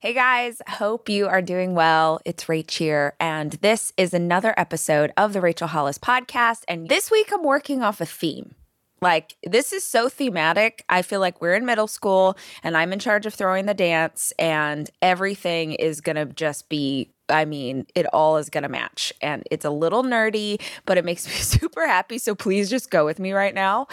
Hey 0.00 0.14
guys, 0.14 0.62
hope 0.68 1.08
you 1.08 1.26
are 1.26 1.42
doing 1.42 1.74
well. 1.74 2.20
It's 2.24 2.44
Rach 2.44 2.70
here, 2.70 3.16
and 3.18 3.54
this 3.54 3.92
is 3.96 4.14
another 4.14 4.54
episode 4.56 5.12
of 5.16 5.32
the 5.32 5.40
Rachel 5.40 5.66
Hollis 5.66 5.98
podcast. 5.98 6.62
And 6.68 6.88
this 6.88 7.10
week 7.10 7.32
I'm 7.32 7.42
working 7.42 7.82
off 7.82 8.00
a 8.00 8.06
theme. 8.06 8.54
Like, 9.00 9.34
this 9.42 9.72
is 9.72 9.82
so 9.82 10.08
thematic. 10.08 10.84
I 10.88 11.02
feel 11.02 11.18
like 11.18 11.40
we're 11.40 11.56
in 11.56 11.66
middle 11.66 11.88
school 11.88 12.38
and 12.62 12.76
I'm 12.76 12.92
in 12.92 13.00
charge 13.00 13.26
of 13.26 13.34
throwing 13.34 13.66
the 13.66 13.74
dance, 13.74 14.32
and 14.38 14.88
everything 15.02 15.72
is 15.72 16.00
gonna 16.00 16.26
just 16.26 16.68
be 16.68 17.10
I 17.28 17.44
mean, 17.44 17.84
it 17.96 18.06
all 18.12 18.36
is 18.38 18.48
going 18.48 18.62
to 18.62 18.70
match. 18.70 19.12
And 19.20 19.42
it's 19.50 19.66
a 19.66 19.70
little 19.70 20.02
nerdy, 20.02 20.62
but 20.86 20.96
it 20.96 21.04
makes 21.04 21.26
me 21.28 21.34
super 21.34 21.86
happy. 21.86 22.16
So 22.16 22.34
please 22.34 22.70
just 22.70 22.90
go 22.90 23.04
with 23.04 23.18
me 23.18 23.32
right 23.32 23.54
now. 23.54 23.88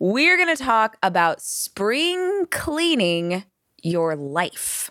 We're 0.00 0.36
going 0.36 0.56
to 0.56 0.60
talk 0.60 0.96
about 1.00 1.40
spring 1.40 2.46
cleaning 2.50 3.44
your 3.84 4.16
life. 4.16 4.90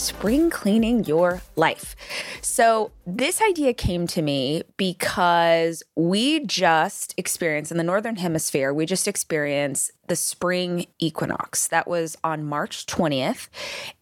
Spring 0.00 0.50
cleaning 0.50 1.04
your 1.04 1.42
life. 1.56 1.94
So, 2.40 2.90
this 3.06 3.40
idea 3.42 3.72
came 3.74 4.06
to 4.08 4.22
me 4.22 4.62
because 4.76 5.82
we 5.96 6.44
just 6.46 7.14
experienced 7.16 7.70
in 7.70 7.78
the 7.78 7.84
Northern 7.84 8.16
Hemisphere, 8.16 8.72
we 8.72 8.86
just 8.86 9.06
experienced 9.06 9.90
the 10.08 10.16
spring 10.16 10.86
equinox. 10.98 11.68
That 11.68 11.86
was 11.86 12.16
on 12.24 12.44
March 12.44 12.86
20th. 12.86 13.48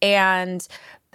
And 0.01 0.67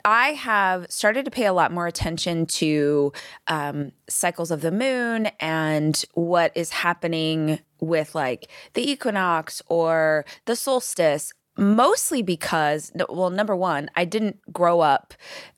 I 0.04 0.34
have 0.34 0.90
started 0.90 1.24
to 1.24 1.30
pay 1.30 1.46
a 1.46 1.52
lot 1.54 1.72
more 1.72 1.86
attention 1.86 2.44
to 2.46 3.12
um, 3.48 3.92
cycles 4.08 4.50
of 4.50 4.60
the 4.60 4.70
moon 4.70 5.28
and 5.40 6.04
what 6.12 6.52
is 6.54 6.70
happening 6.70 7.60
with 7.80 8.14
like 8.14 8.50
the 8.74 8.88
equinox 8.88 9.62
or 9.68 10.26
the 10.44 10.56
solstice 10.56 11.32
mostly 11.56 12.22
because, 12.22 12.92
well, 13.08 13.30
number 13.30 13.56
one, 13.56 13.90
I 13.96 14.04
didn't 14.04 14.52
grow 14.52 14.80
up 14.80 15.14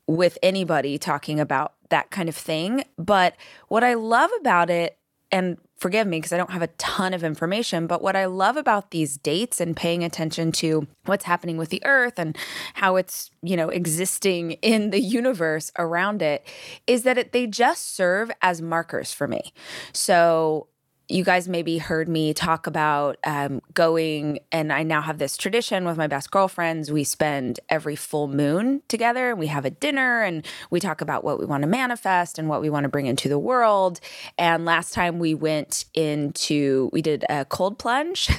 with 0.06 0.38
anybody 0.42 0.98
talking 0.98 1.40
about 1.40 1.74
that 1.90 2.10
kind 2.10 2.28
of 2.28 2.36
thing. 2.36 2.84
But 2.98 3.36
what 3.68 3.84
I 3.84 3.94
love 3.94 4.30
about 4.40 4.70
it, 4.70 4.98
and 5.32 5.58
forgive 5.76 6.06
me 6.06 6.18
because 6.18 6.32
I 6.32 6.36
don't 6.36 6.52
have 6.52 6.62
a 6.62 6.68
ton 6.68 7.12
of 7.12 7.24
information, 7.24 7.86
but 7.86 8.00
what 8.00 8.16
I 8.16 8.26
love 8.26 8.56
about 8.56 8.92
these 8.92 9.18
dates 9.18 9.60
and 9.60 9.76
paying 9.76 10.04
attention 10.04 10.52
to 10.52 10.86
what's 11.04 11.24
happening 11.24 11.56
with 11.56 11.70
the 11.70 11.84
earth 11.84 12.18
and 12.18 12.36
how 12.74 12.96
it's, 12.96 13.30
you 13.42 13.56
know, 13.56 13.68
existing 13.68 14.52
in 14.52 14.90
the 14.90 15.00
universe 15.00 15.70
around 15.78 16.22
it 16.22 16.46
is 16.86 17.02
that 17.02 17.18
it, 17.18 17.32
they 17.32 17.46
just 17.46 17.94
serve 17.94 18.30
as 18.40 18.62
markers 18.62 19.12
for 19.12 19.26
me. 19.28 19.52
So 19.92 20.68
you 21.08 21.22
guys 21.22 21.48
maybe 21.48 21.78
heard 21.78 22.08
me 22.08 22.34
talk 22.34 22.66
about 22.66 23.16
um, 23.24 23.62
going, 23.74 24.40
and 24.50 24.72
I 24.72 24.82
now 24.82 25.00
have 25.00 25.18
this 25.18 25.36
tradition 25.36 25.84
with 25.84 25.96
my 25.96 26.06
best 26.06 26.30
girlfriends. 26.30 26.90
We 26.90 27.04
spend 27.04 27.60
every 27.68 27.94
full 27.94 28.26
moon 28.28 28.82
together 28.88 29.30
and 29.30 29.38
we 29.38 29.46
have 29.46 29.64
a 29.64 29.70
dinner 29.70 30.22
and 30.22 30.44
we 30.70 30.80
talk 30.80 31.00
about 31.00 31.22
what 31.22 31.38
we 31.38 31.46
want 31.46 31.62
to 31.62 31.68
manifest 31.68 32.38
and 32.38 32.48
what 32.48 32.60
we 32.60 32.70
want 32.70 32.84
to 32.84 32.88
bring 32.88 33.06
into 33.06 33.28
the 33.28 33.38
world. 33.38 34.00
And 34.36 34.64
last 34.64 34.92
time 34.92 35.18
we 35.18 35.34
went 35.34 35.84
into, 35.94 36.90
we 36.92 37.02
did 37.02 37.24
a 37.28 37.44
cold 37.44 37.78
plunge. 37.78 38.28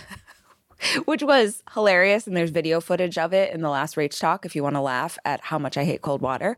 which 1.05 1.23
was 1.23 1.63
hilarious. 1.73 2.28
And 2.28 2.38
there's 2.38 2.51
video 2.51 2.79
footage 2.79 3.17
of 3.17 3.34
it 3.34 3.51
in 3.51 3.61
the 3.61 3.69
last 3.69 3.95
Rach 3.95 4.19
talk 4.19 4.45
if 4.45 4.55
you 4.55 4.61
want 4.61 4.75
to 4.75 4.81
laugh 4.81 5.17
at 5.25 5.41
how 5.41 5.57
much 5.57 5.75
I 5.75 5.84
hate 5.84 6.03
cold 6.03 6.22
water. 6.22 6.55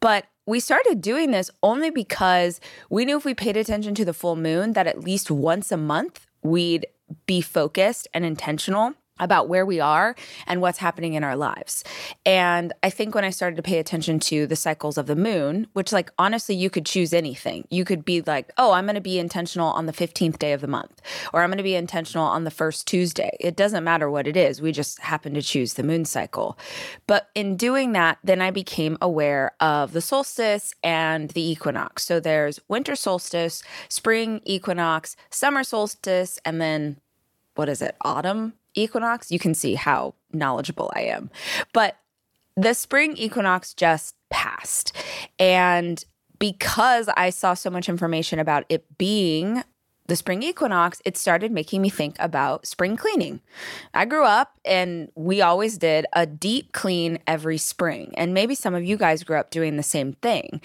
But 0.00 0.26
we 0.46 0.60
started 0.60 1.00
doing 1.00 1.30
this 1.30 1.50
only 1.62 1.90
because 1.90 2.60
we 2.90 3.04
knew 3.04 3.16
if 3.16 3.24
we 3.24 3.34
paid 3.34 3.56
attention 3.56 3.94
to 3.94 4.04
the 4.04 4.12
full 4.12 4.36
moon, 4.36 4.72
that 4.72 4.86
at 4.86 5.02
least 5.02 5.30
once 5.30 5.72
a 5.72 5.76
month 5.76 6.26
we'd 6.42 6.86
be 7.26 7.40
focused 7.40 8.08
and 8.12 8.24
intentional 8.24 8.94
about 9.18 9.48
where 9.48 9.64
we 9.64 9.80
are 9.80 10.16
and 10.46 10.60
what's 10.60 10.78
happening 10.78 11.14
in 11.14 11.22
our 11.22 11.36
lives. 11.36 11.84
And 12.26 12.72
I 12.82 12.90
think 12.90 13.14
when 13.14 13.24
I 13.24 13.30
started 13.30 13.56
to 13.56 13.62
pay 13.62 13.78
attention 13.78 14.18
to 14.20 14.46
the 14.46 14.56
cycles 14.56 14.98
of 14.98 15.06
the 15.06 15.16
moon, 15.16 15.68
which 15.72 15.92
like 15.92 16.10
honestly 16.18 16.54
you 16.54 16.68
could 16.68 16.86
choose 16.86 17.12
anything. 17.12 17.66
You 17.70 17.84
could 17.84 18.04
be 18.04 18.22
like, 18.22 18.50
"Oh, 18.58 18.72
I'm 18.72 18.86
going 18.86 18.94
to 18.96 19.00
be 19.00 19.18
intentional 19.18 19.68
on 19.68 19.86
the 19.86 19.92
15th 19.92 20.38
day 20.38 20.52
of 20.52 20.60
the 20.60 20.66
month," 20.66 21.00
or 21.32 21.42
"I'm 21.42 21.50
going 21.50 21.58
to 21.58 21.62
be 21.62 21.76
intentional 21.76 22.26
on 22.26 22.44
the 22.44 22.50
first 22.50 22.86
Tuesday." 22.86 23.36
It 23.40 23.56
doesn't 23.56 23.84
matter 23.84 24.10
what 24.10 24.26
it 24.26 24.36
is. 24.36 24.60
We 24.60 24.72
just 24.72 25.00
happen 25.00 25.34
to 25.34 25.42
choose 25.42 25.74
the 25.74 25.82
moon 25.82 26.04
cycle. 26.04 26.58
But 27.06 27.28
in 27.34 27.56
doing 27.56 27.92
that, 27.92 28.18
then 28.24 28.40
I 28.40 28.50
became 28.50 28.98
aware 29.00 29.52
of 29.60 29.92
the 29.92 30.00
solstice 30.00 30.74
and 30.82 31.30
the 31.30 31.48
equinox. 31.48 32.04
So 32.04 32.18
there's 32.20 32.60
winter 32.68 32.96
solstice, 32.96 33.62
spring 33.88 34.40
equinox, 34.44 35.16
summer 35.30 35.62
solstice, 35.62 36.38
and 36.44 36.60
then 36.60 37.00
what 37.54 37.68
is 37.68 37.80
it? 37.80 37.94
Autumn 38.00 38.54
equinox, 38.74 39.30
you 39.30 39.38
can 39.38 39.54
see 39.54 39.74
how 39.74 40.14
knowledgeable 40.32 40.92
I 40.94 41.02
am. 41.02 41.30
But 41.72 41.96
the 42.56 42.74
spring 42.74 43.16
equinox 43.16 43.74
just 43.74 44.14
passed. 44.30 44.96
And 45.38 46.04
because 46.38 47.08
I 47.16 47.30
saw 47.30 47.54
so 47.54 47.70
much 47.70 47.88
information 47.88 48.38
about 48.38 48.64
it 48.68 48.98
being 48.98 49.62
the 50.06 50.16
spring 50.16 50.42
equinox, 50.42 51.00
it 51.04 51.16
started 51.16 51.50
making 51.50 51.80
me 51.80 51.88
think 51.88 52.16
about 52.18 52.66
spring 52.66 52.96
cleaning. 52.96 53.40
I 53.94 54.04
grew 54.04 54.24
up 54.24 54.58
and 54.64 55.10
we 55.14 55.40
always 55.40 55.78
did 55.78 56.04
a 56.12 56.26
deep 56.26 56.72
clean 56.72 57.18
every 57.26 57.56
spring. 57.56 58.12
And 58.16 58.34
maybe 58.34 58.54
some 58.54 58.74
of 58.74 58.84
you 58.84 58.98
guys 58.98 59.24
grew 59.24 59.38
up 59.38 59.50
doing 59.50 59.76
the 59.76 59.82
same 59.82 60.12
thing. 60.14 60.60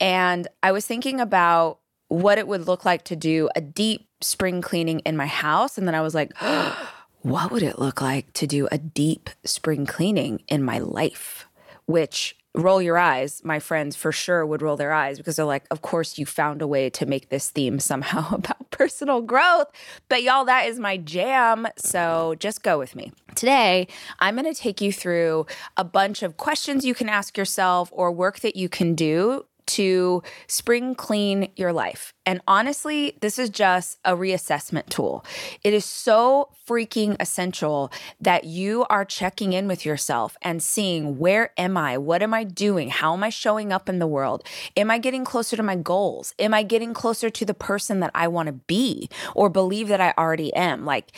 And 0.00 0.48
I 0.62 0.72
was 0.72 0.84
thinking 0.84 1.20
about 1.20 1.78
what 2.08 2.38
it 2.38 2.48
would 2.48 2.66
look 2.66 2.84
like 2.84 3.04
to 3.04 3.16
do 3.16 3.48
a 3.54 3.60
deep 3.60 4.08
spring 4.20 4.60
cleaning 4.60 4.98
in 5.00 5.16
my 5.16 5.26
house. 5.26 5.78
And 5.78 5.86
then 5.86 5.94
I 5.94 6.00
was 6.00 6.14
like, 6.14 6.32
oh, 6.40 7.01
what 7.22 7.52
would 7.52 7.62
it 7.62 7.78
look 7.78 8.00
like 8.00 8.32
to 8.34 8.46
do 8.46 8.68
a 8.72 8.78
deep 8.78 9.30
spring 9.44 9.86
cleaning 9.86 10.42
in 10.48 10.62
my 10.62 10.78
life? 10.78 11.46
Which 11.86 12.36
roll 12.54 12.82
your 12.82 12.98
eyes, 12.98 13.40
my 13.44 13.60
friends 13.60 13.96
for 13.96 14.12
sure 14.12 14.44
would 14.44 14.60
roll 14.60 14.76
their 14.76 14.92
eyes 14.92 15.18
because 15.18 15.36
they're 15.36 15.44
like, 15.44 15.64
of 15.70 15.82
course, 15.82 16.18
you 16.18 16.26
found 16.26 16.60
a 16.60 16.66
way 16.66 16.90
to 16.90 17.06
make 17.06 17.28
this 17.28 17.48
theme 17.50 17.78
somehow 17.78 18.28
about 18.34 18.70
personal 18.70 19.22
growth. 19.22 19.68
But 20.08 20.22
y'all, 20.22 20.44
that 20.46 20.66
is 20.66 20.78
my 20.78 20.96
jam. 20.96 21.68
So 21.76 22.34
just 22.40 22.62
go 22.62 22.78
with 22.78 22.96
me. 22.96 23.12
Today, 23.36 23.86
I'm 24.18 24.36
going 24.36 24.52
to 24.52 24.60
take 24.60 24.80
you 24.80 24.92
through 24.92 25.46
a 25.76 25.84
bunch 25.84 26.22
of 26.22 26.36
questions 26.36 26.84
you 26.84 26.94
can 26.94 27.08
ask 27.08 27.38
yourself 27.38 27.88
or 27.92 28.10
work 28.10 28.40
that 28.40 28.56
you 28.56 28.68
can 28.68 28.94
do 28.94 29.46
to 29.64 30.22
spring 30.48 30.94
clean 30.94 31.48
your 31.56 31.72
life. 31.72 32.12
And 32.24 32.40
honestly, 32.46 33.16
this 33.20 33.38
is 33.38 33.50
just 33.50 33.98
a 34.04 34.16
reassessment 34.16 34.88
tool. 34.88 35.24
It 35.64 35.74
is 35.74 35.84
so 35.84 36.50
freaking 36.66 37.16
essential 37.18 37.90
that 38.20 38.44
you 38.44 38.86
are 38.88 39.04
checking 39.04 39.52
in 39.52 39.66
with 39.66 39.84
yourself 39.84 40.36
and 40.42 40.62
seeing 40.62 41.18
where 41.18 41.50
am 41.58 41.76
I? 41.76 41.98
What 41.98 42.22
am 42.22 42.32
I 42.32 42.44
doing? 42.44 42.90
How 42.90 43.14
am 43.14 43.24
I 43.24 43.30
showing 43.30 43.72
up 43.72 43.88
in 43.88 43.98
the 43.98 44.06
world? 44.06 44.44
Am 44.76 44.90
I 44.90 44.98
getting 44.98 45.24
closer 45.24 45.56
to 45.56 45.62
my 45.62 45.76
goals? 45.76 46.34
Am 46.38 46.54
I 46.54 46.62
getting 46.62 46.94
closer 46.94 47.30
to 47.30 47.44
the 47.44 47.54
person 47.54 48.00
that 48.00 48.12
I 48.14 48.28
want 48.28 48.46
to 48.46 48.52
be 48.52 49.08
or 49.34 49.48
believe 49.48 49.88
that 49.88 50.00
I 50.00 50.14
already 50.16 50.54
am? 50.54 50.84
Like, 50.84 51.12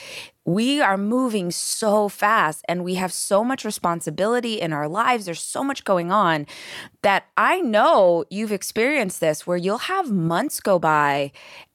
we 0.47 0.83
are 0.83 0.99
moving 0.99 1.51
so 1.51 2.09
fast 2.09 2.63
and 2.69 2.85
we 2.85 2.97
have 2.97 3.15
so 3.15 3.43
much 3.43 3.65
responsibility 3.65 4.61
in 4.61 4.75
our 4.75 4.87
lives. 4.87 5.25
There's 5.25 5.41
so 5.41 5.65
much 5.65 5.85
going 5.85 6.13
on 6.13 6.47
that 7.01 7.25
I 7.35 7.63
know 7.63 8.27
you've 8.29 8.53
experienced 8.53 9.21
this 9.21 9.47
where 9.47 9.57
you'll 9.57 9.79
have 9.79 10.11
months 10.11 10.61
go 10.61 10.79
by 10.79 10.94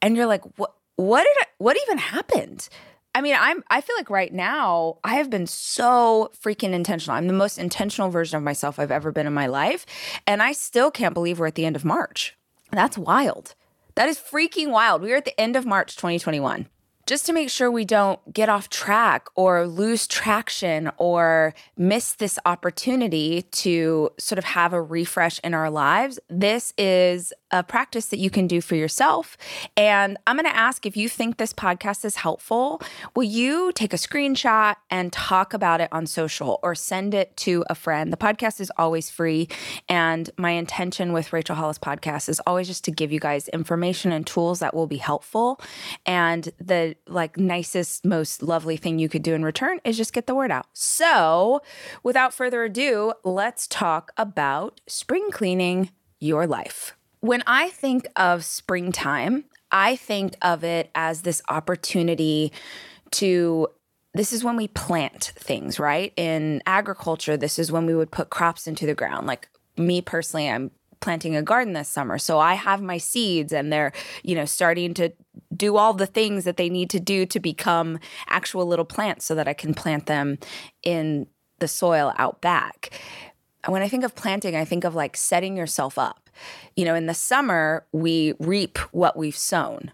and 0.02 0.16
you're 0.16 0.26
like, 0.26 0.42
what, 0.58 0.74
what 0.96 1.22
did, 1.22 1.36
I, 1.40 1.46
what 1.58 1.76
even 1.86 1.98
happened? 1.98 2.68
I 3.14 3.22
mean, 3.22 3.36
I'm 3.38 3.64
I 3.68 3.80
feel 3.80 3.96
like 3.96 4.10
right 4.10 4.32
now 4.32 4.98
I 5.02 5.14
have 5.16 5.30
been 5.30 5.46
so 5.46 6.30
freaking 6.40 6.72
intentional. 6.72 7.16
I'm 7.16 7.26
the 7.26 7.32
most 7.32 7.58
intentional 7.58 8.08
version 8.08 8.36
of 8.36 8.42
myself 8.44 8.78
I've 8.78 8.92
ever 8.92 9.10
been 9.10 9.26
in 9.26 9.34
my 9.34 9.46
life, 9.46 9.84
and 10.26 10.42
I 10.42 10.52
still 10.52 10.90
can't 10.90 11.14
believe 11.14 11.40
we're 11.40 11.48
at 11.48 11.56
the 11.56 11.66
end 11.66 11.74
of 11.74 11.84
March. 11.84 12.36
That's 12.70 12.96
wild. 12.96 13.54
That 13.96 14.08
is 14.08 14.18
freaking 14.18 14.70
wild. 14.70 15.02
We 15.02 15.12
are 15.12 15.16
at 15.16 15.24
the 15.24 15.38
end 15.40 15.56
of 15.56 15.66
March 15.66 15.96
2021 15.96 16.68
just 17.10 17.26
to 17.26 17.32
make 17.32 17.50
sure 17.50 17.72
we 17.72 17.84
don't 17.84 18.20
get 18.32 18.48
off 18.48 18.68
track 18.68 19.26
or 19.34 19.66
lose 19.66 20.06
traction 20.06 20.92
or 20.96 21.52
miss 21.76 22.12
this 22.12 22.38
opportunity 22.46 23.42
to 23.50 24.08
sort 24.16 24.38
of 24.38 24.44
have 24.44 24.72
a 24.72 24.80
refresh 24.80 25.40
in 25.42 25.52
our 25.52 25.68
lives, 25.70 26.20
this 26.28 26.72
is 26.78 27.32
a 27.50 27.64
practice 27.64 28.06
that 28.06 28.18
you 28.18 28.30
can 28.30 28.46
do 28.46 28.60
for 28.60 28.76
yourself. 28.76 29.36
And 29.76 30.18
I'm 30.28 30.36
going 30.36 30.48
to 30.48 30.56
ask 30.56 30.86
if 30.86 30.96
you 30.96 31.08
think 31.08 31.36
this 31.36 31.52
podcast 31.52 32.04
is 32.04 32.14
helpful, 32.14 32.80
will 33.16 33.24
you 33.24 33.72
take 33.72 33.92
a 33.92 33.96
screenshot 33.96 34.76
and 34.88 35.12
talk 35.12 35.52
about 35.52 35.80
it 35.80 35.88
on 35.90 36.06
social 36.06 36.60
or 36.62 36.76
send 36.76 37.12
it 37.12 37.36
to 37.38 37.64
a 37.68 37.74
friend? 37.74 38.12
The 38.12 38.16
podcast 38.16 38.60
is 38.60 38.70
always 38.76 39.10
free. 39.10 39.48
And 39.88 40.30
my 40.36 40.52
intention 40.52 41.12
with 41.12 41.32
Rachel 41.32 41.56
Hollis 41.56 41.78
podcast 41.78 42.28
is 42.28 42.40
always 42.46 42.68
just 42.68 42.84
to 42.84 42.92
give 42.92 43.10
you 43.10 43.18
guys 43.18 43.48
information 43.48 44.12
and 44.12 44.24
tools 44.24 44.60
that 44.60 44.74
will 44.74 44.86
be 44.86 44.98
helpful. 44.98 45.60
And 46.06 46.48
the 46.60 46.94
like 47.06 47.36
nicest, 47.36 48.04
most 48.04 48.42
lovely 48.42 48.76
thing 48.76 48.98
you 48.98 49.08
could 49.08 49.22
do 49.22 49.34
in 49.34 49.44
return 49.44 49.80
is 49.84 49.96
just 49.96 50.12
get 50.12 50.26
the 50.26 50.34
word 50.34 50.50
out. 50.50 50.66
So 50.72 51.62
without 52.02 52.34
further 52.34 52.64
ado, 52.64 53.12
let's 53.24 53.66
talk 53.66 54.12
about 54.16 54.80
spring 54.86 55.30
cleaning 55.30 55.90
your 56.18 56.46
life. 56.46 56.96
When 57.20 57.42
I 57.46 57.70
think 57.70 58.06
of 58.16 58.44
springtime, 58.44 59.44
I 59.72 59.96
think 59.96 60.36
of 60.42 60.64
it 60.64 60.90
as 60.94 61.22
this 61.22 61.42
opportunity 61.48 62.52
to 63.12 63.68
this 64.12 64.32
is 64.32 64.42
when 64.42 64.56
we 64.56 64.66
plant 64.68 65.32
things, 65.36 65.78
right? 65.78 66.12
In 66.16 66.62
agriculture, 66.66 67.36
this 67.36 67.58
is 67.58 67.70
when 67.70 67.86
we 67.86 67.94
would 67.94 68.10
put 68.10 68.30
crops 68.30 68.66
into 68.66 68.84
the 68.84 68.94
ground. 68.94 69.26
Like 69.28 69.48
me 69.76 70.00
personally, 70.00 70.48
I'm 70.50 70.72
planting 71.00 71.36
a 71.36 71.42
garden 71.42 71.72
this 71.72 71.88
summer. 71.88 72.18
So 72.18 72.38
I 72.38 72.54
have 72.54 72.82
my 72.82 72.98
seeds 72.98 73.52
and 73.52 73.72
they're, 73.72 73.92
you 74.22 74.34
know, 74.34 74.44
starting 74.44 74.94
to 74.94 75.12
do 75.60 75.76
all 75.76 75.94
the 75.94 76.06
things 76.06 76.44
that 76.44 76.56
they 76.56 76.68
need 76.68 76.90
to 76.90 76.98
do 76.98 77.24
to 77.26 77.38
become 77.38 78.00
actual 78.28 78.66
little 78.66 78.84
plants 78.84 79.24
so 79.24 79.36
that 79.36 79.46
I 79.46 79.52
can 79.52 79.74
plant 79.74 80.06
them 80.06 80.38
in 80.82 81.28
the 81.60 81.68
soil 81.68 82.12
out 82.16 82.40
back. 82.40 82.90
When 83.68 83.82
I 83.82 83.88
think 83.88 84.04
of 84.04 84.14
planting, 84.14 84.56
I 84.56 84.64
think 84.64 84.84
of 84.84 84.94
like 84.94 85.16
setting 85.16 85.56
yourself 85.56 85.98
up 85.98 86.30
you 86.76 86.84
know, 86.84 86.94
in 86.94 87.06
the 87.06 87.14
summer, 87.14 87.86
we 87.92 88.34
reap 88.38 88.78
what 88.92 89.16
we've 89.16 89.36
sown. 89.36 89.92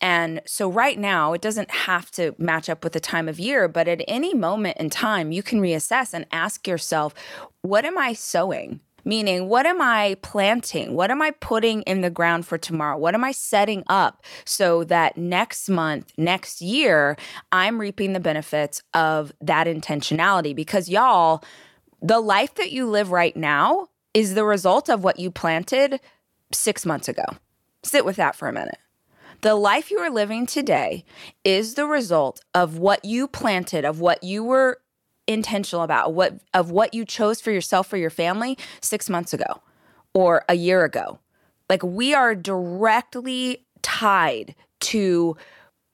And 0.00 0.42
so, 0.44 0.68
right 0.70 0.98
now, 0.98 1.32
it 1.32 1.40
doesn't 1.40 1.70
have 1.70 2.10
to 2.12 2.34
match 2.38 2.68
up 2.68 2.84
with 2.84 2.92
the 2.92 3.00
time 3.00 3.28
of 3.28 3.40
year, 3.40 3.66
but 3.66 3.88
at 3.88 4.02
any 4.06 4.34
moment 4.34 4.76
in 4.76 4.90
time, 4.90 5.32
you 5.32 5.42
can 5.42 5.60
reassess 5.60 6.12
and 6.12 6.26
ask 6.32 6.68
yourself, 6.68 7.14
what 7.62 7.84
am 7.86 7.96
I 7.96 8.12
sowing? 8.12 8.80
Meaning, 9.06 9.48
what 9.48 9.66
am 9.66 9.80
I 9.80 10.16
planting? 10.20 10.94
What 10.94 11.12
am 11.12 11.22
I 11.22 11.30
putting 11.30 11.82
in 11.82 12.00
the 12.00 12.10
ground 12.10 12.44
for 12.44 12.58
tomorrow? 12.58 12.98
What 12.98 13.14
am 13.14 13.22
I 13.22 13.30
setting 13.30 13.84
up 13.86 14.24
so 14.44 14.82
that 14.82 15.16
next 15.16 15.68
month, 15.68 16.10
next 16.18 16.60
year, 16.60 17.16
I'm 17.52 17.80
reaping 17.80 18.14
the 18.14 18.20
benefits 18.20 18.82
of 18.94 19.32
that 19.40 19.68
intentionality? 19.68 20.56
Because, 20.56 20.88
y'all, 20.88 21.44
the 22.02 22.18
life 22.18 22.56
that 22.56 22.72
you 22.72 22.90
live 22.90 23.12
right 23.12 23.36
now 23.36 23.86
is 24.12 24.34
the 24.34 24.44
result 24.44 24.90
of 24.90 25.04
what 25.04 25.20
you 25.20 25.30
planted 25.30 26.00
six 26.52 26.84
months 26.84 27.08
ago. 27.08 27.24
Sit 27.84 28.04
with 28.04 28.16
that 28.16 28.34
for 28.34 28.48
a 28.48 28.52
minute. 28.52 28.78
The 29.42 29.54
life 29.54 29.92
you 29.92 29.98
are 29.98 30.10
living 30.10 30.46
today 30.46 31.04
is 31.44 31.74
the 31.74 31.86
result 31.86 32.40
of 32.54 32.78
what 32.78 33.04
you 33.04 33.28
planted, 33.28 33.84
of 33.84 34.00
what 34.00 34.24
you 34.24 34.42
were 34.42 34.80
intentional 35.26 35.82
about, 35.82 36.12
what 36.14 36.40
of 36.54 36.70
what 36.70 36.94
you 36.94 37.04
chose 37.04 37.40
for 37.40 37.50
yourself 37.50 37.86
for 37.86 37.96
your 37.96 38.10
family 38.10 38.56
6 38.80 39.10
months 39.10 39.32
ago 39.32 39.62
or 40.14 40.44
a 40.48 40.54
year 40.54 40.84
ago. 40.84 41.18
Like 41.68 41.82
we 41.82 42.14
are 42.14 42.34
directly 42.34 43.64
tied 43.82 44.54
to 44.80 45.36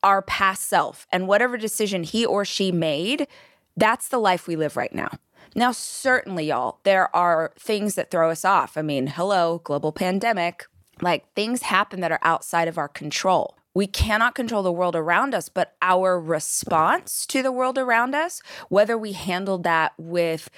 our 0.02 0.23
past 0.23 0.69
self 0.69 1.06
and 1.12 1.29
whatever 1.29 1.56
decision 1.56 2.02
he 2.02 2.26
or 2.26 2.44
she 2.44 2.73
made, 2.73 3.26
that's 3.76 4.08
the 4.08 4.19
life 4.19 4.46
we 4.46 4.56
live 4.56 4.76
right 4.76 4.94
now. 4.94 5.11
Now, 5.55 5.73
certainly, 5.73 6.46
y'all, 6.46 6.79
there 6.82 7.14
are 7.14 7.52
things 7.58 7.94
that 7.94 8.11
throw 8.11 8.31
us 8.31 8.44
off. 8.44 8.76
I 8.76 8.82
mean, 8.82 9.06
hello, 9.06 9.61
global 9.64 9.93
pandemic. 9.93 10.67
Like 11.00 11.32
things 11.34 11.62
happen 11.62 12.00
that 12.00 12.12
are 12.12 12.20
outside 12.23 12.69
of 12.69 12.79
our 12.79 12.88
control. 12.88 13.56
We 13.74 13.86
cannot 13.86 14.34
control 14.34 14.62
the 14.62 14.72
world 14.72 14.96
around 14.96 15.34
us, 15.34 15.48
but 15.48 15.74
our 15.80 16.20
response 16.20 17.26
to 17.26 17.42
the 17.42 17.52
world 17.52 17.78
around 17.78 18.14
us, 18.14 18.42
whether 18.69 18.98
we 18.98 19.12
handle 19.12 19.58
that 19.58 19.92
with 19.98 20.50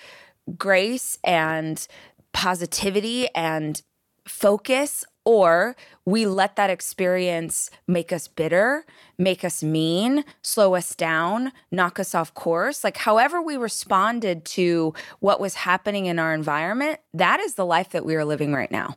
grace 0.59 1.19
and 1.25 1.87
positivity 2.33 3.29
and 3.35 3.81
focus 4.27 5.05
or 5.25 5.75
we 6.05 6.27
let 6.27 6.57
that 6.57 6.69
experience 6.69 7.71
make 7.87 8.13
us 8.13 8.29
bitter, 8.29 8.85
make 9.17 9.43
us 9.45 9.63
mean, 9.63 10.25
slow 10.43 10.75
us 10.75 10.95
down, 10.95 11.53
knock 11.71 11.99
us 11.99 12.15
off 12.15 12.35
course. 12.35 12.85
Like, 12.85 12.99
however, 12.99 13.41
we 13.41 13.57
responded 13.57 14.45
to 14.47 14.93
what 15.21 15.41
was 15.41 15.55
happening 15.55 16.07
in 16.07 16.19
our 16.19 16.35
environment, 16.35 17.01
that 17.15 17.41
is 17.41 17.55
the 17.55 17.65
life 17.65 17.91
that 17.91 18.05
we 18.05 18.17
are 18.17 18.25
living 18.25 18.53
right 18.53 18.71
now. 18.71 18.97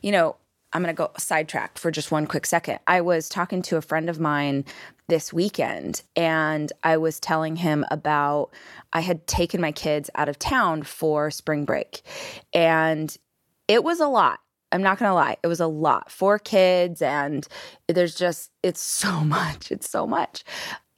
You 0.00 0.12
know, 0.12 0.36
I'm 0.74 0.82
going 0.82 0.94
to 0.94 0.98
go 0.98 1.10
sidetrack 1.16 1.78
for 1.78 1.92
just 1.92 2.10
one 2.10 2.26
quick 2.26 2.44
second. 2.46 2.80
I 2.88 3.00
was 3.00 3.28
talking 3.28 3.62
to 3.62 3.76
a 3.76 3.82
friend 3.82 4.10
of 4.10 4.18
mine 4.18 4.64
this 5.06 5.32
weekend 5.32 6.02
and 6.16 6.72
I 6.82 6.96
was 6.96 7.20
telling 7.20 7.56
him 7.56 7.84
about 7.92 8.50
I 8.92 9.00
had 9.00 9.26
taken 9.28 9.60
my 9.60 9.70
kids 9.70 10.10
out 10.16 10.28
of 10.28 10.38
town 10.38 10.82
for 10.82 11.30
spring 11.30 11.64
break. 11.64 12.02
And 12.52 13.16
it 13.68 13.84
was 13.84 14.00
a 14.00 14.08
lot. 14.08 14.40
I'm 14.72 14.82
not 14.82 14.98
going 14.98 15.08
to 15.08 15.14
lie. 15.14 15.36
It 15.44 15.46
was 15.46 15.60
a 15.60 15.68
lot. 15.68 16.10
Four 16.10 16.40
kids, 16.40 17.00
and 17.00 17.46
there's 17.86 18.16
just, 18.16 18.50
it's 18.64 18.80
so 18.82 19.20
much. 19.20 19.70
It's 19.70 19.88
so 19.88 20.06
much. 20.06 20.44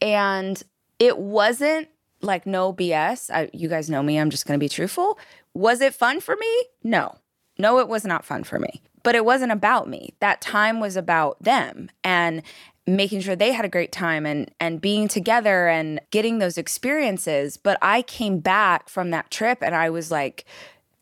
And 0.01 0.63
it 0.99 1.19
wasn't 1.19 1.89
like 2.23 2.47
no 2.47 2.73
BS. 2.73 3.31
I, 3.31 3.51
you 3.53 3.69
guys 3.69 3.91
know 3.91 4.03
me. 4.03 4.19
I'm 4.19 4.31
just 4.31 4.47
going 4.47 4.59
to 4.59 4.65
be 4.65 4.71
truthful. 4.71 5.19
Was 5.53 5.83
it 5.83 5.95
fun 5.95 6.21
for 6.21 6.37
me? 6.37 6.65
No. 6.83 7.17
No, 7.59 7.79
it 7.79 7.89
was 7.89 8.05
not 8.05 8.25
fun 8.25 8.45
for 8.45 8.59
me. 8.59 8.83
But 9.07 9.15
it 9.15 9.25
wasn't 9.25 9.53
about 9.53 9.89
me. 9.89 10.15
That 10.19 10.41
time 10.41 10.81
was 10.81 10.97
about 10.97 11.41
them 11.41 11.91
and 12.03 12.43
making 12.89 13.21
sure 13.21 13.37
they 13.37 13.53
had 13.53 13.65
a 13.65 13.69
great 13.69 13.93
time 13.93 14.27
and 14.27 14.51
and 14.59 14.81
being 14.81 15.07
together 15.07 15.69
and 15.69 16.01
getting 16.11 16.41
those 16.41 16.59
experiences. 16.59 17.57
But 17.57 17.79
I 17.81 18.03
came 18.03 18.41
back 18.41 18.89
from 18.89 19.13
that 19.13 19.31
trip 19.31 19.59
and 19.63 19.77
I 19.77 19.91
was 19.91 20.11
like 20.11 20.45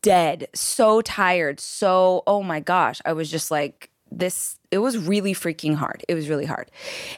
dead, 0.05 0.49
so 0.55 1.01
tired, 1.01 1.59
so, 1.59 2.23
oh 2.27 2.43
my 2.43 2.61
gosh. 2.61 3.01
I 3.07 3.15
was 3.15 3.31
just 3.31 3.51
like, 3.51 3.89
this, 4.13 4.59
it 4.71 4.79
was 4.79 4.99
really 4.99 5.33
freaking 5.33 5.75
hard. 5.75 6.05
It 6.07 6.15
was 6.15 6.29
really 6.29 6.45
hard. 6.45 6.71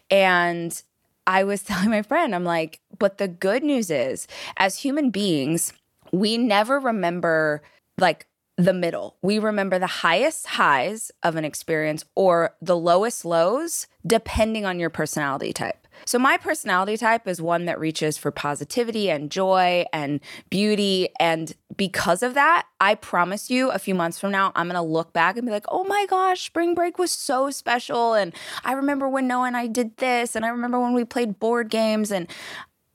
And 0.09 0.81
I 1.27 1.43
was 1.43 1.63
telling 1.65 1.91
my 1.91 2.03
friend, 2.03 2.33
I'm 2.33 2.45
like, 2.45 2.79
but 2.97 3.19
the 3.19 3.27
good 3.27 3.65
news 3.65 3.91
is, 3.91 4.29
as 4.57 4.79
human 4.79 5.11
beings, 5.11 5.73
we 6.13 6.39
never 6.39 6.79
remember 6.79 7.61
like 7.99 8.29
the 8.57 8.73
middle. 8.73 9.17
We 9.21 9.39
remember 9.39 9.79
the 9.79 9.87
highest 9.87 10.47
highs 10.47 11.11
of 11.23 11.37
an 11.37 11.45
experience 11.45 12.05
or 12.15 12.55
the 12.63 12.77
lowest 12.77 13.25
lows, 13.25 13.87
depending 14.07 14.65
on 14.65 14.81
your 14.81 14.89
personality 14.89 15.53
type. 15.53 15.87
So, 16.05 16.19
my 16.19 16.37
personality 16.37 16.97
type 16.97 17.27
is 17.27 17.41
one 17.41 17.65
that 17.67 17.81
reaches 17.81 18.19
for 18.19 18.31
positivity 18.31 19.11
and 19.11 19.31
joy 19.31 19.87
and 19.93 20.21
beauty. 20.51 21.09
And 21.19 21.55
because 21.77 22.23
of 22.23 22.35
that, 22.35 22.67
I 22.81 22.95
promise 22.95 23.51
you, 23.51 23.71
a 23.71 23.79
few 23.79 23.95
months 23.95 24.19
from 24.19 24.31
now, 24.31 24.53
I'm 24.55 24.69
going 24.69 24.75
to 24.75 24.83
look 24.83 25.13
back 25.13 25.37
and 25.37 25.47
be 25.47 25.53
like, 25.53 25.65
oh 25.69 25.85
my 25.85 26.07
gosh, 26.09 26.45
spring 26.45 26.75
break 26.75 26.99
was 26.99 27.11
so 27.11 27.51
special. 27.51 28.15
And 28.15 28.35
I 28.65 28.73
remember 28.73 29.09
when 29.09 29.27
Noah 29.27 29.47
and 29.47 29.57
I 29.57 29.67
did 29.67 29.97
this. 29.97 30.37
And 30.37 30.45
I 30.45 30.49
remember 30.49 30.79
when 30.79 30.93
we 30.93 31.05
played 31.05 31.39
board 31.39 31.71
games. 31.71 32.11
And 32.11 32.29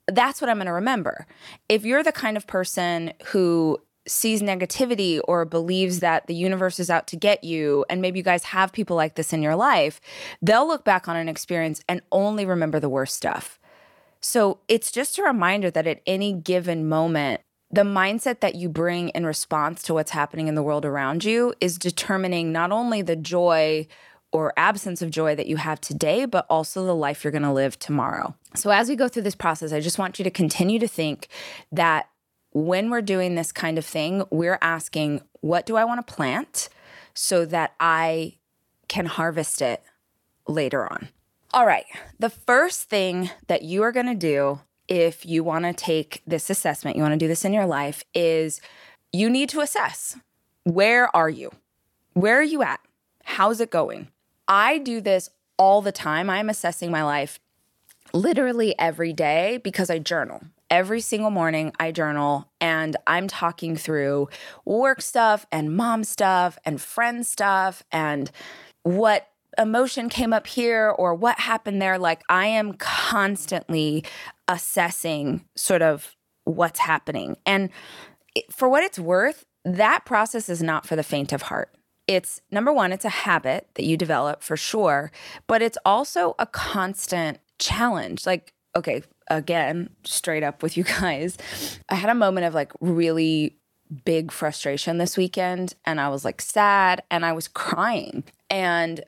that's 0.07 0.41
what 0.41 0.49
I'm 0.49 0.57
going 0.57 0.67
to 0.67 0.73
remember. 0.73 1.25
If 1.69 1.85
you're 1.85 2.03
the 2.03 2.11
kind 2.11 2.37
of 2.37 2.45
person 2.45 3.13
who 3.27 3.79
sees 4.11 4.41
negativity 4.41 5.21
or 5.23 5.45
believes 5.45 6.01
that 6.01 6.27
the 6.27 6.35
universe 6.35 6.79
is 6.79 6.89
out 6.89 7.07
to 7.07 7.15
get 7.15 7.43
you, 7.43 7.85
and 7.89 8.01
maybe 8.01 8.19
you 8.19 8.23
guys 8.23 8.43
have 8.45 8.73
people 8.73 8.95
like 8.95 9.15
this 9.15 9.31
in 9.31 9.41
your 9.41 9.55
life, 9.55 10.01
they'll 10.41 10.67
look 10.67 10.83
back 10.83 11.07
on 11.07 11.15
an 11.15 11.29
experience 11.29 11.81
and 11.87 12.01
only 12.11 12.45
remember 12.45 12.79
the 12.79 12.89
worst 12.89 13.15
stuff. 13.15 13.57
So 14.19 14.59
it's 14.67 14.91
just 14.91 15.17
a 15.17 15.23
reminder 15.23 15.71
that 15.71 15.87
at 15.87 16.01
any 16.05 16.33
given 16.33 16.87
moment, 16.87 17.41
the 17.71 17.83
mindset 17.83 18.41
that 18.41 18.55
you 18.55 18.67
bring 18.67 19.09
in 19.09 19.25
response 19.25 19.81
to 19.83 19.93
what's 19.93 20.11
happening 20.11 20.47
in 20.47 20.55
the 20.55 20.63
world 20.63 20.85
around 20.85 21.23
you 21.23 21.53
is 21.61 21.77
determining 21.77 22.51
not 22.51 22.71
only 22.71 23.01
the 23.01 23.15
joy 23.15 23.87
or 24.33 24.53
absence 24.57 25.01
of 25.01 25.09
joy 25.09 25.35
that 25.35 25.47
you 25.47 25.57
have 25.57 25.79
today, 25.79 26.25
but 26.25 26.45
also 26.49 26.85
the 26.85 26.95
life 26.95 27.23
you're 27.23 27.31
going 27.31 27.41
to 27.43 27.51
live 27.51 27.79
tomorrow. 27.79 28.35
So, 28.55 28.69
as 28.69 28.89
we 28.89 28.95
go 28.95 29.07
through 29.07 29.23
this 29.23 29.35
process, 29.35 29.73
I 29.73 29.79
just 29.79 29.97
want 29.97 30.19
you 30.19 30.23
to 30.23 30.31
continue 30.31 30.79
to 30.79 30.87
think 30.87 31.27
that 31.71 32.07
when 32.51 32.89
we're 32.89 33.01
doing 33.01 33.35
this 33.35 33.51
kind 33.51 33.77
of 33.77 33.85
thing, 33.85 34.23
we're 34.29 34.59
asking, 34.61 35.21
what 35.41 35.65
do 35.65 35.75
I 35.75 35.85
want 35.85 36.05
to 36.05 36.13
plant 36.13 36.69
so 37.13 37.45
that 37.45 37.73
I 37.79 38.35
can 38.87 39.05
harvest 39.05 39.61
it 39.61 39.83
later 40.47 40.91
on? 40.91 41.09
All 41.53 41.65
right. 41.65 41.85
The 42.19 42.29
first 42.29 42.83
thing 42.83 43.29
that 43.47 43.63
you 43.63 43.83
are 43.83 43.91
going 43.91 44.05
to 44.05 44.15
do 44.15 44.61
if 44.87 45.25
you 45.25 45.43
want 45.43 45.63
to 45.63 45.73
take 45.73 46.21
this 46.27 46.49
assessment, 46.49 46.97
you 46.97 47.01
want 47.01 47.13
to 47.13 47.17
do 47.17 47.27
this 47.27 47.45
in 47.45 47.53
your 47.53 47.65
life, 47.65 48.03
is 48.13 48.59
you 49.13 49.29
need 49.29 49.47
to 49.49 49.61
assess 49.61 50.17
where 50.63 51.13
are 51.15 51.29
you? 51.29 51.51
Where 52.13 52.39
are 52.39 52.43
you 52.43 52.61
at? 52.61 52.81
How's 53.23 53.61
it 53.61 53.71
going? 53.71 54.09
I 54.47 54.77
do 54.77 54.99
this 54.99 55.29
all 55.57 55.81
the 55.81 55.91
time. 55.91 56.29
I'm 56.29 56.49
assessing 56.49 56.91
my 56.91 57.03
life 57.03 57.39
literally 58.13 58.77
every 58.77 59.13
day 59.13 59.59
because 59.63 59.89
I 59.89 59.99
journal. 59.99 60.41
Every 60.71 61.01
single 61.01 61.31
morning, 61.31 61.73
I 61.81 61.91
journal 61.91 62.49
and 62.61 62.95
I'm 63.05 63.27
talking 63.27 63.75
through 63.75 64.29
work 64.63 65.01
stuff 65.01 65.45
and 65.51 65.75
mom 65.75 66.05
stuff 66.05 66.57
and 66.63 66.81
friend 66.81 67.25
stuff 67.25 67.83
and 67.91 68.31
what 68.83 69.27
emotion 69.57 70.07
came 70.07 70.31
up 70.31 70.47
here 70.47 70.89
or 70.89 71.13
what 71.13 71.41
happened 71.41 71.81
there. 71.81 71.99
Like, 71.99 72.21
I 72.29 72.47
am 72.47 72.71
constantly 72.75 74.05
assessing 74.47 75.43
sort 75.57 75.81
of 75.81 76.15
what's 76.45 76.79
happening. 76.79 77.35
And 77.45 77.69
for 78.49 78.69
what 78.69 78.81
it's 78.81 78.97
worth, 78.97 79.45
that 79.65 80.05
process 80.05 80.47
is 80.47 80.63
not 80.63 80.85
for 80.87 80.95
the 80.95 81.03
faint 81.03 81.33
of 81.33 81.41
heart. 81.43 81.75
It's 82.07 82.39
number 82.49 82.71
one, 82.71 82.93
it's 82.93 83.03
a 83.03 83.09
habit 83.09 83.67
that 83.73 83.83
you 83.83 83.97
develop 83.97 84.41
for 84.41 84.55
sure, 84.55 85.11
but 85.47 85.61
it's 85.61 85.77
also 85.83 86.33
a 86.39 86.45
constant 86.45 87.39
challenge. 87.59 88.25
Like, 88.25 88.53
okay, 88.75 89.03
again, 89.29 89.89
straight 90.03 90.43
up 90.43 90.63
with 90.63 90.77
you 90.77 90.83
guys, 91.01 91.37
I 91.89 91.95
had 91.95 92.09
a 92.09 92.15
moment 92.15 92.45
of 92.45 92.53
like 92.53 92.71
really 92.79 93.57
big 94.05 94.31
frustration 94.31 94.97
this 94.97 95.17
weekend 95.17 95.73
and 95.85 95.99
I 95.99 96.09
was 96.09 96.23
like 96.23 96.41
sad 96.41 97.03
and 97.11 97.25
I 97.25 97.33
was 97.33 97.47
crying. 97.47 98.23
And 98.49 99.03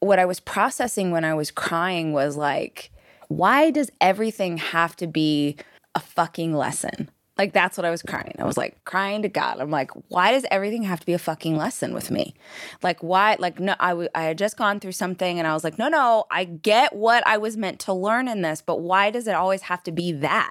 what 0.00 0.18
I 0.18 0.24
was 0.24 0.40
processing 0.40 1.10
when 1.10 1.24
I 1.24 1.34
was 1.34 1.50
crying 1.50 2.12
was 2.12 2.36
like, 2.36 2.90
why 3.28 3.70
does 3.70 3.90
everything 4.00 4.56
have 4.58 4.96
to 4.96 5.06
be 5.06 5.56
a 5.94 6.00
fucking 6.00 6.54
lesson? 6.54 7.10
Like 7.38 7.52
that's 7.52 7.76
what 7.76 7.84
I 7.84 7.90
was 7.90 8.02
crying. 8.02 8.34
I 8.38 8.44
was 8.44 8.56
like 8.56 8.84
crying 8.84 9.22
to 9.22 9.28
God. 9.28 9.60
I'm 9.60 9.70
like, 9.70 9.92
why 10.08 10.32
does 10.32 10.44
everything 10.50 10.82
have 10.82 11.00
to 11.00 11.06
be 11.06 11.12
a 11.12 11.18
fucking 11.18 11.56
lesson 11.56 11.94
with 11.94 12.10
me? 12.10 12.34
Like 12.82 13.00
why? 13.02 13.36
Like 13.38 13.60
no, 13.60 13.76
I, 13.78 13.90
w- 13.90 14.08
I 14.14 14.24
had 14.24 14.38
just 14.38 14.56
gone 14.56 14.80
through 14.80 14.92
something, 14.92 15.38
and 15.38 15.46
I 15.46 15.54
was 15.54 15.62
like, 15.62 15.78
no, 15.78 15.88
no, 15.88 16.24
I 16.30 16.44
get 16.44 16.94
what 16.94 17.24
I 17.26 17.38
was 17.38 17.56
meant 17.56 17.78
to 17.80 17.92
learn 17.92 18.26
in 18.26 18.42
this, 18.42 18.60
but 18.60 18.80
why 18.80 19.10
does 19.10 19.28
it 19.28 19.34
always 19.34 19.62
have 19.62 19.82
to 19.84 19.92
be 19.92 20.12
that? 20.12 20.50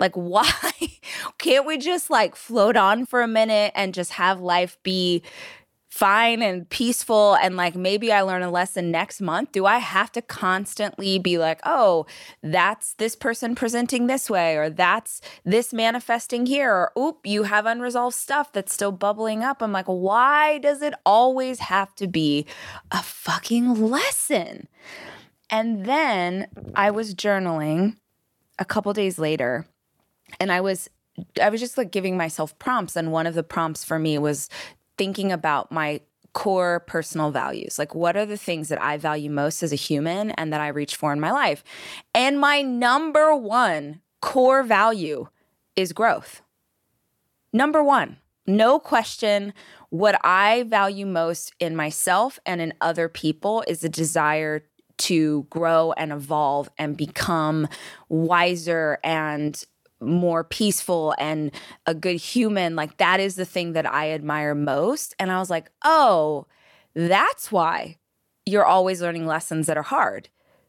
Like 0.00 0.14
why 0.16 0.50
can't 1.38 1.66
we 1.66 1.78
just 1.78 2.10
like 2.10 2.36
float 2.36 2.76
on 2.76 3.06
for 3.06 3.22
a 3.22 3.28
minute 3.28 3.72
and 3.74 3.94
just 3.94 4.12
have 4.12 4.40
life 4.40 4.76
be 4.82 5.22
fine 5.88 6.42
and 6.42 6.68
peaceful 6.68 7.34
and 7.34 7.56
like 7.56 7.74
maybe 7.74 8.12
I 8.12 8.20
learn 8.22 8.42
a 8.42 8.50
lesson 8.50 8.90
next 8.90 9.20
month? 9.20 9.52
Do 9.52 9.66
I 9.66 9.78
have 9.78 10.12
to 10.12 10.22
constantly 10.22 11.18
be 11.18 11.38
like, 11.38 11.60
oh, 11.64 12.06
that's 12.42 12.94
this 12.94 13.16
person 13.16 13.54
presenting 13.54 14.06
this 14.06 14.28
way, 14.28 14.56
or 14.56 14.70
that's 14.70 15.20
this 15.44 15.72
manifesting 15.72 16.46
here, 16.46 16.72
or 16.72 16.92
oop, 16.98 17.20
you 17.24 17.44
have 17.44 17.66
unresolved 17.66 18.16
stuff 18.16 18.52
that's 18.52 18.72
still 18.72 18.92
bubbling 18.92 19.42
up? 19.42 19.62
I'm 19.62 19.72
like, 19.72 19.86
why 19.86 20.58
does 20.58 20.82
it 20.82 20.94
always 21.06 21.60
have 21.60 21.94
to 21.96 22.06
be 22.06 22.46
a 22.90 23.02
fucking 23.02 23.74
lesson? 23.90 24.68
And 25.50 25.86
then 25.86 26.48
I 26.74 26.90
was 26.90 27.14
journaling 27.14 27.96
a 28.58 28.64
couple 28.64 28.92
days 28.92 29.18
later 29.18 29.66
and 30.38 30.52
I 30.52 30.60
was 30.60 30.90
I 31.42 31.48
was 31.48 31.60
just 31.60 31.76
like 31.76 31.90
giving 31.90 32.16
myself 32.16 32.56
prompts 32.58 32.94
and 32.94 33.10
one 33.10 33.26
of 33.26 33.34
the 33.34 33.42
prompts 33.42 33.84
for 33.84 33.98
me 33.98 34.18
was 34.18 34.48
thinking 34.98 35.32
about 35.32 35.72
my 35.72 36.00
core 36.34 36.80
personal 36.80 37.30
values. 37.30 37.78
Like, 37.78 37.94
what 37.94 38.16
are 38.16 38.26
the 38.26 38.36
things 38.36 38.68
that 38.68 38.82
I 38.82 38.96
value 38.96 39.30
most 39.30 39.62
as 39.62 39.72
a 39.72 39.76
human 39.76 40.32
and 40.32 40.52
that 40.52 40.60
I 40.60 40.68
reach 40.68 40.96
for 40.96 41.12
in 41.12 41.20
my 41.20 41.32
life? 41.32 41.64
And 42.14 42.38
my 42.38 42.62
number 42.62 43.34
one 43.34 44.00
core 44.20 44.62
value 44.62 45.28
is 45.74 45.92
growth. 45.92 46.42
Number 47.52 47.82
one, 47.82 48.18
no 48.46 48.78
question. 48.78 49.54
What 49.90 50.20
I 50.24 50.64
value 50.64 51.06
most 51.06 51.54
in 51.60 51.74
myself 51.74 52.38
and 52.44 52.60
in 52.60 52.74
other 52.80 53.08
people 53.08 53.64
is 53.66 53.80
the 53.80 53.88
desire 53.88 54.64
to 54.98 55.46
grow 55.48 55.92
and 55.92 56.12
evolve 56.12 56.68
and 56.76 56.96
become 56.96 57.68
wiser 58.08 58.98
and 59.02 59.64
more 60.00 60.44
peaceful 60.44 61.14
and 61.18 61.50
a 61.86 61.94
good 61.94 62.16
human 62.16 62.76
like 62.76 62.96
that 62.98 63.20
is 63.20 63.34
the 63.34 63.44
thing 63.44 63.72
that 63.72 63.86
i 63.86 64.10
admire 64.10 64.54
most. 64.54 65.14
And 65.18 65.30
i 65.32 65.38
was 65.38 65.50
like 65.50 65.70
oh 65.84 66.46
that's 66.94 67.52
why 67.52 67.96
you're 68.48 68.64
always 68.64 69.02
learning 69.02 69.26
lessons 69.26 69.66
that 69.66 69.76
are 69.76 69.82
hard. 69.82 70.28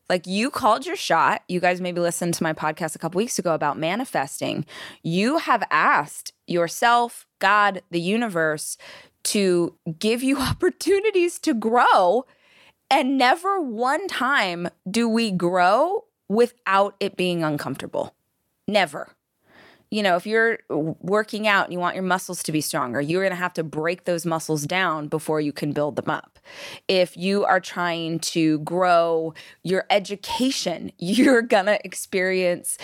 Like 0.09 0.27
you 0.27 0.49
called 0.49 0.85
your 0.85 0.95
shot. 0.95 1.43
You 1.47 1.59
guys 1.59 1.79
maybe 1.79 2.01
listened 2.01 2.33
to 2.33 2.43
my 2.43 2.51
podcast 2.51 2.95
a 2.95 2.99
couple 2.99 3.19
weeks 3.19 3.39
ago 3.39 3.53
about 3.53 3.77
manifesting. 3.77 4.65
You 5.01 5.37
have 5.37 5.63
asked 5.71 6.33
yourself 6.45 7.25
god 7.39 7.81
the 7.89 8.01
universe 8.01 8.75
to 9.25 9.75
give 9.97 10.21
you 10.21 10.37
opportunities 10.39 11.39
to 11.39 11.53
grow. 11.53 12.25
And 12.91 13.17
never 13.17 13.61
one 13.61 14.07
time 14.07 14.67
do 14.89 15.07
we 15.07 15.31
grow 15.31 16.05
without 16.27 16.95
it 16.99 17.15
being 17.15 17.43
uncomfortable. 17.43 18.15
Never 18.67 19.15
you 19.91 20.03
know, 20.03 20.15
if 20.15 20.27
you're 20.27 20.59
working 20.69 21.47
out 21.47 21.65
and 21.65 21.73
you 21.73 21.79
want 21.79 21.95
your 21.95 22.03
muscles 22.03 22.43
to 22.43 22.51
be 22.51 22.61
stronger, 22.61 23.01
you're 23.01 23.23
going 23.23 23.31
to 23.31 23.35
have 23.35 23.53
to 23.55 23.63
break 23.63 24.03
those 24.03 24.25
muscles 24.25 24.65
down 24.65 25.07
before 25.07 25.41
you 25.41 25.51
can 25.51 25.71
build 25.71 25.95
them 25.95 26.09
up. 26.09 26.37
If 26.87 27.17
you 27.17 27.43
are 27.45 27.59
trying 27.59 28.19
to 28.19 28.59
grow 28.59 29.33
your 29.63 29.85
education, 29.89 30.91
you're 30.99 31.41
going 31.41 31.65
to 31.65 31.83
experience 31.85 32.77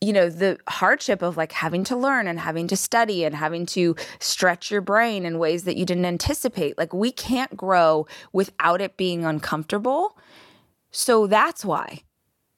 you 0.00 0.12
know 0.12 0.28
the 0.28 0.58
hardship 0.68 1.22
of 1.22 1.38
like 1.38 1.52
having 1.52 1.82
to 1.84 1.96
learn 1.96 2.26
and 2.26 2.38
having 2.38 2.68
to 2.68 2.76
study 2.76 3.24
and 3.24 3.34
having 3.34 3.64
to 3.64 3.96
stretch 4.18 4.70
your 4.70 4.82
brain 4.82 5.24
in 5.24 5.38
ways 5.38 5.64
that 5.64 5.78
you 5.78 5.86
didn't 5.86 6.04
anticipate. 6.04 6.76
Like 6.76 6.92
we 6.92 7.10
can't 7.10 7.56
grow 7.56 8.06
without 8.30 8.82
it 8.82 8.98
being 8.98 9.24
uncomfortable. 9.24 10.18
So 10.90 11.26
that's 11.26 11.64
why. 11.64 12.02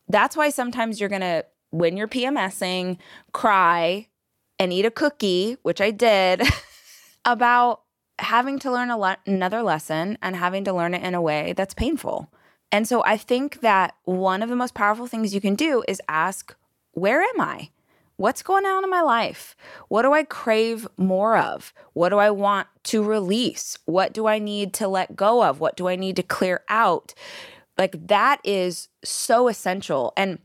That's 0.09 0.37
why 0.37 0.50
sometimes 0.50 0.99
you're 0.99 1.09
going 1.09 1.21
to 1.21 1.45
when 1.78 1.97
you're 1.97 2.09
PMSing, 2.09 2.99
cry 3.33 4.09
and 4.59 4.73
eat 4.73 4.87
a 4.87 4.90
cookie, 4.90 5.56
which 5.62 5.80
I 5.80 5.90
did, 5.90 6.42
about 7.25 7.83
having 8.18 8.59
to 8.61 8.73
learn 8.73 8.88
le- 8.88 9.18
another 9.26 9.62
lesson 9.62 10.16
and 10.23 10.37
having 10.37 10.64
to 10.64 10.73
learn 10.73 10.95
it 10.95 11.02
in 11.02 11.14
a 11.14 11.21
way 11.21 11.52
that's 11.56 11.75
painful. 11.75 12.30
And 12.73 12.88
so 12.88 13.02
I 13.04 13.16
think 13.16 13.61
that 13.61 13.95
one 14.04 14.42
of 14.42 14.49
the 14.49 14.56
most 14.56 14.75
powerful 14.75 15.06
things 15.06 15.35
you 15.35 15.40
can 15.40 15.54
do 15.54 15.85
is 15.87 16.00
ask, 16.09 16.54
where 16.92 17.23
am 17.23 17.40
I? 17.40 17.71
What's 18.16 18.42
going 18.42 18.64
on 18.64 18.83
in 18.83 18.88
my 18.88 19.02
life? 19.02 19.54
What 19.88 20.02
do 20.02 20.14
I 20.14 20.25
crave 20.25 20.88
more 20.97 21.37
of? 21.37 21.75
What 21.92 22.09
do 22.09 22.18
I 22.18 22.30
want 22.30 22.66
to 22.85 23.02
release? 23.02 23.78
What 23.85 24.14
do 24.14 24.26
I 24.26 24.38
need 24.38 24.73
to 24.75 24.88
let 24.88 25.14
go 25.14 25.45
of? 25.45 25.61
What 25.61 25.76
do 25.76 25.87
I 25.87 25.97
need 25.97 26.16
to 26.16 26.23
clear 26.23 26.62
out? 26.71 27.12
Like 27.76 28.09
that 28.09 28.40
is 28.42 28.88
so 29.04 29.49
essential. 29.49 30.14
And 30.16 30.38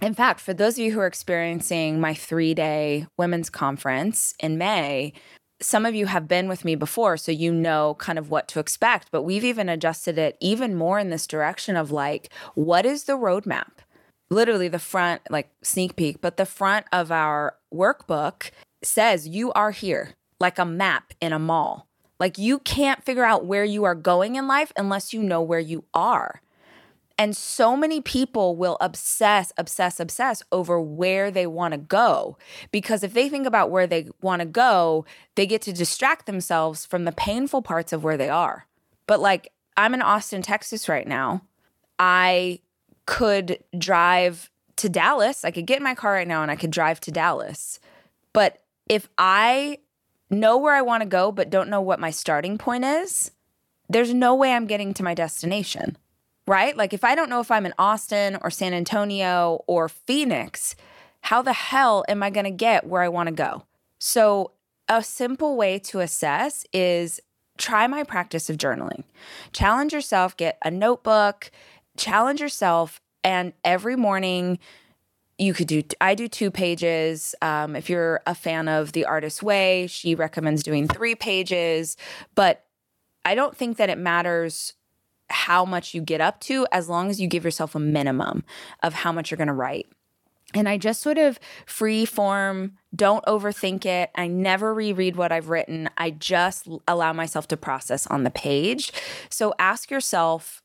in 0.00 0.14
fact, 0.14 0.40
for 0.40 0.52
those 0.52 0.74
of 0.74 0.84
you 0.84 0.92
who 0.92 1.00
are 1.00 1.06
experiencing 1.06 2.00
my 2.00 2.14
three 2.14 2.54
day 2.54 3.06
women's 3.16 3.50
conference 3.50 4.34
in 4.40 4.58
May, 4.58 5.12
some 5.60 5.86
of 5.86 5.94
you 5.94 6.06
have 6.06 6.28
been 6.28 6.48
with 6.48 6.64
me 6.64 6.74
before, 6.74 7.16
so 7.16 7.32
you 7.32 7.52
know 7.52 7.94
kind 7.98 8.18
of 8.18 8.30
what 8.30 8.48
to 8.48 8.60
expect. 8.60 9.08
But 9.10 9.22
we've 9.22 9.44
even 9.44 9.68
adjusted 9.68 10.18
it 10.18 10.36
even 10.40 10.74
more 10.74 10.98
in 10.98 11.10
this 11.10 11.26
direction 11.26 11.76
of 11.76 11.90
like, 11.90 12.30
what 12.54 12.84
is 12.84 13.04
the 13.04 13.14
roadmap? 13.14 13.70
Literally, 14.30 14.68
the 14.68 14.78
front, 14.78 15.22
like 15.30 15.50
sneak 15.62 15.96
peek, 15.96 16.20
but 16.20 16.36
the 16.36 16.46
front 16.46 16.86
of 16.92 17.12
our 17.12 17.56
workbook 17.72 18.50
says 18.82 19.28
you 19.28 19.52
are 19.52 19.70
here, 19.70 20.14
like 20.40 20.58
a 20.58 20.64
map 20.64 21.12
in 21.20 21.32
a 21.32 21.38
mall. 21.38 21.86
Like, 22.20 22.38
you 22.38 22.58
can't 22.60 23.04
figure 23.04 23.24
out 23.24 23.44
where 23.44 23.64
you 23.64 23.84
are 23.84 23.94
going 23.94 24.36
in 24.36 24.46
life 24.46 24.72
unless 24.76 25.12
you 25.12 25.22
know 25.22 25.42
where 25.42 25.60
you 25.60 25.84
are. 25.92 26.40
And 27.16 27.36
so 27.36 27.76
many 27.76 28.00
people 28.00 28.56
will 28.56 28.76
obsess, 28.80 29.52
obsess, 29.56 30.00
obsess 30.00 30.42
over 30.50 30.80
where 30.80 31.30
they 31.30 31.46
want 31.46 31.72
to 31.72 31.78
go. 31.78 32.36
Because 32.72 33.04
if 33.04 33.14
they 33.14 33.28
think 33.28 33.46
about 33.46 33.70
where 33.70 33.86
they 33.86 34.08
want 34.20 34.40
to 34.40 34.46
go, 34.46 35.04
they 35.36 35.46
get 35.46 35.62
to 35.62 35.72
distract 35.72 36.26
themselves 36.26 36.84
from 36.84 37.04
the 37.04 37.12
painful 37.12 37.62
parts 37.62 37.92
of 37.92 38.02
where 38.02 38.16
they 38.16 38.28
are. 38.28 38.66
But 39.06 39.20
like, 39.20 39.52
I'm 39.76 39.94
in 39.94 40.02
Austin, 40.02 40.42
Texas 40.42 40.88
right 40.88 41.06
now. 41.06 41.42
I 41.98 42.60
could 43.06 43.62
drive 43.78 44.50
to 44.76 44.88
Dallas. 44.88 45.44
I 45.44 45.52
could 45.52 45.66
get 45.66 45.78
in 45.78 45.84
my 45.84 45.94
car 45.94 46.12
right 46.12 46.26
now 46.26 46.42
and 46.42 46.50
I 46.50 46.56
could 46.56 46.72
drive 46.72 47.00
to 47.02 47.12
Dallas. 47.12 47.78
But 48.32 48.60
if 48.88 49.08
I 49.18 49.78
know 50.30 50.58
where 50.58 50.74
I 50.74 50.82
want 50.82 51.02
to 51.02 51.08
go, 51.08 51.30
but 51.30 51.50
don't 51.50 51.70
know 51.70 51.80
what 51.80 52.00
my 52.00 52.10
starting 52.10 52.58
point 52.58 52.84
is, 52.84 53.30
there's 53.88 54.12
no 54.12 54.34
way 54.34 54.52
I'm 54.52 54.66
getting 54.66 54.94
to 54.94 55.04
my 55.04 55.14
destination 55.14 55.96
right? 56.46 56.76
Like 56.76 56.92
if 56.92 57.04
I 57.04 57.14
don't 57.14 57.30
know 57.30 57.40
if 57.40 57.50
I'm 57.50 57.66
in 57.66 57.74
Austin 57.78 58.38
or 58.42 58.50
San 58.50 58.74
Antonio 58.74 59.62
or 59.66 59.88
Phoenix, 59.88 60.76
how 61.22 61.42
the 61.42 61.52
hell 61.52 62.04
am 62.08 62.22
I 62.22 62.30
going 62.30 62.44
to 62.44 62.50
get 62.50 62.86
where 62.86 63.02
I 63.02 63.08
want 63.08 63.28
to 63.28 63.34
go? 63.34 63.64
So, 63.98 64.52
a 64.86 65.02
simple 65.02 65.56
way 65.56 65.78
to 65.78 66.00
assess 66.00 66.66
is 66.70 67.18
try 67.56 67.86
my 67.86 68.04
practice 68.04 68.50
of 68.50 68.58
journaling. 68.58 69.04
Challenge 69.54 69.94
yourself, 69.94 70.36
get 70.36 70.58
a 70.62 70.70
notebook, 70.70 71.50
challenge 71.96 72.42
yourself, 72.42 73.00
and 73.22 73.54
every 73.64 73.96
morning 73.96 74.58
you 75.38 75.52
could 75.52 75.66
do 75.66 75.82
i 76.00 76.14
do 76.14 76.28
two 76.28 76.50
pages 76.50 77.34
um, 77.42 77.74
if 77.74 77.90
you're 77.90 78.20
a 78.26 78.34
fan 78.34 78.68
of 78.68 78.92
the 78.92 79.04
artist 79.04 79.42
way 79.42 79.86
she 79.88 80.14
recommends 80.14 80.62
doing 80.62 80.86
three 80.86 81.16
pages 81.16 81.96
but 82.36 82.64
i 83.24 83.34
don't 83.34 83.56
think 83.56 83.76
that 83.76 83.90
it 83.90 83.98
matters 83.98 84.74
how 85.34 85.64
much 85.64 85.92
you 85.92 86.00
get 86.00 86.20
up 86.20 86.40
to 86.40 86.66
as 86.72 86.88
long 86.88 87.10
as 87.10 87.20
you 87.20 87.28
give 87.28 87.44
yourself 87.44 87.74
a 87.74 87.80
minimum 87.80 88.44
of 88.82 88.94
how 88.94 89.12
much 89.12 89.30
you're 89.30 89.36
going 89.36 89.48
to 89.48 89.52
write. 89.52 89.86
And 90.54 90.68
I 90.68 90.78
just 90.78 91.02
sort 91.02 91.18
of 91.18 91.40
free 91.66 92.04
form, 92.04 92.78
don't 92.94 93.24
overthink 93.26 93.84
it. 93.84 94.10
I 94.14 94.28
never 94.28 94.72
reread 94.72 95.16
what 95.16 95.32
I've 95.32 95.48
written. 95.48 95.90
I 95.98 96.10
just 96.10 96.68
allow 96.86 97.12
myself 97.12 97.48
to 97.48 97.56
process 97.56 98.06
on 98.06 98.22
the 98.22 98.30
page. 98.30 98.92
So 99.28 99.52
ask 99.58 99.90
yourself 99.90 100.62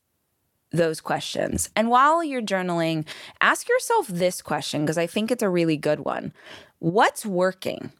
those 0.70 1.00
questions. 1.00 1.70
And 1.74 1.90
while 1.90 2.22
you're 2.22 2.40
journaling, 2.40 3.04
ask 3.40 3.68
yourself 3.68 4.06
this 4.06 4.40
question 4.40 4.82
because 4.82 4.98
I 4.98 5.08
think 5.08 5.32
it's 5.32 5.42
a 5.42 5.48
really 5.48 5.76
good 5.76 6.00
one 6.00 6.32
What's 6.78 7.26
working? 7.26 7.92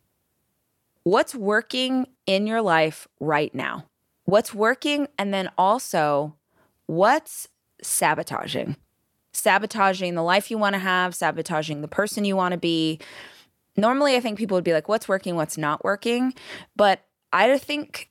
What's 1.03 1.35
working 1.35 2.07
in 2.27 2.47
your 2.47 2.63
life 2.63 3.09
right 3.19 3.55
now? 3.55 3.87
What's 4.25 4.55
working? 4.55 5.09
And 5.19 5.35
then 5.35 5.51
also, 5.59 6.37
what's 6.91 7.47
sabotaging? 7.81 8.77
Sabotaging 9.33 10.17
the 10.17 10.25
life 10.25 10.51
you 10.51 10.59
want 10.59 10.75
to 10.75 10.81
have, 10.81 11.15
sabotaging 11.15 11.83
the 11.83 11.89
person 11.89 12.25
you 12.25 12.35
want 12.35 12.51
to 12.51 12.59
be. 12.59 12.99
Normally, 13.77 14.17
I 14.17 14.21
think 14.21 14.39
people 14.39 14.57
would 14.57 14.65
be 14.65 14.73
like, 14.73 14.89
what's 14.89 15.09
working, 15.09 15.37
what's 15.37 15.57
not 15.57 15.85
working? 15.85 16.35
But 16.75 17.07
I 17.33 17.57
think 17.59 18.11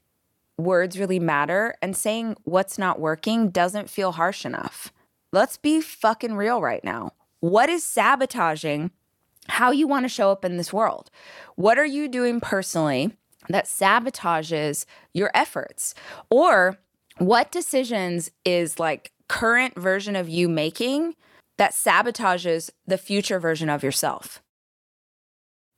words 0.57 0.97
really 0.97 1.19
matter, 1.19 1.75
and 1.81 1.95
saying 1.95 2.37
what's 2.45 2.77
not 2.77 3.01
working 3.01 3.49
doesn't 3.49 3.89
feel 3.89 4.13
harsh 4.13 4.45
enough. 4.45 4.93
Let's 5.33 5.57
be 5.57 5.81
fucking 5.81 6.35
real 6.35 6.61
right 6.61 6.83
now. 6.83 7.11
What 7.41 7.69
is 7.69 7.83
sabotaging 7.83 8.91
how 9.49 9.71
you 9.71 9.87
want 9.87 10.05
to 10.05 10.09
show 10.09 10.31
up 10.31 10.45
in 10.45 10.55
this 10.55 10.71
world? 10.71 11.11
What 11.55 11.77
are 11.77 11.85
you 11.85 12.07
doing 12.07 12.39
personally 12.39 13.11
that 13.49 13.65
sabotages 13.65 14.85
your 15.13 15.31
efforts? 15.33 15.93
Or 16.29 16.79
what 17.19 17.51
decisions 17.51 18.31
is 18.43 18.79
like 18.79 19.11
current 19.27 19.77
version 19.77 20.15
of 20.15 20.27
you 20.27 20.49
making 20.49 21.15
that 21.57 21.73
sabotages 21.73 22.69
the 22.87 22.97
future 22.97 23.39
version 23.39 23.69
of 23.69 23.83
yourself? 23.83 24.41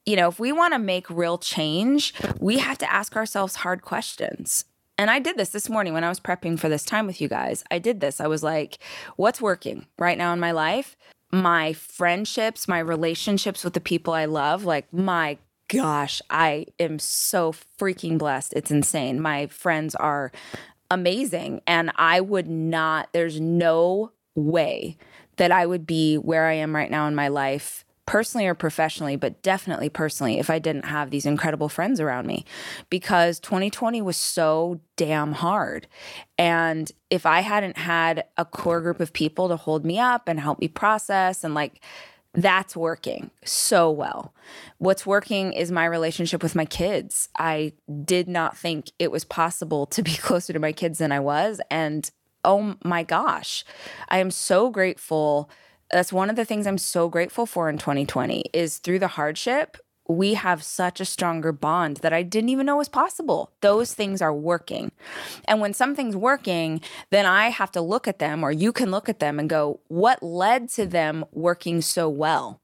You 0.05 0.15
know, 0.15 0.29
if 0.29 0.39
we 0.39 0.51
want 0.51 0.74
to 0.74 0.79
make 0.79 1.10
real 1.10 1.38
change, 1.38 2.13
we 2.39 2.57
have 2.60 2.77
to 2.79 2.91
ask 2.91 3.15
ourselves 3.15 3.57
hard 3.57 3.81
questions. 3.81 4.65
And 4.98 5.10
I 5.10 5.19
did 5.19 5.38
this 5.38 5.50
this 5.50 5.69
morning 5.69 5.93
when 5.93 6.03
I 6.03 6.10
was 6.10 6.19
prepping 6.19 6.60
for 6.60 6.69
this 6.69 6.83
time 6.83 7.07
with 7.07 7.21
you 7.21 7.27
guys. 7.27 7.63
I 7.71 7.79
did 7.79 8.01
this. 8.01 8.19
I 8.19 8.27
was 8.27 8.43
like, 8.43 8.77
what's 9.15 9.41
working 9.41 9.88
right 9.98 10.17
now 10.17 10.33
in 10.33 10.39
my 10.39 10.51
life? 10.51 10.95
My 11.31 11.74
friendships, 11.74 12.67
my 12.67 12.79
relationships 12.79 13.63
with 13.63 13.74
the 13.74 13.79
people 13.79 14.13
I 14.13 14.25
love, 14.25 14.63
like, 14.63 14.91
my 14.93 15.38
gosh, 15.69 16.21
I 16.29 16.67
am 16.79 17.00
so 17.00 17.53
freaking 17.79 18.17
blessed. 18.17 18.53
It's 18.53 18.71
insane. 18.71 19.21
My 19.21 19.48
friends 19.48 19.95
are 19.95 20.31
amazing. 20.91 21.62
And 21.65 21.91
I 21.95 22.21
would 22.21 22.48
not, 22.48 23.10
there's 23.13 23.39
no 23.39 24.12
way 24.36 24.98
that 25.38 25.51
I 25.51 25.65
would 25.65 25.88
be 25.88 26.17
where 26.17 26.45
I 26.45 26.53
am 26.53 26.75
right 26.75 26.91
now 26.91 27.07
in 27.07 27.15
my 27.15 27.29
life 27.29 27.83
personally 28.05 28.45
or 28.45 28.53
professionally, 28.53 29.15
but 29.15 29.41
definitely 29.41 29.88
personally, 29.88 30.38
if 30.38 30.50
I 30.50 30.60
didn't 30.60 30.86
have 30.86 31.12
these 31.12 31.25
incredible 31.25 31.69
friends 31.69 32.01
around 32.01 32.27
me 32.27 32.45
because 32.89 33.39
2020 33.39 34.01
was 34.01 34.17
so 34.17 34.81
damn 34.98 35.31
hard. 35.31 35.88
And 36.38 36.91
if 37.10 37.25
I 37.25 37.39
hadn't 37.39 37.77
had 37.77 38.25
a 38.38 38.43
core 38.43 38.81
group 38.81 39.00
of 39.00 39.13
people 39.13 39.48
to 39.48 39.55
hold 39.55 39.86
me 39.86 39.98
up 39.98 40.27
and 40.27 40.39
help 40.39 40.60
me 40.60 40.67
process 40.67 41.43
and 41.43 41.53
like, 41.53 41.81
that's 42.33 42.77
working 42.77 43.29
so 43.43 43.91
well. 43.91 44.33
What's 44.77 45.05
working 45.05 45.53
is 45.53 45.71
my 45.71 45.85
relationship 45.85 46.41
with 46.41 46.55
my 46.55 46.65
kids. 46.65 47.27
I 47.38 47.73
did 48.05 48.27
not 48.27 48.57
think 48.57 48.91
it 49.00 49.11
was 49.11 49.25
possible 49.25 49.85
to 49.88 50.01
be 50.01 50.13
closer 50.15 50.53
to 50.53 50.59
my 50.59 50.71
kids 50.71 51.00
than 51.00 51.11
I 51.11 51.19
was. 51.19 51.59
And 51.69 52.09
oh 52.43 52.75
my 52.83 53.03
gosh, 53.03 53.65
I 54.09 54.19
am 54.19 54.31
so 54.31 54.69
grateful 54.69 55.50
that's 55.91 56.13
one 56.13 56.29
of 56.29 56.35
the 56.35 56.45
things 56.45 56.65
I'm 56.65 56.77
so 56.77 57.09
grateful 57.09 57.46
for 57.46 57.70
in 57.70 57.77
2020 57.77 58.46
is 58.53 58.77
through 58.77 59.00
the 59.00 59.07
hardship, 59.07 59.77
we 60.11 60.35
have 60.35 60.63
such 60.63 61.00
a 61.00 61.05
stronger 61.05 61.51
bond 61.51 61.97
that 61.97 62.13
I 62.13 62.24
didn't 62.24 62.50
even 62.50 62.65
know 62.65 62.77
was 62.77 62.89
possible. 62.89 63.51
Those 63.61 63.93
things 63.93 64.21
are 64.21 64.33
working. 64.33 64.91
And 65.45 65.61
when 65.61 65.74
something's 65.74 66.15
working, 66.15 66.81
then 67.09 67.25
I 67.25 67.50
have 67.50 67.71
to 67.71 67.81
look 67.81 68.07
at 68.07 68.19
them, 68.19 68.43
or 68.43 68.51
you 68.51 68.71
can 68.71 68.91
look 68.91 69.09
at 69.09 69.19
them 69.19 69.39
and 69.39 69.50
go, 69.50 69.79
what 69.87 70.21
led 70.21 70.69
to 70.69 70.85
them 70.85 71.25
working 71.31 71.81
so 71.81 72.09
well? 72.09 72.61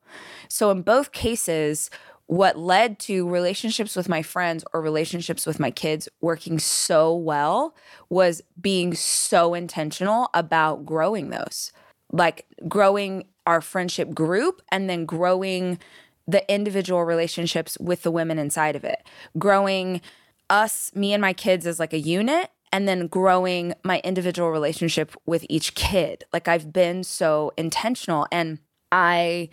So, 0.47 0.71
in 0.71 0.81
both 0.81 1.11
cases, 1.11 1.89
what 2.27 2.57
led 2.57 2.99
to 2.99 3.27
relationships 3.27 3.95
with 3.95 4.09
my 4.09 4.21
friends 4.21 4.63
or 4.73 4.81
relationships 4.81 5.45
with 5.45 5.59
my 5.59 5.71
kids 5.71 6.09
working 6.19 6.59
so 6.59 7.15
well 7.15 7.73
was 8.09 8.41
being 8.59 8.93
so 8.93 9.53
intentional 9.53 10.29
about 10.33 10.85
growing 10.85 11.29
those 11.29 11.71
like 12.11 12.45
growing 12.67 13.25
our 13.45 13.61
friendship 13.61 14.13
group 14.13 14.61
and 14.71 14.89
then 14.89 15.05
growing 15.05 15.79
the 16.27 16.49
individual 16.53 17.03
relationships 17.03 17.77
with 17.79 18.03
the 18.03 18.11
women 18.11 18.37
inside 18.37 18.75
of 18.75 18.83
it, 18.83 19.07
growing 19.37 20.01
us, 20.49 20.91
me 20.93 21.13
and 21.13 21.21
my 21.21 21.33
kids 21.33 21.65
as 21.65 21.79
like 21.79 21.93
a 21.93 21.99
unit, 21.99 22.49
and 22.71 22.87
then 22.87 23.07
growing 23.07 23.73
my 23.83 24.01
individual 24.03 24.51
relationship 24.51 25.15
with 25.25 25.45
each 25.49 25.73
kid. 25.75 26.25
Like 26.33 26.47
I've 26.47 26.73
been 26.73 27.03
so 27.03 27.53
intentional 27.57 28.27
and 28.31 28.59
I 28.91 29.49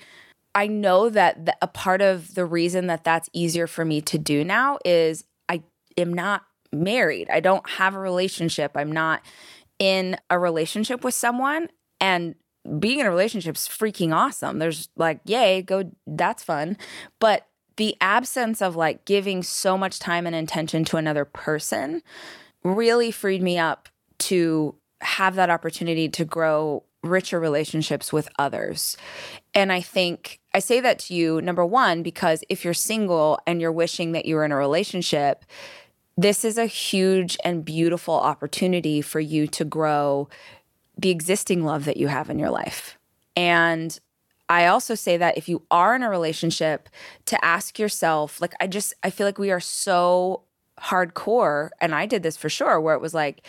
I 0.56 0.68
know 0.68 1.08
that 1.08 1.46
the, 1.46 1.56
a 1.60 1.66
part 1.66 2.00
of 2.00 2.34
the 2.34 2.44
reason 2.44 2.87
that 2.87 3.02
that's 3.02 3.28
easier 3.32 3.66
for 3.66 3.84
me 3.84 4.00
to 4.02 4.18
do 4.18 4.44
now 4.44 4.78
is 4.84 5.24
I 5.48 5.62
am 5.96 6.14
not 6.14 6.42
married. 6.72 7.28
I 7.30 7.40
don't 7.40 7.68
have 7.70 7.94
a 7.94 7.98
relationship. 7.98 8.72
I'm 8.76 8.92
not 8.92 9.22
in 9.78 10.16
a 10.30 10.38
relationship 10.38 11.02
with 11.02 11.14
someone 11.14 11.68
and 12.00 12.37
being 12.79 12.98
in 12.98 13.07
a 13.07 13.11
relationship 13.11 13.57
is 13.57 13.68
freaking 13.68 14.14
awesome. 14.14 14.59
There's 14.59 14.88
like, 14.96 15.20
yay, 15.24 15.62
go, 15.62 15.90
that's 16.07 16.42
fun. 16.42 16.77
But 17.18 17.46
the 17.77 17.96
absence 18.00 18.62
of 18.62 18.77
like 18.77 19.05
giving 19.05 19.42
so 19.42 19.77
much 19.77 19.98
time 19.98 20.27
and 20.27 20.37
attention 20.37 20.85
to 20.87 20.96
another 20.96 21.24
person 21.24 22.03
really 22.62 23.11
freed 23.11 23.42
me 23.42 23.59
up 23.59 23.88
to 24.18 24.74
have 25.00 25.35
that 25.35 25.50
opportunity 25.50 26.09
to 26.09 26.24
grow 26.24 26.85
richer 27.03 27.38
relationships 27.38 28.12
with 28.12 28.29
others. 28.38 28.96
And 29.53 29.70
I 29.70 29.81
think 29.81 30.40
I 30.55 30.61
say 30.61 30.81
that 30.81 30.98
to 31.00 31.14
you, 31.14 31.42
number 31.42 31.66
one, 31.66 32.03
because 32.03 32.42
if 32.48 32.64
you're 32.64 32.74
single 32.74 33.38
and 33.46 33.61
you're 33.61 33.72
wishing 33.72 34.12
that 34.12 34.24
you 34.24 34.37
were 34.37 34.44
in 34.44 34.53
a 34.53 34.57
relationship, 34.57 35.44
this 36.16 36.44
is 36.44 36.57
a 36.57 36.66
huge 36.66 37.37
and 37.44 37.64
beautiful 37.64 38.14
opportunity 38.14 39.03
for 39.03 39.20
you 39.20 39.46
to 39.48 39.64
grow 39.64 40.29
the 40.96 41.11
existing 41.11 41.64
love 41.64 41.85
that 41.85 41.96
you 41.96 42.09
have 42.09 42.30
in 42.30 42.38
your 42.38 42.50
life. 42.50 42.98
And 43.37 43.98
I 44.48 44.66
also 44.66 44.94
say 44.94 45.16
that 45.16 45.38
if 45.38 45.48
you 45.48 45.62
are 45.70 45.94
in 45.94 46.02
a 46.02 46.11
relationship, 46.11 46.88
to 47.26 47.42
ask 47.44 47.78
yourself, 47.78 48.40
like, 48.40 48.54
I 48.61 48.66
just, 48.66 48.94
I 49.02 49.11
feel 49.11 49.26
like 49.26 49.38
we 49.38 49.50
are 49.50 49.61
so 49.61 50.42
hardcore, 50.80 51.70
and 51.80 51.94
I 51.94 52.07
did 52.07 52.22
this 52.22 52.37
for 52.37 52.48
sure, 52.48 52.80
where 52.80 52.94
it 52.94 53.00
was 53.00 53.14
like, 53.14 53.46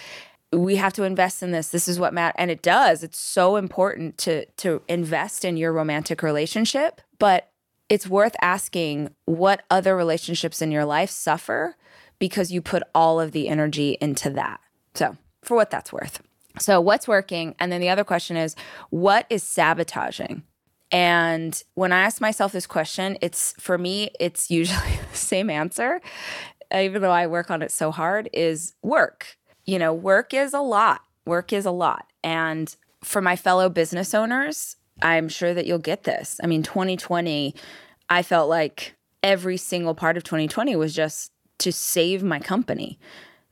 we 0.53 0.77
have 0.77 0.93
to 0.93 1.03
invest 1.03 1.43
in 1.43 1.51
this. 1.51 1.69
This 1.69 1.88
is 1.88 1.99
what 1.99 2.13
matters, 2.13 2.36
and 2.38 2.49
it 2.49 2.62
does. 2.62 3.03
It's 3.03 3.19
so 3.19 3.58
important 3.58 4.17
to 4.19 4.45
to 4.58 4.81
invest 4.88 5.43
in 5.43 5.58
your 5.58 5.73
romantic 5.73 6.23
relationship, 6.23 7.01
but 7.19 7.49
it's 7.89 8.08
worth 8.08 8.36
asking 8.41 9.10
what 9.25 9.63
other 9.69 9.95
relationships 9.95 10.62
in 10.62 10.71
your 10.71 10.86
life 10.86 11.10
suffer 11.10 11.75
because 12.19 12.51
you 12.51 12.62
put 12.62 12.84
all 12.93 13.19
of 13.19 13.31
the 13.31 13.47
energy 13.47 13.97
into 13.99 14.29
that. 14.31 14.60
So, 14.93 15.17
for 15.43 15.55
what 15.55 15.69
that's 15.69 15.91
worth. 15.91 16.21
So, 16.60 16.80
what's 16.80 17.08
working? 17.08 17.56
And 17.60 17.72
then 17.72 17.82
the 17.82 17.89
other 17.89 18.04
question 18.04 18.38
is, 18.38 18.56
what 18.89 19.26
is 19.30 19.44
sabotaging? 19.44 20.44
And 20.91 21.62
when 21.74 21.91
I 21.91 22.02
ask 22.02 22.22
myself 22.22 22.52
this 22.52 22.68
question, 22.68 23.18
it's 23.22 23.54
for 23.60 23.78
me, 23.78 24.12
it's 24.20 24.50
usually 24.52 25.00
the 25.12 25.18
same 25.18 25.50
answer, 25.50 26.02
even 26.74 27.02
though 27.02 27.12
I 27.12 27.28
work 27.28 27.52
on 27.52 27.62
it 27.62 27.72
so 27.72 27.91
hard, 27.91 28.30
is 28.34 28.74
work. 28.82 29.38
You 29.65 29.80
know, 29.80 29.94
work 29.94 30.34
is 30.34 30.54
a 30.54 30.60
lot. 30.60 31.02
Work 31.26 31.52
is 31.52 31.65
a 31.65 31.72
lot. 31.72 32.06
And 32.24 32.74
for 33.04 33.22
my 33.22 33.36
fellow 33.36 33.70
business 33.70 34.13
owners, 34.13 34.78
I'm 35.02 35.28
sure 35.28 35.54
that 35.54 35.65
you'll 35.65 35.80
get 35.80 36.04
this. 36.04 36.39
I 36.44 36.48
mean, 36.48 36.63
2020, 36.63 37.56
I 38.10 38.22
felt 38.22 38.50
like 38.50 38.96
every 39.24 39.58
single 39.58 39.96
part 39.96 40.18
of 40.18 40.24
2020 40.24 40.76
was 40.76 40.94
just 40.94 41.32
to 41.60 41.72
save 41.72 42.24
my 42.24 42.39
company. 42.39 43.00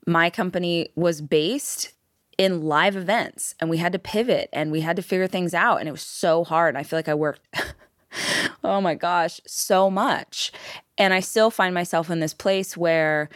My 0.06 0.30
company 0.30 0.90
was 0.96 1.22
based 1.22 1.94
in 2.38 2.64
live 2.64 2.96
events 2.96 3.56
and 3.60 3.70
we 3.70 3.78
had 3.78 3.94
to 3.94 4.00
pivot 4.00 4.50
and 4.52 4.72
we 4.72 4.82
had 4.82 4.96
to 4.96 5.02
figure 5.02 5.28
things 5.28 5.54
out 5.54 5.80
and 5.80 5.88
it 5.88 5.92
was 5.92 6.02
so 6.02 6.44
hard. 6.44 6.70
And 6.70 6.78
I 6.78 6.84
feel 6.84 6.98
like 6.98 7.10
I 7.10 7.14
worked 7.14 7.42
oh 8.64 8.82
my 8.82 8.96
gosh, 8.96 9.42
so 9.46 9.90
much. 9.90 10.52
And 10.98 11.14
I 11.14 11.20
still 11.20 11.50
find 11.50 11.74
myself 11.74 12.10
in 12.10 12.20
this 12.20 12.34
place 12.34 12.78
where 12.78 13.30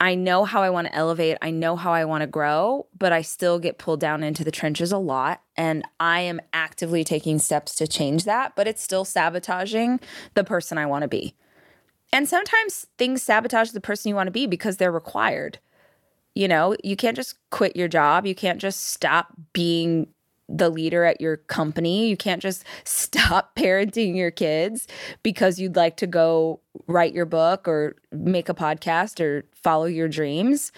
I 0.00 0.16
know 0.16 0.44
how 0.44 0.62
I 0.62 0.70
want 0.70 0.88
to 0.88 0.94
elevate, 0.94 1.38
I 1.42 1.50
know 1.50 1.76
how 1.76 1.92
I 1.92 2.04
want 2.04 2.22
to 2.22 2.26
grow, 2.26 2.86
but 2.98 3.12
I 3.12 3.22
still 3.22 3.60
get 3.60 3.78
pulled 3.78 4.00
down 4.00 4.24
into 4.24 4.42
the 4.42 4.50
trenches 4.50 4.90
a 4.90 4.98
lot 4.98 5.42
and 5.56 5.84
I 6.00 6.22
am 6.22 6.40
actively 6.52 7.04
taking 7.04 7.38
steps 7.38 7.76
to 7.76 7.86
change 7.86 8.24
that, 8.24 8.56
but 8.56 8.66
it's 8.66 8.82
still 8.82 9.04
sabotaging 9.04 10.00
the 10.34 10.42
person 10.42 10.76
I 10.76 10.86
want 10.86 11.02
to 11.02 11.08
be. 11.08 11.36
And 12.12 12.28
sometimes 12.28 12.86
things 12.98 13.22
sabotage 13.22 13.70
the 13.70 13.80
person 13.80 14.08
you 14.08 14.16
want 14.16 14.26
to 14.26 14.32
be 14.32 14.46
because 14.46 14.76
they're 14.76 14.90
required 14.90 15.60
You 16.34 16.48
know, 16.48 16.74
you 16.82 16.96
can't 16.96 17.16
just 17.16 17.36
quit 17.50 17.76
your 17.76 17.88
job. 17.88 18.26
You 18.26 18.34
can't 18.34 18.60
just 18.60 18.88
stop 18.88 19.34
being 19.52 20.08
the 20.48 20.68
leader 20.68 21.04
at 21.04 21.20
your 21.20 21.36
company. 21.36 22.08
You 22.08 22.16
can't 22.16 22.42
just 22.42 22.64
stop 22.84 23.54
parenting 23.56 24.16
your 24.16 24.30
kids 24.30 24.86
because 25.22 25.58
you'd 25.58 25.76
like 25.76 25.96
to 25.98 26.06
go 26.06 26.60
write 26.86 27.14
your 27.14 27.26
book 27.26 27.66
or 27.68 27.96
make 28.10 28.48
a 28.48 28.54
podcast 28.54 29.20
or 29.20 29.44
follow 29.52 29.86
your 29.86 30.08
dreams. 30.08 30.72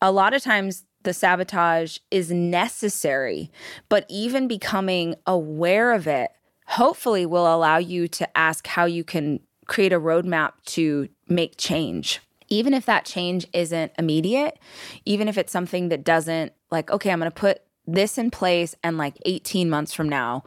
A 0.00 0.12
lot 0.12 0.34
of 0.34 0.42
times, 0.42 0.84
the 1.02 1.14
sabotage 1.14 1.98
is 2.10 2.32
necessary, 2.32 3.50
but 3.88 4.04
even 4.08 4.48
becoming 4.48 5.14
aware 5.24 5.92
of 5.92 6.08
it 6.08 6.32
hopefully 6.66 7.24
will 7.24 7.46
allow 7.46 7.76
you 7.76 8.08
to 8.08 8.36
ask 8.36 8.66
how 8.66 8.84
you 8.84 9.04
can 9.04 9.38
create 9.66 9.92
a 9.92 10.00
roadmap 10.00 10.52
to 10.64 11.08
make 11.28 11.56
change. 11.56 12.20
Even 12.48 12.74
if 12.74 12.86
that 12.86 13.04
change 13.04 13.46
isn't 13.52 13.92
immediate, 13.98 14.58
even 15.04 15.28
if 15.28 15.36
it's 15.38 15.52
something 15.52 15.88
that 15.88 16.04
doesn't 16.04 16.52
like, 16.70 16.90
okay, 16.90 17.10
I'm 17.10 17.18
going 17.18 17.30
to 17.30 17.34
put 17.34 17.62
this 17.86 18.18
in 18.18 18.30
place 18.30 18.74
and 18.82 18.98
like 18.98 19.16
18 19.24 19.70
months 19.70 19.92
from 19.92 20.08
now, 20.08 20.44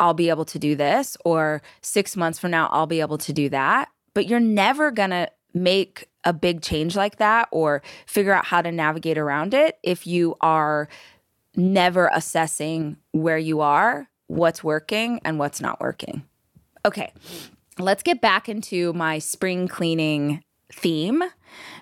I'll 0.00 0.14
be 0.14 0.28
able 0.28 0.44
to 0.46 0.58
do 0.58 0.76
this, 0.76 1.16
or 1.24 1.60
six 1.82 2.16
months 2.16 2.38
from 2.38 2.52
now, 2.52 2.68
I'll 2.70 2.86
be 2.86 3.00
able 3.00 3.18
to 3.18 3.32
do 3.32 3.48
that. 3.48 3.88
But 4.14 4.28
you're 4.28 4.40
never 4.40 4.90
going 4.90 5.10
to 5.10 5.28
make 5.54 6.08
a 6.24 6.32
big 6.32 6.62
change 6.62 6.94
like 6.94 7.16
that 7.16 7.48
or 7.50 7.82
figure 8.06 8.32
out 8.32 8.44
how 8.44 8.62
to 8.62 8.70
navigate 8.70 9.18
around 9.18 9.54
it 9.54 9.78
if 9.82 10.06
you 10.06 10.36
are 10.40 10.88
never 11.56 12.10
assessing 12.12 12.96
where 13.12 13.38
you 13.38 13.60
are, 13.60 14.08
what's 14.28 14.62
working, 14.62 15.20
and 15.24 15.38
what's 15.38 15.60
not 15.60 15.80
working. 15.80 16.22
Okay, 16.84 17.12
let's 17.78 18.02
get 18.02 18.20
back 18.20 18.48
into 18.48 18.92
my 18.92 19.18
spring 19.18 19.66
cleaning 19.66 20.42
theme 20.72 21.22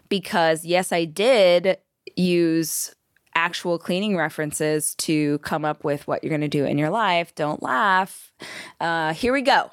because, 0.09 0.65
yes, 0.65 0.93
I 0.93 1.05
did 1.05 1.79
use 2.17 2.95
actual 3.35 3.79
cleaning 3.79 4.17
references 4.17 4.95
to 4.95 5.39
come 5.41 5.65
up 5.65 5.85
with 5.85 6.07
what 6.09 6.25
you're 6.25 6.31
going 6.31 6.41
to 6.41 6.49
do 6.49 6.65
in 6.65 6.79
your 6.79 6.91
life. 6.91 7.35
Don't 7.35 7.63
laugh. 7.63 8.33
Uh, 8.81 9.13
here 9.13 9.33
we 9.33 9.43
go. 9.43 9.71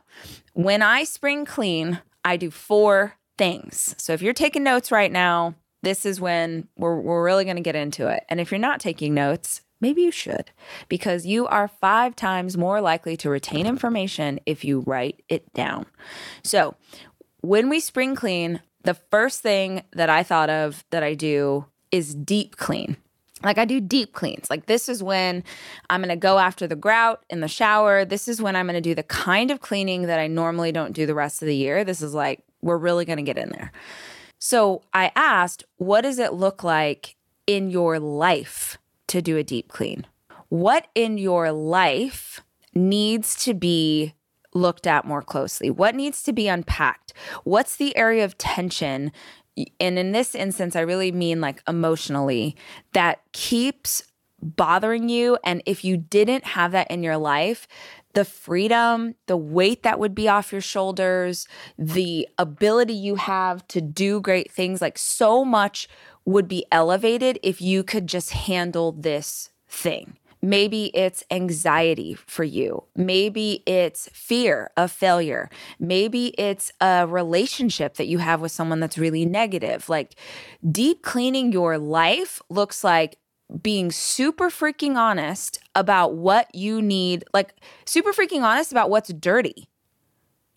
When 0.53 0.81
I 0.81 1.05
spring 1.05 1.45
clean, 1.45 1.99
I 2.25 2.37
do 2.37 2.51
four 2.51 3.15
things. 3.37 3.95
So 3.97 4.13
if 4.13 4.21
you're 4.21 4.33
taking 4.33 4.63
notes 4.63 4.91
right 4.91 5.11
now, 5.11 5.55
this 5.81 6.05
is 6.05 6.19
when 6.19 6.67
we're, 6.77 6.99
we're 6.99 7.23
really 7.23 7.45
going 7.45 7.55
to 7.55 7.61
get 7.63 7.75
into 7.75 8.07
it. 8.07 8.23
And 8.29 8.39
if 8.39 8.51
you're 8.51 8.59
not 8.59 8.79
taking 8.79 9.13
notes, 9.13 9.61
maybe 9.79 10.01
you 10.01 10.11
should, 10.11 10.51
because 10.87 11.25
you 11.25 11.47
are 11.47 11.67
five 11.67 12.15
times 12.15 12.57
more 12.57 12.81
likely 12.81 13.17
to 13.17 13.29
retain 13.29 13.65
information 13.65 14.39
if 14.45 14.63
you 14.63 14.81
write 14.81 15.23
it 15.27 15.51
down. 15.53 15.85
So 16.43 16.75
when 17.41 17.69
we 17.69 17.79
spring 17.79 18.15
clean, 18.15 18.61
the 18.83 18.93
first 18.93 19.41
thing 19.41 19.83
that 19.93 20.09
I 20.09 20.23
thought 20.23 20.49
of 20.49 20.83
that 20.89 21.03
I 21.03 21.13
do 21.13 21.65
is 21.91 22.13
deep 22.13 22.57
clean. 22.57 22.97
Like 23.43 23.57
I 23.57 23.65
do 23.65 23.81
deep 23.81 24.13
cleans. 24.13 24.49
Like 24.49 24.67
this 24.67 24.87
is 24.87 25.03
when 25.03 25.43
I'm 25.89 26.01
going 26.01 26.09
to 26.09 26.15
go 26.15 26.39
after 26.39 26.65
the 26.65 26.75
grout 26.75 27.25
in 27.29 27.41
the 27.41 27.47
shower. 27.47 28.05
This 28.05 28.27
is 28.27 28.41
when 28.41 28.55
I'm 28.55 28.65
going 28.65 28.75
to 28.75 28.81
do 28.81 28.95
the 28.95 29.03
kind 29.03 29.51
of 29.51 29.59
cleaning 29.59 30.03
that 30.03 30.19
I 30.19 30.27
normally 30.27 30.71
don't 30.71 30.93
do 30.93 31.05
the 31.05 31.15
rest 31.15 31.41
of 31.41 31.47
the 31.47 31.55
year. 31.55 31.83
This 31.83 32.01
is 32.01 32.13
like 32.13 32.43
we're 32.61 32.77
really 32.77 33.05
going 33.05 33.17
to 33.17 33.23
get 33.23 33.37
in 33.37 33.49
there. 33.49 33.71
So 34.39 34.81
I 34.93 35.11
asked, 35.15 35.63
what 35.77 36.01
does 36.01 36.19
it 36.19 36.33
look 36.33 36.63
like 36.63 37.15
in 37.47 37.69
your 37.69 37.99
life 37.99 38.77
to 39.07 39.21
do 39.21 39.37
a 39.37 39.43
deep 39.43 39.67
clean? 39.69 40.05
What 40.49 40.87
in 40.95 41.17
your 41.17 41.51
life 41.51 42.41
needs 42.73 43.35
to 43.43 43.53
be 43.53 44.13
looked 44.53 44.87
at 44.87 45.05
more 45.05 45.21
closely? 45.21 45.69
What 45.69 45.95
needs 45.95 46.23
to 46.23 46.33
be 46.33 46.47
unpacked? 46.47 47.13
What's 47.43 47.75
the 47.75 47.95
area 47.95 48.23
of 48.25 48.37
tension 48.37 49.11
and 49.79 49.99
in 49.99 50.11
this 50.13 50.33
instance, 50.33 50.75
I 50.75 50.81
really 50.81 51.11
mean 51.11 51.39
like 51.41 51.61
emotionally, 51.67 52.55
that 52.93 53.19
keeps 53.33 54.03
bothering 54.41 55.09
you. 55.09 55.37
And 55.43 55.61
if 55.65 55.83
you 55.85 55.97
didn't 55.97 56.43
have 56.43 56.71
that 56.71 56.89
in 56.89 57.03
your 57.03 57.17
life, 57.17 57.67
the 58.13 58.25
freedom, 58.25 59.15
the 59.27 59.37
weight 59.37 59.83
that 59.83 59.99
would 59.99 60.13
be 60.13 60.27
off 60.27 60.51
your 60.51 60.61
shoulders, 60.61 61.47
the 61.77 62.27
ability 62.37 62.93
you 62.93 63.15
have 63.15 63.67
to 63.69 63.81
do 63.81 64.21
great 64.21 64.51
things, 64.51 64.81
like 64.81 64.97
so 64.97 65.43
much 65.43 65.87
would 66.25 66.47
be 66.47 66.65
elevated 66.71 67.39
if 67.41 67.61
you 67.61 67.83
could 67.83 68.07
just 68.07 68.31
handle 68.31 68.91
this 68.91 69.49
thing. 69.67 70.17
Maybe 70.43 70.91
it's 70.93 71.23
anxiety 71.31 72.15
for 72.27 72.43
you. 72.43 72.83
Maybe 72.97 73.63
it's 73.65 74.09
fear 74.11 74.71
of 74.75 74.91
failure. 74.91 75.49
Maybe 75.79 76.35
it's 76.37 76.69
a 76.81 77.07
relationship 77.07 77.95
that 77.95 78.07
you 78.07 78.17
have 78.17 78.41
with 78.41 78.51
someone 78.51 78.81
that's 78.81 78.97
really 78.97 79.25
negative. 79.25 79.87
Like 79.87 80.15
deep 80.69 81.01
cleaning 81.01 81.53
your 81.53 81.77
life 81.77 82.41
looks 82.49 82.83
like 82.83 83.19
being 83.61 83.89
super 83.89 84.49
freaking 84.49 84.97
honest 84.97 85.59
about 85.75 86.15
what 86.15 86.53
you 86.53 86.81
need, 86.81 87.23
like 87.33 87.55
super 87.85 88.11
freaking 88.11 88.41
honest 88.41 88.73
about 88.73 88.89
what's 88.89 89.13
dirty. 89.13 89.69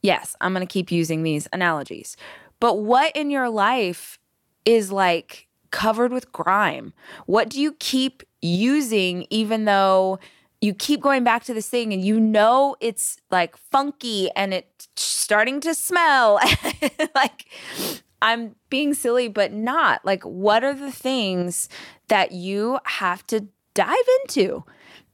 Yes, 0.03 0.35
I'm 0.40 0.53
going 0.53 0.66
to 0.66 0.72
keep 0.72 0.90
using 0.90 1.22
these 1.22 1.46
analogies. 1.53 2.16
But 2.59 2.81
what 2.81 3.14
in 3.14 3.31
your 3.31 3.49
life 3.49 4.18
is 4.64 4.90
like 4.90 5.46
covered 5.70 6.12
with 6.12 6.33
grime? 6.33 6.92
What 7.27 7.49
do 7.49 7.61
you 7.61 7.75
keep 7.79 8.25
using 8.47 9.27
even 9.31 9.65
though 9.65 10.19
you 10.61 10.75
keep 10.75 11.01
going 11.01 11.25
back 11.25 11.45
to 11.45 11.55
this 11.55 11.69
thing 11.69 11.93
and 11.93 12.05
you 12.05 12.19
know 12.19 12.77
it's 12.81 13.19
like 13.31 13.57
funky 13.57 14.31
and 14.35 14.55
it's 14.55 14.89
starting 14.97 15.61
to 15.61 15.75
smell. 15.75 16.41
Like 17.15 17.47
I'm 18.21 18.57
being 18.69 18.93
silly 18.95 19.29
but 19.29 19.53
not. 19.53 20.05
Like 20.05 20.23
what 20.25 20.65
are 20.65 20.75
the 20.75 20.93
things 20.93 21.69
that 22.09 22.33
you 22.33 22.79
have 22.85 23.27
to 23.29 23.47
dive 23.75 24.09
into? 24.23 24.65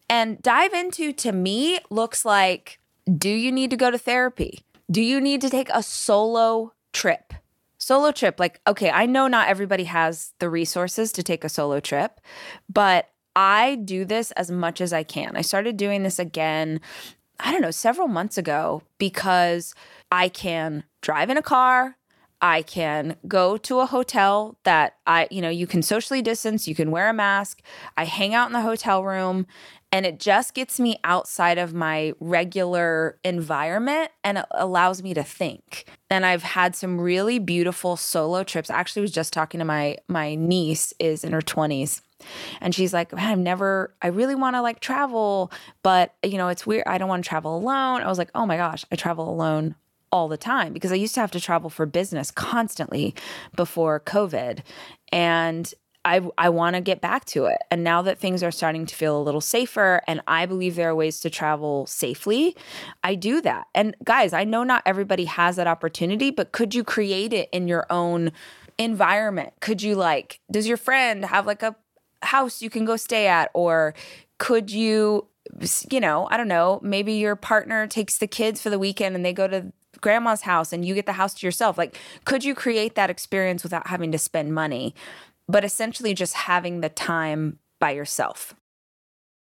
And 0.09 0.43
dive 0.43 0.73
into 0.73 1.13
to 1.13 1.33
me 1.33 1.79
looks 1.91 2.25
like 2.25 2.79
do 3.19 3.31
you 3.31 3.51
need 3.51 3.71
to 3.71 3.77
go 3.77 3.91
to 3.91 3.99
therapy? 3.99 4.61
Do 4.91 5.01
you 5.01 5.21
need 5.21 5.41
to 5.41 5.51
take 5.51 5.71
a 5.73 5.83
solo 5.83 6.73
trip? 6.93 7.33
Solo 7.79 8.13
trip 8.13 8.39
like 8.39 8.61
okay 8.67 8.91
i 8.91 9.07
know 9.07 9.27
not 9.27 9.49
everybody 9.49 9.85
has 9.85 10.35
the 10.39 10.49
resources 10.49 11.11
to 11.13 11.23
take 11.23 11.43
a 11.43 11.49
solo 11.49 11.81
trip 11.81 12.21
but 12.69 13.09
I 13.35 13.77
do 13.77 14.05
this 14.05 14.31
as 14.33 14.51
much 14.51 14.81
as 14.81 14.93
I 14.93 15.03
can. 15.03 15.37
I 15.37 15.43
started 15.43 15.77
doing 15.77 16.03
this 16.03 16.19
again, 16.19 16.81
I 17.41 17.53
don't 17.53 17.63
know, 17.63 17.71
several 17.71 18.09
months 18.09 18.37
ago 18.37 18.83
because 18.99 19.75
I 20.11 20.29
can 20.29 20.85
drive 21.01 21.31
in 21.31 21.37
a 21.37 21.43
car. 21.43 21.97
I 22.45 22.63
can 22.63 23.17
go 23.29 23.57
to 23.59 23.79
a 23.79 23.87
hotel 23.87 24.59
that 24.65 24.97
I, 25.07 25.29
you 25.31 25.41
know, 25.41 25.49
you 25.49 25.69
can 25.69 25.81
socially 25.81 26.23
distance, 26.23 26.67
you 26.67 26.75
can 26.75 26.91
wear 26.91 27.09
a 27.09 27.13
mask. 27.15 27.63
I 27.97 28.05
hang 28.05 28.35
out 28.35 28.49
in 28.49 28.53
the 28.53 28.63
hotel 28.63 29.05
room 29.05 29.47
and 29.93 30.05
it 30.05 30.19
just 30.19 30.53
gets 30.55 30.81
me 30.81 30.99
outside 31.05 31.59
of 31.59 31.73
my 31.73 32.15
regular 32.19 33.19
environment 33.23 34.11
and 34.25 34.39
it 34.39 34.47
allows 34.51 35.05
me 35.05 35.15
to 35.15 35.23
think. 35.23 35.85
And 36.11 36.27
I've 36.27 36.43
had 36.43 36.75
some 36.75 37.01
really 37.01 37.39
beautiful 37.39 37.97
solo 37.97 38.43
trips. 38.43 38.71
I 38.71 38.75
actually 38.75 39.03
was 39.03 39.13
just 39.13 39.33
talking 39.33 39.61
to 39.61 39.65
my 39.65 39.99
my 40.09 40.35
niece 40.35 40.93
is 40.99 41.23
in 41.23 41.33
her 41.33 41.43
20s 41.43 42.01
and 42.61 42.75
she's 42.75 42.93
like, 42.93 43.13
I've 43.15 43.39
never, 43.39 43.95
I 44.03 44.09
really 44.09 44.35
want 44.35 44.57
to 44.57 44.63
like 44.63 44.81
travel, 44.81 45.51
but 45.83 46.15
you 46.23 46.39
know, 46.39 46.49
it's 46.49 46.67
weird. 46.67 46.85
I 46.87 46.99
don't 46.99 47.09
want 47.09 47.25
to 47.25 47.29
travel 47.29 47.57
alone. 47.57 48.03
I 48.03 48.09
was 48.09 48.19
like, 48.19 48.31
oh 48.35 48.47
my 48.47 48.57
gosh, 48.57 48.85
I 48.91 48.97
travel 48.97 49.29
alone 49.29 49.75
all 50.11 50.29
the 50.29 50.37
time 50.37 50.73
because 50.73 50.93
I 50.93 50.97
used 50.97 51.15
to 51.15 51.21
have 51.21 51.31
to 51.33 51.41
travel 51.41 51.71
for 51.71 51.87
business 51.87 52.31
constantly 52.31 53.15
before 53.57 53.99
COVID. 54.01 54.61
And 55.11 55.73
I, 56.05 56.21
I 56.37 56.49
want 56.49 56.75
to 56.75 56.83
get 56.83 57.01
back 57.01 57.25
to 57.27 57.45
it. 57.47 57.59
And 57.71 57.85
now 57.85 58.03
that 58.03 58.19
things 58.19 58.43
are 58.43 58.51
starting 58.51 58.87
to 58.87 58.95
feel 58.95 59.17
a 59.17 59.23
little 59.23 59.41
safer, 59.41 60.03
and 60.09 60.21
I 60.27 60.47
believe 60.47 60.75
there 60.75 60.91
are 60.91 60.95
ways 60.95 61.21
to 61.21 61.31
travel 61.31 61.87
safely, 61.87 62.57
I 63.05 63.15
do 63.15 63.41
that. 63.43 63.67
And 63.75 63.95
guys, 64.03 64.33
I 64.33 64.45
know 64.45 64.65
not 64.65 64.83
everybody 64.85 65.27
has 65.27 65.57
that 65.57 65.69
opportunity, 65.69 66.31
but 66.31 66.53
could 66.53 66.75
you 66.75 66.83
create 66.83 67.33
it 67.33 67.49
in 67.53 67.69
your 67.69 67.87
own 67.89 68.33
environment? 68.79 69.53
Could 69.61 69.81
you 69.81 69.95
like, 69.95 70.41
does 70.51 70.67
your 70.67 70.77
friend 70.77 71.25
have 71.25 71.47
like 71.47 71.63
a 71.63 71.77
house 72.23 72.63
you 72.63 72.71
can 72.71 72.85
go 72.85 72.97
stay 72.97 73.27
at 73.27 73.51
or 73.55 73.95
could 74.39 74.71
you 74.71 75.27
you 75.91 76.01
know 76.01 76.29
i 76.31 76.37
don't 76.37 76.49
know 76.49 76.81
maybe 76.83 77.15
your 77.15 77.37
partner 77.37 77.87
takes 77.87 78.19
the 78.19 78.27
kids 78.27 78.61
for 78.61 78.71
the 78.71 78.79
weekend 78.79 79.15
and 79.15 79.25
they 79.25 79.33
go 79.33 79.49
to 79.49 79.73
grandma's 80.03 80.43
house 80.43 80.73
and 80.73 80.85
you 80.85 80.95
get 80.95 81.07
the 81.07 81.13
house 81.13 81.33
to 81.33 81.47
yourself. 81.47 81.79
Like 81.79 81.99
could 82.27 82.45
you 82.45 82.55
create 82.55 82.95
that 82.97 83.09
experience 83.09 83.63
without 83.63 83.87
having 83.87 84.13
to 84.13 84.19
spend 84.19 84.55
money 84.55 84.95
but 85.49 85.65
essentially 85.65 86.15
just 86.15 86.35
having 86.35 86.81
the 86.81 86.91
time 86.91 87.59
by 87.79 87.93
yourself? 87.93 88.55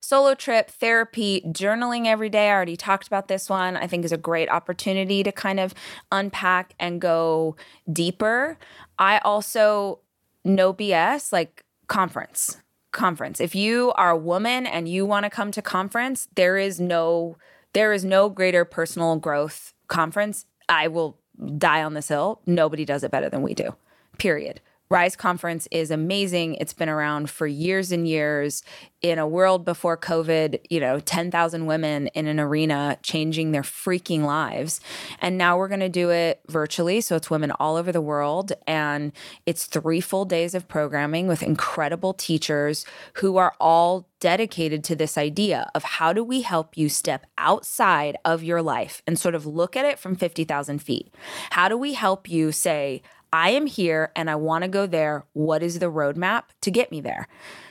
Solo 0.00 0.35
trip 0.35 0.70
therapy 0.70 1.42
journaling 1.46 2.07
every 2.07 2.29
day. 2.29 2.48
I 2.48 2.52
already 2.52 2.76
talked 2.76 3.07
about 3.09 3.29
this 3.29 3.50
one 3.50 3.76
i 3.76 3.87
think 3.87 4.05
is 4.05 4.12
a 4.12 4.16
great 4.16 4.48
opportunity 4.48 5.22
to 5.22 5.33
kind 5.33 5.61
of 5.61 5.74
unpack 6.11 6.74
and 6.79 7.00
go 7.00 7.57
deeper. 7.92 8.57
I 8.98 9.18
also 9.18 10.00
no 10.44 10.72
bs 10.72 11.33
like 11.33 11.64
conference 11.87 12.59
conference. 12.92 13.40
If 13.40 13.55
you 13.55 13.92
are 13.96 14.11
a 14.11 14.16
woman 14.16 14.66
and 14.66 14.88
you 14.88 15.05
want 15.05 15.25
to 15.25 15.31
come 15.31 15.51
to 15.53 15.62
conference 15.62 16.29
there 16.35 16.57
is 16.57 16.81
no 16.81 17.37
there 17.72 17.92
is 17.92 18.05
no 18.05 18.31
greater 18.31 18.64
personal 18.64 19.16
growth 19.16 19.75
conference. 19.87 20.46
I 20.68 20.88
will 20.88 21.18
die 21.59 21.83
on 21.83 21.92
this 21.94 22.09
hill. 22.09 22.40
Nobody 22.46 22.85
does 22.87 23.05
it 23.05 23.11
better 23.11 23.29
than 23.29 23.42
we 23.42 23.55
do 23.55 23.77
period 24.18 24.61
Rise 24.88 25.16
Conference 25.16 25.66
is 25.72 25.90
amazing. 25.90 26.55
It's 26.57 26.72
been 26.72 26.88
around 26.88 27.29
for 27.29 27.46
years 27.46 27.90
and 27.90 28.07
years. 28.07 28.62
In 29.03 29.18
a 29.18 29.27
world 29.27 29.64
before 29.64 29.96
COVID, 29.96 30.61
you 30.70 30.81
know, 30.81 30.99
10,000 30.99 31.66
women 31.66 32.07
in 32.09 32.27
an 32.27 32.40
arena 32.40 32.99
changing 33.03 33.53
their 33.53 33.62
freaking 33.62 34.22
lives. 34.22 34.81
And 35.20 35.38
now 35.38 35.59
we're 35.59 35.68
going 35.68 35.81
to 35.81 35.88
do 35.88 36.11
it 36.11 36.40
virtually. 36.49 37.01
So 37.01 37.14
it's 37.14 37.31
women 37.31 37.53
all 37.53 37.77
over 37.77 37.92
the 37.92 38.01
world. 38.01 38.53
And 38.66 39.12
it's 39.44 39.66
three 39.66 40.01
full 40.01 40.25
days 40.25 40.55
of 40.55 40.66
programming 40.66 41.29
with 41.29 41.42
incredible 41.42 42.14
teachers 42.14 42.85
who 43.14 43.37
are 43.37 43.55
all 43.61 44.09
dedicated 44.18 44.83
to 44.83 44.96
this 44.96 45.18
idea 45.18 45.70
of 45.75 45.85
how 45.85 46.12
do 46.12 46.25
we 46.25 46.40
help 46.40 46.77
you 46.77 46.88
step 46.88 47.27
outside 47.38 48.16
of 48.25 48.42
your 48.42 48.62
life 48.62 49.03
and 49.07 49.18
sort 49.18 49.35
of 49.35 49.46
look 49.46 49.77
at 49.77 49.85
it 49.85 49.99
from 49.99 50.16
50,000 50.16 50.79
feet? 50.81 51.14
How 51.51 51.68
do 51.68 51.77
we 51.77 51.92
help 51.92 52.29
you 52.29 52.51
say, 52.51 53.03
I 53.33 53.51
am 53.51 53.67
here 53.67 54.12
and 54.17 54.31
I 54.31 54.37
want 54.37 54.62
to 54.62 54.69
go 54.69 54.87
there. 54.87 55.25
What 55.33 55.62
is 55.62 55.79
the 55.79 55.91
roadmap 55.91 56.45
to 56.62 56.71
get 56.71 56.91
me 56.91 57.01
there? 57.01 57.29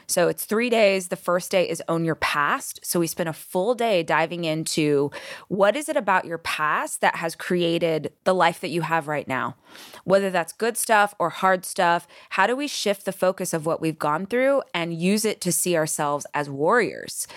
So 0.07 0.27
it's 0.27 0.45
three 0.45 0.69
days. 0.69 1.07
The 1.07 1.15
first 1.15 1.51
day 1.51 1.67
is 1.67 1.81
own 1.87 2.05
your 2.05 2.15
past. 2.15 2.79
So 2.83 2.99
we 2.99 3.07
spend 3.07 3.29
a 3.29 3.33
full 3.33 3.73
day 3.73 4.03
diving 4.03 4.43
into 4.43 5.09
what 5.47 5.75
is 5.75 5.89
it 5.89 5.97
about 5.97 6.25
your 6.25 6.37
past 6.37 7.01
that 7.01 7.15
has 7.15 7.35
created 7.35 8.13
the 8.23 8.35
life 8.35 8.59
that 8.61 8.69
you 8.69 8.81
have 8.81 9.07
right 9.07 9.27
now? 9.27 9.55
Whether 10.03 10.29
that's 10.29 10.53
good 10.53 10.77
stuff 10.77 11.15
or 11.19 11.29
hard 11.29 11.65
stuff, 11.65 12.07
how 12.31 12.45
do 12.45 12.55
we 12.55 12.67
shift 12.67 13.05
the 13.05 13.11
focus 13.11 13.53
of 13.53 13.65
what 13.65 13.81
we've 13.81 13.97
gone 13.99 14.25
through 14.25 14.61
and 14.73 14.93
use 14.93 15.25
it 15.25 15.41
to 15.41 15.51
see 15.51 15.75
ourselves 15.75 16.25
as 16.33 16.49
warriors? 16.49 17.27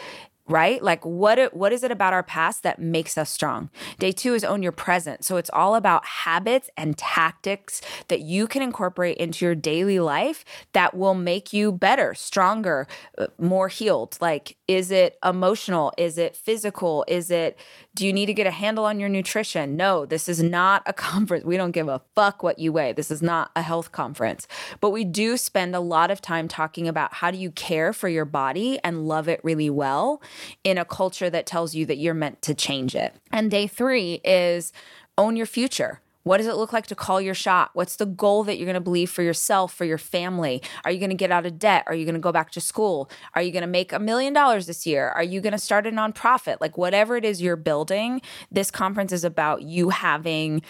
Right? 0.48 0.82
Like 0.82 1.04
what 1.04 1.54
what 1.54 1.72
is 1.72 1.82
it 1.82 1.90
about 1.90 2.12
our 2.12 2.22
past 2.22 2.62
that 2.62 2.78
makes 2.78 3.16
us 3.18 3.30
strong? 3.30 3.70
Day 3.98 4.12
2 4.12 4.34
is 4.34 4.44
own 4.44 4.62
your 4.62 4.72
present. 4.72 5.24
So 5.24 5.36
it's 5.36 5.50
all 5.52 5.74
about 5.74 6.04
habits 6.04 6.70
and 6.76 6.96
tactics 6.96 7.80
that 8.08 8.20
you 8.20 8.46
can 8.46 8.62
incorporate 8.62 9.18
into 9.18 9.44
your 9.44 9.54
daily 9.54 10.00
life 10.00 10.44
that 10.72 10.96
will 10.96 11.14
make 11.14 11.52
you 11.52 11.70
better, 11.72 12.14
stronger, 12.14 12.86
uh, 13.18 13.26
more 13.38 13.68
healed. 13.68 14.16
Like 14.20 14.56
is 14.66 14.90
it 14.90 15.18
emotional? 15.24 15.92
Is 15.96 16.18
it 16.18 16.36
physical? 16.36 17.04
Is 17.08 17.30
it 17.30 17.58
do 17.94 18.06
you 18.06 18.12
need 18.12 18.26
to 18.26 18.34
get 18.34 18.46
a 18.46 18.52
handle 18.52 18.84
on 18.84 19.00
your 19.00 19.08
nutrition? 19.08 19.76
No, 19.76 20.06
this 20.06 20.28
is 20.28 20.42
not 20.42 20.82
a 20.86 20.92
conference. 21.08 21.44
We 21.44 21.56
don't 21.56 21.72
give 21.72 21.88
a 21.88 22.00
fuck 22.14 22.42
what 22.42 22.58
you 22.58 22.72
weigh. 22.72 22.92
This 22.92 23.10
is 23.10 23.22
not 23.22 23.50
a 23.56 23.62
health 23.62 23.92
conference. 23.92 24.46
But 24.80 24.90
we 24.90 25.04
do 25.04 25.36
spend 25.36 25.74
a 25.74 25.80
lot 25.80 26.10
of 26.10 26.20
time 26.20 26.48
talking 26.48 26.86
about 26.86 27.14
how 27.14 27.30
do 27.30 27.38
you 27.38 27.50
care 27.50 27.92
for 27.92 28.08
your 28.08 28.24
body 28.24 28.78
and 28.84 29.06
love 29.06 29.28
it 29.28 29.40
really 29.42 29.70
well 29.70 30.22
in 30.64 30.78
a 30.78 30.84
culture 30.84 31.30
that 31.30 31.46
tells 31.46 31.74
you 31.74 31.86
that 31.86 31.98
you're 31.98 32.14
meant 32.14 32.42
to 32.42 32.54
change 32.54 32.94
it. 32.94 33.14
And 33.32 33.50
day 33.50 33.66
three 33.66 34.20
is 34.24 34.72
own 35.16 35.36
your 35.36 35.46
future. 35.46 36.00
What 36.24 36.38
does 36.38 36.46
it 36.46 36.56
look 36.56 36.74
like 36.74 36.86
to 36.88 36.94
call 36.94 37.22
your 37.22 37.32
shot? 37.32 37.70
What's 37.72 37.96
the 37.96 38.04
goal 38.04 38.44
that 38.44 38.58
you're 38.58 38.66
going 38.66 38.74
to 38.74 38.80
believe 38.80 39.10
for 39.10 39.22
yourself, 39.22 39.72
for 39.72 39.86
your 39.86 39.96
family? 39.96 40.62
Are 40.84 40.90
you 40.90 40.98
going 40.98 41.08
to 41.08 41.16
get 41.16 41.30
out 41.30 41.46
of 41.46 41.58
debt? 41.58 41.84
Are 41.86 41.94
you 41.94 42.04
going 42.04 42.16
to 42.16 42.20
go 42.20 42.32
back 42.32 42.50
to 42.50 42.60
school? 42.60 43.08
Are 43.34 43.40
you 43.40 43.50
going 43.50 43.62
to 43.62 43.66
make 43.66 43.94
a 43.94 43.98
million 43.98 44.34
dollars 44.34 44.66
this 44.66 44.86
year? 44.86 45.08
Are 45.08 45.22
you 45.22 45.40
going 45.40 45.52
to 45.52 45.58
start 45.58 45.86
a 45.86 45.90
nonprofit? 45.90 46.58
Like, 46.60 46.76
whatever 46.76 47.16
it 47.16 47.24
is 47.24 47.40
you're 47.40 47.56
building, 47.56 48.20
this 48.52 48.70
conference 48.70 49.10
is 49.10 49.24
about 49.24 49.62
you 49.62 49.88
having 49.88 50.60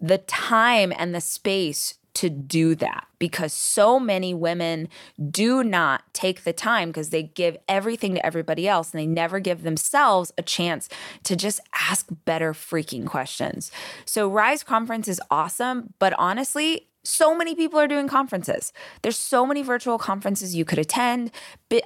the 0.00 0.18
time 0.18 0.92
and 0.96 1.12
the 1.12 1.20
space 1.20 1.94
to 2.14 2.30
do 2.30 2.74
that 2.74 3.06
because 3.18 3.52
so 3.52 4.00
many 4.00 4.34
women 4.34 4.88
do 5.30 5.62
not 5.62 6.02
take 6.12 6.44
the 6.44 6.52
time 6.52 6.88
because 6.88 7.10
they 7.10 7.22
give 7.22 7.56
everything 7.68 8.14
to 8.14 8.24
everybody 8.24 8.66
else 8.66 8.92
and 8.92 9.00
they 9.00 9.06
never 9.06 9.40
give 9.40 9.62
themselves 9.62 10.32
a 10.36 10.42
chance 10.42 10.88
to 11.24 11.36
just 11.36 11.60
ask 11.74 12.08
better 12.24 12.52
freaking 12.52 13.06
questions. 13.06 13.70
So, 14.04 14.28
Rise 14.28 14.62
Conference 14.62 15.08
is 15.08 15.20
awesome, 15.30 15.94
but 15.98 16.12
honestly, 16.18 16.88
so 17.04 17.34
many 17.34 17.54
people 17.54 17.78
are 17.78 17.88
doing 17.88 18.08
conferences. 18.08 18.72
There's 19.02 19.18
so 19.18 19.46
many 19.46 19.62
virtual 19.62 19.98
conferences 19.98 20.54
you 20.54 20.64
could 20.64 20.78
attend. 20.78 21.30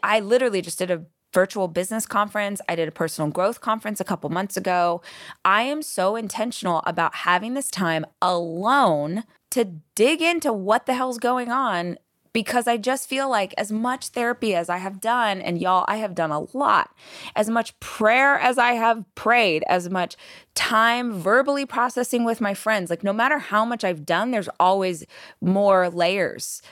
I 0.02 0.20
literally 0.20 0.62
just 0.62 0.78
did 0.78 0.90
a 0.90 1.04
virtual 1.32 1.68
business 1.68 2.06
conference. 2.06 2.60
I 2.68 2.74
did 2.74 2.88
a 2.88 2.92
personal 2.92 3.30
growth 3.30 3.60
conference 3.60 4.00
a 4.00 4.04
couple 4.04 4.28
months 4.30 4.56
ago. 4.56 5.00
I 5.44 5.62
am 5.62 5.82
so 5.82 6.16
intentional 6.16 6.82
about 6.86 7.14
having 7.14 7.54
this 7.54 7.70
time 7.70 8.04
alone 8.20 9.24
to 9.52 9.64
dig 9.94 10.20
into 10.20 10.52
what 10.52 10.86
the 10.86 10.94
hell's 10.94 11.18
going 11.18 11.50
on 11.50 11.98
because 12.32 12.66
I 12.66 12.78
just 12.78 13.08
feel 13.08 13.28
like 13.28 13.52
as 13.58 13.70
much 13.70 14.08
therapy 14.08 14.54
as 14.54 14.70
I 14.70 14.78
have 14.78 15.00
done, 15.00 15.42
and 15.42 15.60
y'all, 15.60 15.84
I 15.86 15.96
have 15.96 16.14
done 16.14 16.30
a 16.30 16.46
lot, 16.56 16.94
as 17.36 17.50
much 17.50 17.78
prayer 17.78 18.38
as 18.38 18.56
I 18.56 18.72
have 18.72 19.04
prayed, 19.14 19.64
as 19.68 19.90
much 19.90 20.16
time 20.54 21.12
verbally 21.12 21.66
processing 21.66 22.24
with 22.24 22.40
my 22.40 22.54
friends, 22.54 22.88
like 22.88 23.04
no 23.04 23.12
matter 23.12 23.38
how 23.38 23.64
much 23.66 23.84
I've 23.84 24.06
done, 24.06 24.30
there's 24.30 24.48
always 24.58 25.04
more 25.40 25.90
layers 25.90 26.62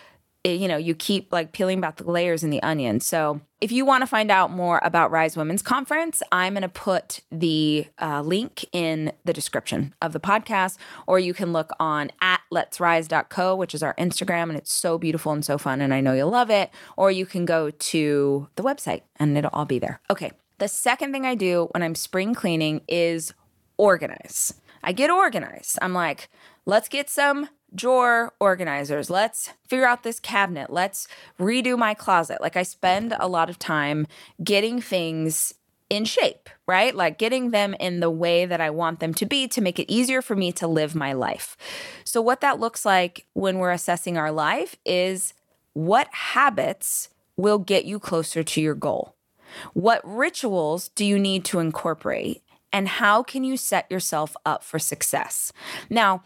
you 0.45 0.69
know, 0.69 0.77
you 0.77 0.95
keep 0.95 1.33
like 1.33 1.53
peeling 1.53 1.81
back 1.81 1.97
the 1.97 2.11
layers 2.11 2.43
in 2.43 2.51
the 2.51 2.63
onion. 2.63 3.01
So, 3.01 3.41
if 3.61 3.71
you 3.71 3.85
want 3.85 4.01
to 4.01 4.07
find 4.07 4.31
out 4.31 4.51
more 4.51 4.81
about 4.83 5.11
Rise 5.11 5.37
Women's 5.37 5.61
Conference, 5.61 6.23
I'm 6.33 6.55
going 6.55 6.63
to 6.63 6.69
put 6.69 7.21
the 7.31 7.87
uh, 8.01 8.23
link 8.23 8.65
in 8.73 9.13
the 9.27 9.35
description 9.35 9.95
of 10.01 10.15
the 10.15 10.21
podcast, 10.21 10.79
or 11.07 11.19
you 11.19 11.35
can 11.35 11.53
look 11.53 11.71
on 11.79 12.11
at 12.23 12.41
Let's 12.51 12.79
letsrise.co, 12.79 13.55
which 13.55 13.75
is 13.75 13.83
our 13.83 13.95
Instagram, 13.95 14.45
and 14.45 14.57
it's 14.57 14.73
so 14.73 14.99
beautiful 14.99 15.33
and 15.33 15.45
so 15.45 15.59
fun, 15.59 15.81
and 15.81 15.95
I 15.95 16.01
know 16.01 16.15
you'll 16.15 16.31
love 16.31 16.51
it. 16.51 16.71
Or 16.97 17.11
you 17.11 17.27
can 17.27 17.45
go 17.45 17.71
to 17.71 18.49
the 18.57 18.63
website 18.63 19.03
and 19.17 19.37
it'll 19.39 19.51
all 19.53 19.67
be 19.67 19.79
there. 19.79 20.01
Okay. 20.11 20.33
The 20.59 20.69
second 20.69 21.13
thing 21.13 21.25
I 21.25 21.35
do 21.35 21.69
when 21.73 21.83
I'm 21.83 21.95
spring 21.95 22.35
cleaning 22.35 22.83
is 22.89 23.33
organize. 23.77 24.55
I 24.83 24.93
get 24.93 25.11
organized. 25.11 25.79
I'm 25.81 25.95
like, 25.95 26.29
let's 26.67 26.89
get 26.89 27.09
some 27.09 27.49
drawer 27.75 28.33
organizers. 28.41 29.11
Let's 29.11 29.51
figure 29.67 29.87
out 29.87 30.03
this 30.03 30.21
cabinet. 30.21 30.71
Let's 30.71 31.07
redo 31.39 31.79
my 31.79 31.95
closet. 31.95 32.41
Like 32.41 32.57
I 32.57 32.63
spend 32.63 33.15
a 33.19 33.29
lot 33.29 33.51
of 33.51 33.59
time 33.59 34.07
getting 34.43 34.81
things 34.81 35.55
in 35.89 36.05
shape, 36.05 36.49
right? 36.67 36.95
Like 36.95 37.19
getting 37.19 37.51
them 37.51 37.75
in 37.81 38.01
the 38.01 38.11
way 38.11 38.47
that 38.47 38.61
I 38.61 38.71
want 38.71 39.01
them 39.01 39.13
to 39.15 39.27
be 39.27 39.49
to 39.49 39.61
make 39.61 39.79
it 39.79 39.93
easier 39.93 40.23
for 40.23 40.37
me 40.37 40.53
to 40.53 40.67
live 40.67 40.95
my 40.95 41.13
life. 41.13 41.57
So, 42.05 42.23
what 42.23 42.41
that 42.41 42.61
looks 42.61 42.85
like 42.85 43.27
when 43.35 43.59
we're 43.59 43.73
assessing 43.73 44.17
our 44.17 44.31
life 44.31 44.77
is 44.87 45.35
what 45.73 46.09
habits 46.13 47.09
will 47.37 47.59
get 47.59 47.85
you 47.85 47.99
closer 47.99 48.43
to 48.43 48.61
your 48.61 48.75
goal? 48.75 49.17
What 49.75 50.01
rituals 50.05 50.91
do 50.91 51.05
you 51.05 51.19
need 51.19 51.45
to 51.47 51.59
incorporate? 51.59 52.43
And 52.73 52.87
how 52.87 53.25
can 53.25 53.43
you 53.43 53.57
set 53.57 53.91
yourself 53.91 54.37
up 54.47 54.63
for 54.63 54.79
success? 54.79 55.53
Now, 55.89 56.23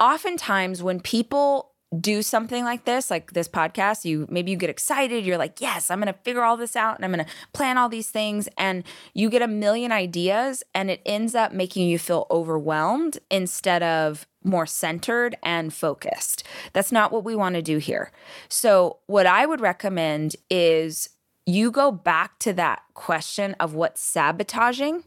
oftentimes 0.00 0.82
when 0.82 1.00
people 1.00 1.70
do 1.98 2.22
something 2.22 2.64
like 2.64 2.84
this, 2.84 3.10
like 3.10 3.32
this 3.32 3.48
podcast, 3.48 4.04
you 4.04 4.26
maybe 4.30 4.52
you 4.52 4.56
get 4.56 4.70
excited, 4.70 5.26
you're 5.26 5.38
like, 5.38 5.60
"Yes, 5.60 5.90
I'm 5.90 6.00
to 6.02 6.12
figure 6.12 6.42
all 6.42 6.56
this 6.56 6.76
out 6.76 6.96
and 6.96 7.04
I'm 7.04 7.12
to 7.24 7.26
plan 7.52 7.78
all 7.78 7.88
these 7.88 8.10
things." 8.10 8.48
And 8.56 8.84
you 9.12 9.28
get 9.28 9.42
a 9.42 9.48
million 9.48 9.90
ideas 9.90 10.62
and 10.72 10.88
it 10.90 11.02
ends 11.04 11.34
up 11.34 11.52
making 11.52 11.88
you 11.88 11.98
feel 11.98 12.26
overwhelmed 12.30 13.18
instead 13.30 13.82
of 13.82 14.26
more 14.44 14.66
centered 14.66 15.36
and 15.42 15.74
focused. 15.74 16.44
That's 16.72 16.92
not 16.92 17.10
what 17.12 17.24
we 17.24 17.34
want 17.34 17.56
to 17.56 17.62
do 17.62 17.78
here. 17.78 18.12
So, 18.48 18.98
what 19.06 19.26
I 19.26 19.44
would 19.44 19.60
recommend 19.60 20.36
is 20.48 21.10
you 21.44 21.72
go 21.72 21.90
back 21.90 22.38
to 22.40 22.52
that 22.52 22.82
question 22.94 23.56
of 23.58 23.74
what's 23.74 24.00
sabotaging 24.00 25.04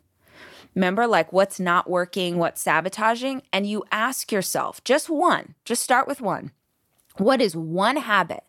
Remember, 0.76 1.08
like 1.08 1.32
what's 1.32 1.60
not 1.60 1.90
working, 1.90 2.38
what's 2.38 2.62
sabotaging, 2.62 3.44
and 3.52 3.68
you 3.68 3.84
ask 3.92 4.32
yourself 4.32 4.84
just 4.84 5.10
one, 5.10 5.56
just 5.66 5.84
start 5.84 6.08
with 6.08 6.22
one. 6.22 6.52
What 7.18 7.42
is 7.42 7.56
one 7.56 7.98
habit? 7.98 8.44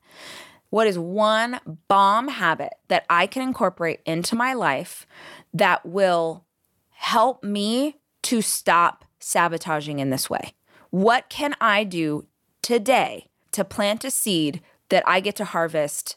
What 0.70 0.86
is 0.86 0.98
one 0.98 1.60
bomb 1.86 2.28
habit 2.28 2.72
that 2.88 3.04
I 3.08 3.26
can 3.26 3.42
incorporate 3.42 4.00
into 4.04 4.34
my 4.34 4.54
life 4.54 5.06
that 5.52 5.86
will 5.86 6.44
help 6.90 7.44
me 7.44 7.98
to 8.22 8.42
stop 8.42 9.04
sabotaging 9.20 9.98
in 9.98 10.10
this 10.10 10.28
way? 10.28 10.54
What 10.90 11.28
can 11.28 11.54
I 11.60 11.84
do 11.84 12.26
today 12.62 13.28
to 13.52 13.64
plant 13.64 14.04
a 14.04 14.10
seed 14.10 14.62
that 14.88 15.04
I 15.06 15.20
get 15.20 15.36
to 15.36 15.44
harvest 15.44 16.16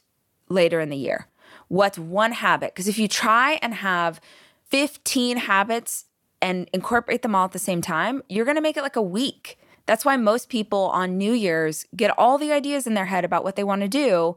later 0.49 0.79
in 0.79 0.89
the 0.89 0.97
year? 0.97 1.27
What's 1.67 1.99
one 1.99 2.31
habit? 2.31 2.73
Because 2.73 2.87
if 2.87 2.97
you 2.97 3.07
try 3.07 3.59
and 3.61 3.73
have 3.73 4.21
15 4.69 5.37
habits 5.37 6.05
and 6.41 6.69
incorporate 6.73 7.21
them 7.21 7.35
all 7.35 7.45
at 7.45 7.51
the 7.51 7.59
same 7.59 7.81
time, 7.81 8.21
you're 8.29 8.45
going 8.45 8.55
to 8.55 8.61
make 8.61 8.77
it 8.77 8.83
like 8.83 8.95
a 8.95 9.01
week. 9.01 9.57
That's 9.85 10.05
why 10.05 10.17
most 10.17 10.49
people 10.49 10.89
on 10.89 11.17
New 11.17 11.33
Year's 11.33 11.85
get 11.95 12.17
all 12.17 12.37
the 12.37 12.51
ideas 12.51 12.85
in 12.85 12.93
their 12.93 13.05
head 13.05 13.25
about 13.25 13.43
what 13.43 13.55
they 13.55 13.63
want 13.63 13.81
to 13.81 13.87
do. 13.87 14.35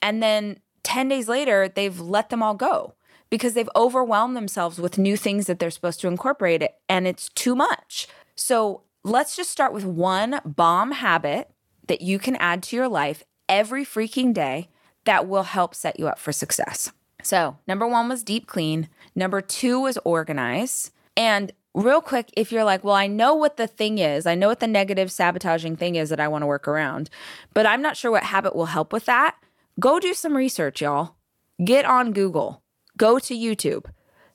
And 0.00 0.22
then 0.22 0.60
10 0.84 1.08
days 1.08 1.28
later, 1.28 1.68
they've 1.68 1.98
let 2.00 2.30
them 2.30 2.42
all 2.42 2.54
go 2.54 2.94
because 3.30 3.54
they've 3.54 3.68
overwhelmed 3.74 4.36
themselves 4.36 4.78
with 4.78 4.98
new 4.98 5.16
things 5.16 5.46
that 5.46 5.58
they're 5.58 5.70
supposed 5.70 6.00
to 6.00 6.08
incorporate 6.08 6.62
it, 6.62 6.74
and 6.86 7.06
it's 7.06 7.30
too 7.30 7.54
much. 7.54 8.06
So 8.34 8.82
let's 9.04 9.36
just 9.36 9.50
start 9.50 9.72
with 9.72 9.86
one 9.86 10.40
bomb 10.44 10.92
habit 10.92 11.50
that 11.86 12.02
you 12.02 12.18
can 12.18 12.36
add 12.36 12.62
to 12.64 12.76
your 12.76 12.88
life 12.88 13.24
every 13.48 13.86
freaking 13.86 14.34
day 14.34 14.68
that 15.04 15.26
will 15.26 15.44
help 15.44 15.74
set 15.74 15.98
you 15.98 16.08
up 16.08 16.18
for 16.18 16.30
success. 16.30 16.92
So, 17.22 17.58
number 17.66 17.86
one 17.86 18.08
was 18.08 18.22
deep 18.22 18.46
clean. 18.46 18.88
Number 19.14 19.40
two 19.40 19.80
was 19.80 19.98
organize. 20.04 20.90
And 21.16 21.52
real 21.74 22.00
quick, 22.00 22.30
if 22.36 22.52
you're 22.52 22.64
like, 22.64 22.84
well, 22.84 22.94
I 22.94 23.06
know 23.06 23.34
what 23.34 23.56
the 23.56 23.66
thing 23.66 23.98
is, 23.98 24.26
I 24.26 24.34
know 24.34 24.48
what 24.48 24.60
the 24.60 24.66
negative 24.66 25.10
sabotaging 25.10 25.76
thing 25.76 25.94
is 25.96 26.10
that 26.10 26.20
I 26.20 26.28
want 26.28 26.42
to 26.42 26.46
work 26.46 26.68
around, 26.68 27.10
but 27.54 27.66
I'm 27.66 27.82
not 27.82 27.96
sure 27.96 28.10
what 28.10 28.24
habit 28.24 28.54
will 28.54 28.66
help 28.66 28.92
with 28.92 29.06
that, 29.06 29.36
go 29.80 29.98
do 29.98 30.14
some 30.14 30.36
research, 30.36 30.80
y'all. 30.82 31.16
Get 31.64 31.84
on 31.84 32.12
Google, 32.12 32.62
go 32.96 33.18
to 33.18 33.34
YouTube. 33.34 33.86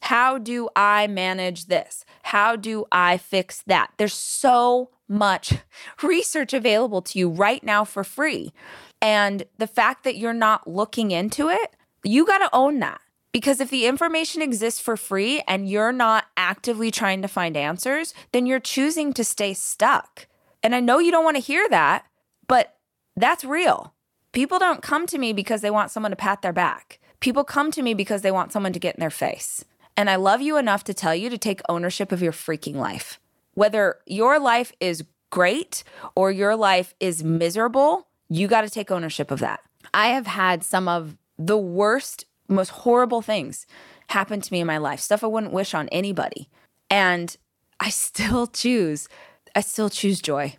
How 0.02 0.38
do 0.38 0.70
I 0.76 1.08
manage 1.08 1.66
this? 1.66 2.06
How 2.24 2.56
do 2.56 2.86
I 2.92 3.18
fix 3.18 3.64
that? 3.64 3.92
There's 3.98 4.14
so 4.14 4.92
much 5.08 5.54
research 6.04 6.54
available 6.54 7.02
to 7.02 7.20
you 7.20 7.30
right 7.30 7.64
now 7.64 7.84
for 7.84 8.04
free. 8.04 8.54
And 9.02 9.44
the 9.58 9.68
fact 9.68 10.04
that 10.04 10.18
you're 10.18 10.34
not 10.34 10.68
looking 10.68 11.12
into 11.12 11.50
it, 11.50 11.76
you 12.08 12.26
got 12.26 12.40
to 12.40 12.50
own 12.54 12.80
that. 12.80 13.02
Because 13.32 13.60
if 13.60 13.70
the 13.70 13.86
information 13.86 14.42
exists 14.42 14.80
for 14.80 14.98
free 14.98 15.44
and 15.48 15.70
you're 15.70 15.92
not 15.92 16.26
actively 16.38 16.90
trying 16.90 17.22
to 17.22 17.28
find 17.28 17.56
answers, 17.56 18.14
then 18.32 18.46
you're 18.46 18.60
choosing 18.60 19.14
to 19.14 19.24
stay 19.24 19.54
stuck. 19.54 20.28
And 20.64 20.74
I 20.74 20.80
know 20.80 21.00
you 21.00 21.12
don't 21.12 21.26
want 21.26 21.36
to 21.38 21.44
hear 21.44 21.68
that, 21.70 22.06
but 22.48 22.78
that's 23.16 23.44
real. 23.44 23.94
People 24.32 24.58
don't 24.60 24.82
come 24.82 25.06
to 25.08 25.18
me 25.18 25.34
because 25.34 25.62
they 25.62 25.70
want 25.70 25.92
someone 25.92 26.12
to 26.12 26.16
pat 26.16 26.42
their 26.42 26.54
back. 26.54 27.00
People 27.20 27.44
come 27.44 27.70
to 27.72 27.82
me 27.82 27.94
because 27.94 28.22
they 28.22 28.32
want 28.32 28.52
someone 28.52 28.74
to 28.74 28.80
get 28.80 28.96
in 28.96 29.02
their 29.02 29.10
face. 29.10 29.66
And 29.96 30.10
I 30.10 30.16
love 30.16 30.42
you 30.42 30.58
enough 30.58 30.84
to 30.86 30.94
tell 30.94 31.16
you 31.16 31.30
to 31.30 31.38
take 31.38 31.62
ownership 31.68 32.12
of 32.12 32.22
your 32.22 32.32
freaking 32.32 32.76
life. 32.76 33.20
Whether 33.54 33.98
your 34.06 34.40
life 34.40 34.72
is 34.80 35.04
great 35.30 35.84
or 36.16 36.32
your 36.32 36.56
life 36.56 36.94
is 37.00 37.24
miserable, 37.24 38.08
you 38.30 38.48
got 38.48 38.62
to 38.62 38.70
take 38.70 38.92
ownership 38.92 39.32
of 39.32 39.40
that. 39.40 39.60
I 39.94 40.10
have 40.10 40.28
had 40.28 40.64
some 40.64 40.88
of 40.88 41.18
the 41.38 41.58
worst 41.58 42.26
most 42.48 42.70
horrible 42.70 43.22
things 43.22 43.66
happened 44.10 44.44
to 44.44 44.54
me 44.54 44.62
in 44.62 44.68
my 44.68 44.78
life, 44.78 45.00
stuff 45.00 45.24
I 45.24 45.28
wouldn't 45.28 45.54
wish 45.54 45.74
on 45.74 45.90
anybody. 45.90 46.50
And 46.90 47.36
I 47.80 47.90
still 47.90 48.48
choose, 48.48 49.08
I 49.56 49.62
still 49.62 49.90
choose 49.90 50.22
joy. 50.22 50.56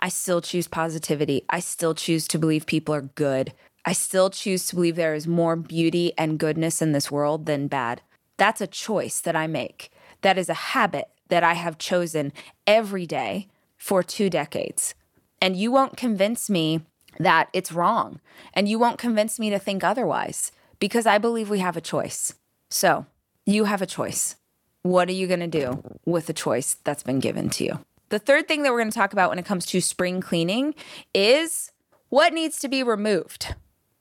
I 0.00 0.08
still 0.08 0.40
choose 0.40 0.68
positivity. 0.68 1.44
I 1.48 1.60
still 1.60 1.94
choose 1.94 2.28
to 2.28 2.38
believe 2.38 2.66
people 2.66 2.94
are 2.94 3.02
good. 3.02 3.52
I 3.84 3.94
still 3.94 4.30
choose 4.30 4.66
to 4.66 4.76
believe 4.76 4.96
there 4.96 5.14
is 5.14 5.26
more 5.26 5.56
beauty 5.56 6.12
and 6.16 6.38
goodness 6.38 6.82
in 6.82 6.92
this 6.92 7.10
world 7.10 7.46
than 7.46 7.68
bad. 7.68 8.02
That's 8.36 8.60
a 8.60 8.66
choice 8.66 9.20
that 9.20 9.34
I 9.34 9.46
make. 9.46 9.90
That 10.20 10.38
is 10.38 10.48
a 10.48 10.54
habit 10.54 11.08
that 11.28 11.42
I 11.42 11.54
have 11.54 11.78
chosen 11.78 12.32
every 12.66 13.06
day 13.06 13.48
for 13.76 14.02
two 14.02 14.30
decades. 14.30 14.94
And 15.40 15.56
you 15.56 15.72
won't 15.72 15.96
convince 15.96 16.48
me 16.48 16.82
that 17.18 17.48
it's 17.52 17.72
wrong. 17.72 18.20
And 18.54 18.68
you 18.68 18.78
won't 18.78 18.98
convince 18.98 19.38
me 19.38 19.50
to 19.50 19.58
think 19.58 19.84
otherwise 19.84 20.52
because 20.78 21.06
I 21.06 21.18
believe 21.18 21.50
we 21.50 21.60
have 21.60 21.76
a 21.76 21.80
choice. 21.80 22.34
So 22.70 23.06
you 23.46 23.64
have 23.64 23.82
a 23.82 23.86
choice. 23.86 24.36
What 24.82 25.08
are 25.08 25.12
you 25.12 25.26
going 25.26 25.40
to 25.40 25.46
do 25.46 25.82
with 26.04 26.26
the 26.26 26.32
choice 26.32 26.76
that's 26.84 27.02
been 27.02 27.20
given 27.20 27.50
to 27.50 27.64
you? 27.64 27.78
The 28.08 28.18
third 28.18 28.48
thing 28.48 28.62
that 28.62 28.72
we're 28.72 28.80
going 28.80 28.90
to 28.90 28.98
talk 28.98 29.12
about 29.12 29.30
when 29.30 29.38
it 29.38 29.46
comes 29.46 29.64
to 29.66 29.80
spring 29.80 30.20
cleaning 30.20 30.74
is 31.14 31.72
what 32.08 32.32
needs 32.32 32.58
to 32.58 32.68
be 32.68 32.82
removed. 32.82 33.54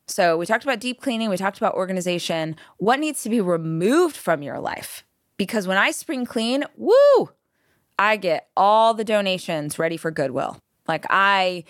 So, 0.08 0.38
we 0.38 0.45
talked 0.45 0.65
about 0.65 0.82
deep 0.82 1.00
cleaning, 1.00 1.30
we 1.30 1.38
talked 1.38 1.58
about 1.58 1.76
organization. 1.76 2.58
What 2.78 3.00
needs 3.00 3.24
to 3.24 3.30
be 3.30 3.39
removed 3.39 4.17
from 4.17 4.41
your 4.41 4.60
life? 4.60 5.06
Because 5.38 5.67
when 5.67 5.78
I 5.78 5.91
spring 5.91 6.26
clean, 6.26 6.65
woo, 6.76 7.30
I 7.97 8.17
get 8.17 8.50
all 8.58 8.93
the 8.93 9.06
donations 9.06 9.80
ready 9.80 9.95
for 9.95 10.12
Goodwill. 10.12 10.58
Like 10.88 11.06
I 11.10 11.63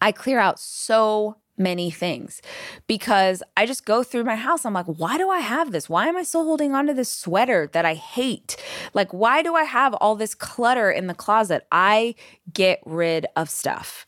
I 0.00 0.12
clear 0.12 0.38
out 0.38 0.58
so 0.58 1.36
many 1.58 1.90
things 1.90 2.42
because 2.86 3.42
I 3.56 3.66
just 3.66 3.86
go 3.86 4.02
through 4.02 4.24
my 4.24 4.36
house. 4.36 4.64
I'm 4.64 4.74
like, 4.74 4.86
why 4.86 5.16
do 5.16 5.30
I 5.30 5.38
have 5.38 5.72
this? 5.72 5.88
Why 5.88 6.06
am 6.06 6.16
I 6.16 6.22
still 6.22 6.44
holding 6.44 6.74
on 6.74 6.86
to 6.86 6.94
this 6.94 7.08
sweater 7.08 7.68
that 7.72 7.84
I 7.84 7.94
hate? 7.94 8.56
Like, 8.94 9.12
why 9.12 9.42
do 9.42 9.54
I 9.54 9.64
have 9.64 9.94
all 9.94 10.14
this 10.16 10.34
clutter 10.34 10.90
in 10.90 11.06
the 11.06 11.14
closet? 11.14 11.66
I 11.72 12.14
get 12.52 12.80
rid 12.84 13.26
of 13.36 13.48
stuff. 13.48 14.06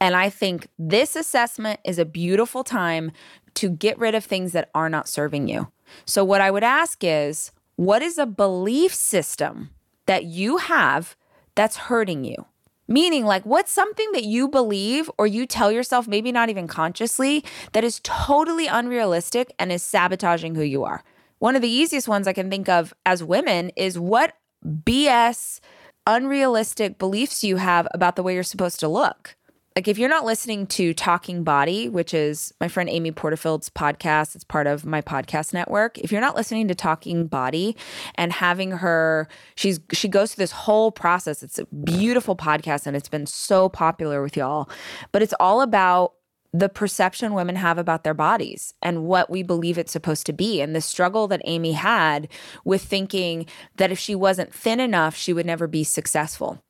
And 0.00 0.14
I 0.14 0.30
think 0.30 0.68
this 0.78 1.16
assessment 1.16 1.80
is 1.84 1.98
a 1.98 2.04
beautiful 2.04 2.64
time 2.64 3.12
to 3.54 3.70
get 3.70 3.98
rid 3.98 4.14
of 4.14 4.24
things 4.24 4.52
that 4.52 4.70
are 4.74 4.90
not 4.90 5.08
serving 5.08 5.48
you. 5.48 5.68
So, 6.04 6.24
what 6.24 6.40
I 6.40 6.50
would 6.50 6.64
ask 6.64 7.02
is, 7.02 7.52
what 7.76 8.02
is 8.02 8.18
a 8.18 8.26
belief 8.26 8.94
system 8.94 9.70
that 10.06 10.24
you 10.24 10.58
have 10.58 11.16
that's 11.54 11.76
hurting 11.76 12.24
you? 12.24 12.46
Meaning, 12.88 13.24
like, 13.24 13.44
what's 13.44 13.72
something 13.72 14.12
that 14.12 14.24
you 14.24 14.48
believe 14.48 15.10
or 15.18 15.26
you 15.26 15.46
tell 15.46 15.72
yourself, 15.72 16.06
maybe 16.06 16.30
not 16.30 16.50
even 16.50 16.68
consciously, 16.68 17.44
that 17.72 17.82
is 17.84 18.00
totally 18.04 18.66
unrealistic 18.66 19.52
and 19.58 19.72
is 19.72 19.82
sabotaging 19.82 20.54
who 20.54 20.62
you 20.62 20.84
are? 20.84 21.02
One 21.38 21.56
of 21.56 21.62
the 21.62 21.68
easiest 21.68 22.08
ones 22.08 22.28
I 22.28 22.32
can 22.32 22.48
think 22.48 22.68
of 22.68 22.94
as 23.04 23.24
women 23.24 23.70
is 23.76 23.98
what 23.98 24.34
BS, 24.64 25.60
unrealistic 26.06 26.98
beliefs 26.98 27.42
you 27.42 27.56
have 27.56 27.88
about 27.92 28.16
the 28.16 28.22
way 28.22 28.34
you're 28.34 28.42
supposed 28.42 28.80
to 28.80 28.88
look 28.88 29.36
like 29.76 29.88
if 29.88 29.98
you're 29.98 30.08
not 30.08 30.24
listening 30.24 30.66
to 30.68 30.94
Talking 30.94 31.44
Body, 31.44 31.90
which 31.90 32.14
is 32.14 32.52
my 32.60 32.66
friend 32.66 32.88
Amy 32.88 33.12
Porterfield's 33.12 33.68
podcast, 33.68 34.34
it's 34.34 34.42
part 34.42 34.66
of 34.66 34.86
my 34.86 35.02
podcast 35.02 35.52
network. 35.52 35.98
If 35.98 36.10
you're 36.10 36.22
not 36.22 36.34
listening 36.34 36.66
to 36.68 36.74
Talking 36.74 37.26
Body 37.26 37.76
and 38.14 38.32
having 38.32 38.70
her, 38.70 39.28
she's 39.54 39.78
she 39.92 40.08
goes 40.08 40.32
through 40.32 40.42
this 40.42 40.52
whole 40.52 40.90
process. 40.90 41.42
It's 41.42 41.58
a 41.58 41.66
beautiful 41.66 42.34
podcast 42.34 42.86
and 42.86 42.96
it's 42.96 43.10
been 43.10 43.26
so 43.26 43.68
popular 43.68 44.22
with 44.22 44.34
y'all. 44.34 44.70
But 45.12 45.22
it's 45.22 45.34
all 45.38 45.60
about 45.60 46.14
the 46.54 46.70
perception 46.70 47.34
women 47.34 47.56
have 47.56 47.76
about 47.76 48.02
their 48.02 48.14
bodies 48.14 48.72
and 48.80 49.04
what 49.04 49.28
we 49.28 49.42
believe 49.42 49.76
it's 49.76 49.92
supposed 49.92 50.24
to 50.24 50.32
be 50.32 50.62
and 50.62 50.74
the 50.74 50.80
struggle 50.80 51.28
that 51.28 51.42
Amy 51.44 51.72
had 51.72 52.28
with 52.64 52.82
thinking 52.82 53.44
that 53.76 53.92
if 53.92 53.98
she 53.98 54.14
wasn't 54.14 54.54
thin 54.54 54.80
enough, 54.80 55.14
she 55.14 55.34
would 55.34 55.44
never 55.44 55.66
be 55.66 55.84
successful. 55.84 56.62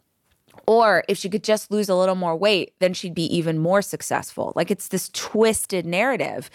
Or 0.66 1.04
if 1.08 1.18
she 1.18 1.28
could 1.28 1.44
just 1.44 1.70
lose 1.70 1.88
a 1.88 1.94
little 1.94 2.14
more 2.14 2.36
weight, 2.36 2.74
then 2.78 2.94
she'd 2.94 3.14
be 3.14 3.24
even 3.36 3.58
more 3.58 3.82
successful. 3.82 4.52
Like 4.56 4.70
it's 4.70 4.88
this 4.88 5.08
twisted 5.10 5.86
narrative. 5.86 6.50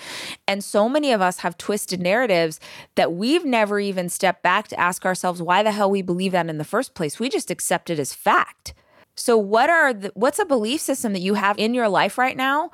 And 0.47 0.63
so 0.63 0.89
many 0.89 1.11
of 1.11 1.21
us 1.21 1.39
have 1.39 1.57
twisted 1.57 2.01
narratives 2.01 2.59
that 2.95 3.13
we've 3.13 3.45
never 3.45 3.79
even 3.79 4.09
stepped 4.09 4.43
back 4.43 4.67
to 4.69 4.79
ask 4.79 5.05
ourselves 5.05 5.41
why 5.41 5.63
the 5.63 5.71
hell 5.71 5.89
we 5.89 6.01
believe 6.01 6.31
that 6.33 6.49
in 6.49 6.57
the 6.57 6.63
first 6.63 6.93
place. 6.93 7.19
We 7.19 7.29
just 7.29 7.51
accept 7.51 7.89
it 7.89 7.99
as 7.99 8.13
fact. 8.13 8.73
So 9.15 9.37
what 9.37 9.69
are 9.69 9.93
the, 9.93 10.11
what's 10.15 10.39
a 10.39 10.45
belief 10.45 10.81
system 10.81 11.13
that 11.13 11.19
you 11.19 11.35
have 11.35 11.57
in 11.59 11.73
your 11.73 11.89
life 11.89 12.17
right 12.17 12.37
now 12.37 12.71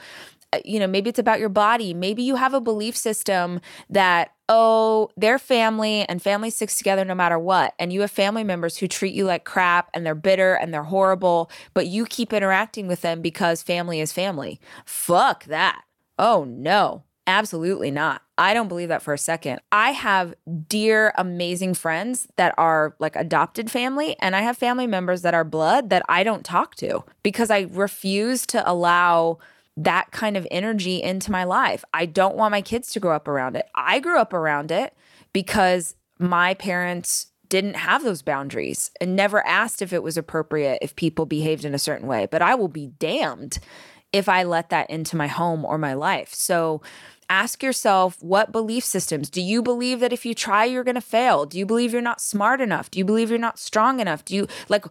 uh, 0.54 0.60
you 0.63 0.80
know, 0.80 0.88
maybe 0.88 1.10
it's 1.10 1.20
about 1.20 1.40
your 1.40 1.50
body. 1.50 1.94
Maybe 1.94 2.24
you 2.24 2.36
have 2.36 2.54
a 2.54 2.62
belief 2.62 2.96
system 2.96 3.60
that, 3.90 4.32
oh, 4.50 5.10
they're 5.18 5.40
family 5.40 6.08
and 6.08 6.22
family 6.22 6.50
sticks 6.50 6.78
together 6.78 7.04
no 7.04 7.16
matter 7.16 7.38
what. 7.38 7.74
And 7.80 7.92
you 7.92 8.02
have 8.02 8.12
family 8.12 8.44
members 8.44 8.78
who 8.78 8.88
treat 8.88 9.14
you 9.14 9.26
like 9.26 9.44
crap 9.44 9.90
and 9.94 10.06
they're 10.06 10.16
bitter 10.16 10.54
and 10.54 10.74
they're 10.74 10.84
horrible, 10.84 11.52
but 11.74 11.88
you 11.88 12.06
keep 12.06 12.34
interacting 12.34 12.88
with 12.88 13.02
them 13.02 13.22
because 13.22 13.62
family 13.62 14.00
is 14.00 14.14
family. 14.14 14.60
Fuck 14.86 15.46
that. 15.46 15.84
Oh, 16.18 16.46
no. 16.46 17.04
Absolutely 17.30 17.92
not. 17.92 18.22
I 18.38 18.54
don't 18.54 18.70
believe 18.70 18.88
that 18.88 19.02
for 19.02 19.14
a 19.14 19.18
second. 19.18 19.60
I 19.70 19.92
have 19.92 20.34
dear, 20.70 21.12
amazing 21.18 21.74
friends 21.74 22.26
that 22.38 22.56
are 22.58 22.96
like 23.00 23.18
adopted 23.18 23.70
family, 23.70 24.16
and 24.20 24.34
I 24.34 24.42
have 24.42 24.58
family 24.58 24.88
members 24.88 25.24
that 25.24 25.34
are 25.34 25.44
blood 25.44 25.90
that 25.90 26.04
I 26.08 26.24
don't 26.24 26.46
talk 26.46 26.76
to 26.76 27.04
because 27.24 27.52
I 27.52 27.68
refuse 27.72 28.46
to 28.48 28.70
allow 28.70 29.40
that 29.78 30.12
kind 30.12 30.36
of 30.36 30.48
energy 30.50 31.02
into 31.02 31.32
my 31.32 31.44
life. 31.44 31.86
I 31.94 32.08
don't 32.08 32.36
want 32.36 32.52
my 32.52 32.62
kids 32.62 32.92
to 32.92 33.00
grow 33.00 33.16
up 33.16 33.28
around 33.28 33.56
it. 33.56 33.68
I 33.76 34.00
grew 34.00 34.20
up 34.20 34.34
around 34.34 34.72
it 34.72 34.94
because 35.34 35.96
my 36.20 36.56
parents 36.56 37.28
didn't 37.48 37.76
have 37.76 38.04
those 38.04 38.24
boundaries 38.24 38.92
and 39.00 39.16
never 39.16 39.46
asked 39.46 39.82
if 39.82 39.94
it 39.94 40.04
was 40.04 40.18
appropriate 40.18 40.80
if 40.82 40.96
people 40.96 41.26
behaved 41.26 41.63
in 41.63 41.76
a 41.76 41.80
certain 41.80 42.08
way. 42.08 42.28
But 42.30 42.42
I 42.42 42.56
will 42.56 42.68
be 42.68 42.88
damned 42.88 43.60
if 44.12 44.28
I 44.28 44.44
let 44.44 44.70
that 44.70 44.90
into 44.90 45.16
my 45.16 45.28
home 45.28 45.63
or 45.63 45.78
my 45.78 45.94
life. 45.94 46.34
So 46.34 46.82
ask 47.30 47.62
yourself 47.62 48.18
what 48.22 48.52
belief 48.52 48.84
systems 48.84 49.30
do 49.30 49.42
you 49.42 49.62
believe 49.62 50.00
that 50.00 50.13
if 50.13 50.26
you 50.26 50.34
try, 50.34 50.66
you're 50.66 50.84
going 50.84 50.96
to 50.96 51.02
fail? 51.02 51.46
Do 51.46 51.60
you 51.60 51.66
believe 51.66 51.94
you're 51.94 52.02
not 52.02 52.22
smart 52.22 52.62
enough? 52.62 52.90
Do 52.90 53.00
you 53.00 53.06
believe 53.06 53.30
you're 53.30 53.40
not 53.40 53.60
strong 53.60 54.00
enough? 54.00 54.26
Do 54.26 54.36
you 54.36 54.48
like, 54.70 54.86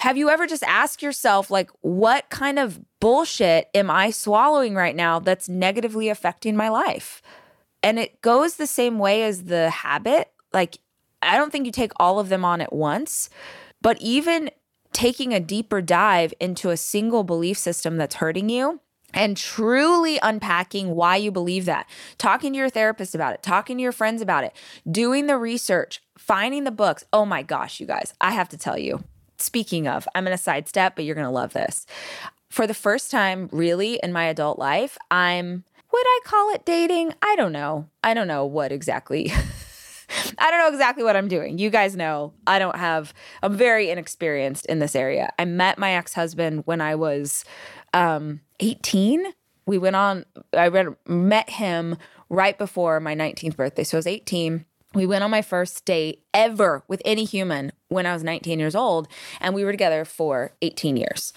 have 0.00 0.16
you 0.16 0.30
ever 0.30 0.46
just 0.46 0.62
asked 0.62 1.02
yourself, 1.02 1.50
like, 1.50 1.70
what 1.82 2.30
kind 2.30 2.58
of 2.58 2.80
bullshit 3.00 3.68
am 3.74 3.90
I 3.90 4.10
swallowing 4.10 4.74
right 4.74 4.96
now 4.96 5.18
that's 5.18 5.46
negatively 5.46 6.08
affecting 6.08 6.56
my 6.56 6.70
life? 6.70 7.20
And 7.82 7.98
it 7.98 8.22
goes 8.22 8.56
the 8.56 8.66
same 8.66 8.98
way 8.98 9.24
as 9.24 9.44
the 9.44 9.68
habit. 9.68 10.30
Like, 10.54 10.78
I 11.20 11.36
don't 11.36 11.52
think 11.52 11.66
you 11.66 11.72
take 11.72 11.92
all 11.96 12.18
of 12.18 12.30
them 12.30 12.46
on 12.46 12.62
at 12.62 12.72
once, 12.72 13.28
but 13.82 14.00
even 14.00 14.50
taking 14.92 15.34
a 15.34 15.40
deeper 15.40 15.82
dive 15.82 16.32
into 16.40 16.70
a 16.70 16.78
single 16.78 17.22
belief 17.22 17.58
system 17.58 17.98
that's 17.98 18.16
hurting 18.16 18.48
you 18.48 18.80
and 19.12 19.36
truly 19.36 20.18
unpacking 20.22 20.94
why 20.94 21.16
you 21.16 21.30
believe 21.30 21.66
that, 21.66 21.86
talking 22.16 22.54
to 22.54 22.58
your 22.58 22.70
therapist 22.70 23.14
about 23.14 23.34
it, 23.34 23.42
talking 23.42 23.76
to 23.76 23.82
your 23.82 23.92
friends 23.92 24.22
about 24.22 24.44
it, 24.44 24.54
doing 24.90 25.26
the 25.26 25.36
research, 25.36 26.00
finding 26.16 26.64
the 26.64 26.70
books. 26.70 27.04
Oh 27.12 27.26
my 27.26 27.42
gosh, 27.42 27.80
you 27.80 27.86
guys, 27.86 28.14
I 28.18 28.30
have 28.30 28.48
to 28.48 28.56
tell 28.56 28.78
you, 28.78 29.04
Speaking 29.42 29.88
of, 29.88 30.06
I'm 30.14 30.24
going 30.24 30.36
to 30.36 30.42
sidestep, 30.42 30.96
but 30.96 31.04
you're 31.04 31.14
going 31.14 31.26
to 31.26 31.30
love 31.30 31.52
this. 31.52 31.86
For 32.50 32.66
the 32.66 32.74
first 32.74 33.10
time, 33.10 33.48
really, 33.52 34.00
in 34.02 34.12
my 34.12 34.24
adult 34.24 34.58
life, 34.58 34.98
I'm, 35.10 35.64
would 35.92 36.04
I 36.06 36.20
call 36.24 36.54
it 36.54 36.64
dating? 36.64 37.14
I 37.22 37.36
don't 37.36 37.52
know. 37.52 37.88
I 38.02 38.14
don't 38.14 38.28
know 38.28 38.44
what 38.44 38.72
exactly. 38.72 39.32
I 40.38 40.50
don't 40.50 40.58
know 40.58 40.68
exactly 40.68 41.04
what 41.04 41.16
I'm 41.16 41.28
doing. 41.28 41.58
You 41.58 41.70
guys 41.70 41.96
know 41.96 42.32
I 42.46 42.58
don't 42.58 42.76
have, 42.76 43.14
I'm 43.42 43.56
very 43.56 43.90
inexperienced 43.90 44.66
in 44.66 44.80
this 44.80 44.96
area. 44.96 45.32
I 45.38 45.44
met 45.44 45.78
my 45.78 45.92
ex 45.92 46.14
husband 46.14 46.62
when 46.66 46.80
I 46.80 46.96
was 46.96 47.44
um, 47.94 48.40
18. 48.58 49.26
We 49.66 49.78
went 49.78 49.96
on, 49.96 50.24
I 50.52 50.68
read, 50.68 50.88
met 51.06 51.50
him 51.50 51.96
right 52.28 52.58
before 52.58 52.98
my 53.00 53.14
19th 53.14 53.56
birthday. 53.56 53.84
So 53.84 53.96
I 53.96 54.00
was 54.00 54.06
18. 54.06 54.64
We 54.92 55.06
went 55.06 55.22
on 55.22 55.30
my 55.30 55.42
first 55.42 55.84
date 55.84 56.24
ever 56.34 56.82
with 56.88 57.00
any 57.04 57.24
human 57.24 57.70
when 57.88 58.06
I 58.06 58.12
was 58.12 58.24
19 58.24 58.58
years 58.58 58.74
old, 58.74 59.06
and 59.40 59.54
we 59.54 59.64
were 59.64 59.70
together 59.70 60.04
for 60.04 60.52
18 60.62 60.96
years. 60.96 61.32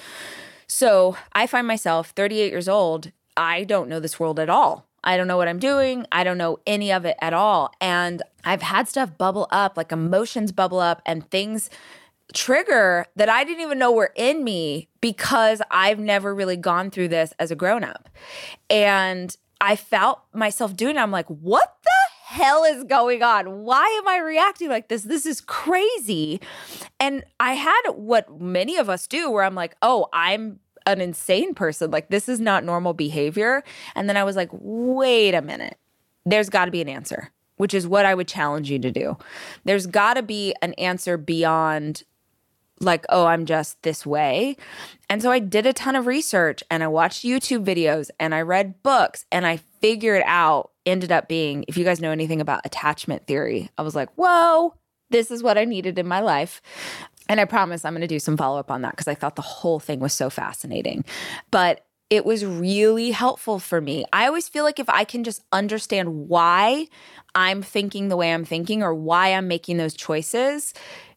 So 0.66 1.16
I 1.34 1.46
find 1.46 1.68
myself 1.68 2.10
38 2.16 2.52
years 2.52 2.68
old. 2.68 3.12
I 3.38 3.64
don't 3.64 3.90
know 3.90 4.00
this 4.00 4.20
world 4.20 4.40
at 4.40 4.50
all. 4.50 4.88
I 5.04 5.18
don't 5.18 5.28
know 5.28 5.38
what 5.38 5.48
I'm 5.48 5.60
doing. 5.60 6.08
I 6.12 6.24
don't 6.24 6.38
know 6.38 6.60
any 6.66 6.92
of 6.92 7.06
it 7.06 7.18
at 7.22 7.34
all. 7.34 7.72
And 7.80 8.24
I've 8.44 8.62
had 8.64 8.88
stuff 8.88 9.18
bubble 9.18 9.48
up, 9.52 9.78
like 9.78 9.92
emotions 9.92 10.52
bubble 10.52 10.80
up, 10.80 11.02
and 11.06 11.30
things 11.30 11.70
trigger 12.34 13.06
that 13.16 13.30
I 13.30 13.44
didn't 13.44 13.62
even 13.62 13.78
know 13.78 13.92
were 13.92 14.14
in 14.16 14.44
me 14.44 14.88
because 15.00 15.62
I've 15.70 16.00
never 16.00 16.34
really 16.34 16.58
gone 16.58 16.90
through 16.90 17.10
this 17.10 17.34
as 17.38 17.52
a 17.52 17.56
grown 17.56 17.84
up. 17.84 18.10
And 18.70 19.36
I 19.62 19.76
felt 19.76 20.22
myself 20.34 20.76
doing 20.76 20.96
it. 20.96 21.00
I'm 21.00 21.12
like, 21.12 21.28
what 21.28 21.78
the 21.84 22.03
hell 22.34 22.64
is 22.64 22.84
going 22.86 23.22
on? 23.22 23.62
Why 23.64 23.86
am 24.02 24.08
I 24.08 24.18
reacting 24.18 24.68
like 24.68 24.88
this? 24.88 25.04
This 25.04 25.28
is 25.28 25.40
crazy. 25.40 26.42
And 27.00 27.24
I 27.40 27.54
had 27.54 27.82
what 27.92 28.42
many 28.42 28.78
of 28.78 28.90
us 28.90 29.06
do 29.06 29.30
where 29.30 29.44
I'm 29.44 29.54
like, 29.54 29.76
oh, 29.84 30.08
I'm 30.12 30.60
an 30.88 31.00
insane 31.00 31.54
person. 31.54 31.92
Like, 31.92 32.10
this 32.10 32.28
is 32.28 32.40
not 32.40 32.64
normal 32.64 32.94
behavior. 32.94 33.64
And 33.96 34.10
then 34.10 34.18
I 34.18 34.24
was 34.24 34.36
like, 34.36 34.50
wait 34.52 35.36
a 35.36 35.44
minute. 35.44 35.78
There's 36.26 36.50
got 36.50 36.66
to 36.66 36.72
be 36.72 36.82
an 36.82 36.90
answer, 36.90 37.32
which 37.58 37.76
is 37.76 37.88
what 37.88 38.06
I 38.06 38.16
would 38.16 38.28
challenge 38.28 38.72
you 38.72 38.80
to 38.80 38.92
do. 38.92 39.16
There's 39.64 39.86
got 39.86 40.16
to 40.16 40.24
be 40.24 40.56
an 40.64 40.74
answer 40.74 41.18
beyond 41.18 42.02
like, 42.80 43.06
oh, 43.10 43.28
I'm 43.28 43.46
just 43.46 43.82
this 43.84 44.08
way. 44.08 44.58
And 45.08 45.22
so 45.22 45.30
I 45.30 45.38
did 45.38 45.68
a 45.68 45.74
ton 45.74 45.96
of 45.96 46.08
research 46.08 46.64
and 46.72 46.84
I 46.84 46.88
watched 46.88 47.24
YouTube 47.24 47.64
videos 47.64 48.10
and 48.20 48.34
I 48.34 48.42
read 48.42 48.82
books 48.82 49.26
and 49.32 49.46
I 49.46 49.58
figured 49.80 50.24
out, 50.26 50.72
ended 50.86 51.12
up 51.12 51.28
being, 51.28 51.66
if 51.68 51.78
you 51.78 51.84
guys 51.84 52.02
know 52.02 52.12
anything 52.12 52.42
about 52.42 52.62
attachment 52.66 53.28
theory, 53.28 53.70
I 53.78 53.82
was 53.82 53.96
like, 53.96 54.10
whoa, 54.16 54.76
this 55.10 55.32
is 55.32 55.44
what 55.44 55.58
I 55.58 55.66
needed 55.66 55.98
in 55.98 56.08
my 56.08 56.20
life. 56.20 56.62
And 57.30 57.40
I 57.40 57.46
promise 57.46 57.86
I'm 57.86 57.94
going 57.94 58.02
to 58.02 58.08
do 58.08 58.20
some 58.20 58.38
follow 58.38 58.60
up 58.60 58.70
on 58.70 58.82
that 58.82 58.92
because 58.92 59.08
I 59.08 59.16
thought 59.16 59.36
the 59.36 59.42
whole 59.42 59.80
thing 59.80 60.00
was 60.00 60.14
so 60.14 60.30
fascinating. 60.30 61.06
But 61.52 61.86
it 62.10 62.26
was 62.26 62.46
really 62.46 63.12
helpful 63.12 63.60
for 63.60 63.82
me. 63.82 64.06
I 64.12 64.28
always 64.28 64.50
feel 64.50 64.64
like 64.64 64.80
if 64.80 64.90
I 64.90 65.04
can 65.04 65.24
just 65.24 65.42
understand 65.52 66.28
why 66.28 66.88
I'm 67.34 67.62
thinking 67.62 68.10
the 68.10 68.18
way 68.18 68.34
I'm 68.34 68.46
thinking 68.46 68.84
or 68.84 68.94
why 68.94 69.34
I'm 69.34 69.48
making 69.48 69.78
those 69.78 69.96
choices, 69.96 70.74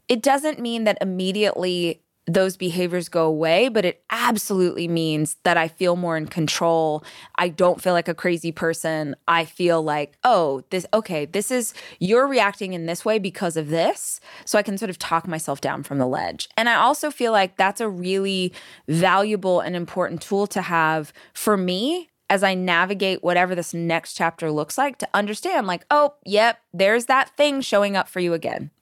it 0.08 0.22
doesn't 0.22 0.60
mean 0.60 0.84
that 0.84 0.98
immediately 1.00 2.00
those 2.26 2.56
behaviors 2.56 3.08
go 3.08 3.26
away, 3.26 3.68
but 3.68 3.84
it 3.84 4.02
absolutely 4.10 4.88
means 4.88 5.36
that 5.44 5.56
I 5.56 5.68
feel 5.68 5.94
more 5.94 6.16
in 6.16 6.26
control. 6.26 7.04
I 7.36 7.48
don't 7.48 7.80
feel 7.80 7.92
like 7.92 8.08
a 8.08 8.14
crazy 8.14 8.50
person. 8.50 9.14
I 9.28 9.44
feel 9.44 9.80
like, 9.82 10.18
oh, 10.24 10.64
this, 10.70 10.86
okay, 10.92 11.24
this 11.24 11.50
is, 11.52 11.72
you're 12.00 12.26
reacting 12.26 12.72
in 12.72 12.86
this 12.86 13.04
way 13.04 13.20
because 13.20 13.56
of 13.56 13.68
this. 13.68 14.20
So 14.44 14.58
I 14.58 14.62
can 14.62 14.76
sort 14.76 14.90
of 14.90 14.98
talk 14.98 15.28
myself 15.28 15.60
down 15.60 15.84
from 15.84 15.98
the 15.98 16.06
ledge. 16.06 16.48
And 16.56 16.68
I 16.68 16.74
also 16.74 17.10
feel 17.10 17.30
like 17.30 17.56
that's 17.56 17.80
a 17.80 17.88
really 17.88 18.52
valuable 18.88 19.60
and 19.60 19.76
important 19.76 20.20
tool 20.20 20.48
to 20.48 20.62
have 20.62 21.12
for 21.32 21.56
me 21.56 22.08
as 22.28 22.42
I 22.42 22.54
navigate 22.54 23.22
whatever 23.22 23.54
this 23.54 23.72
next 23.72 24.14
chapter 24.14 24.50
looks 24.50 24.76
like 24.76 24.98
to 24.98 25.08
understand, 25.14 25.68
like, 25.68 25.86
oh, 25.92 26.14
yep, 26.24 26.58
there's 26.72 27.06
that 27.06 27.36
thing 27.36 27.60
showing 27.60 27.96
up 27.96 28.08
for 28.08 28.18
you 28.18 28.34
again. 28.34 28.72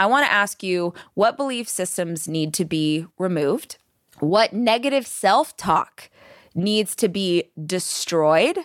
I 0.00 0.06
want 0.06 0.24
to 0.24 0.32
ask 0.32 0.62
you 0.62 0.94
what 1.12 1.36
belief 1.36 1.68
systems 1.68 2.26
need 2.26 2.54
to 2.54 2.64
be 2.64 3.04
removed, 3.18 3.76
what 4.18 4.54
negative 4.54 5.06
self 5.06 5.54
talk 5.58 6.08
needs 6.54 6.96
to 6.96 7.08
be 7.08 7.50
destroyed, 7.66 8.60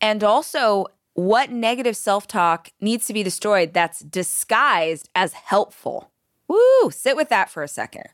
and 0.00 0.24
also 0.24 0.86
what 1.12 1.50
negative 1.50 1.94
self 1.94 2.26
talk 2.26 2.70
needs 2.80 3.04
to 3.04 3.12
be 3.12 3.22
destroyed 3.22 3.74
that's 3.74 4.00
disguised 4.00 5.10
as 5.14 5.34
helpful. 5.34 6.10
Woo, 6.48 6.90
sit 6.90 7.16
with 7.16 7.28
that 7.28 7.50
for 7.50 7.62
a 7.62 7.68
second. 7.68 8.06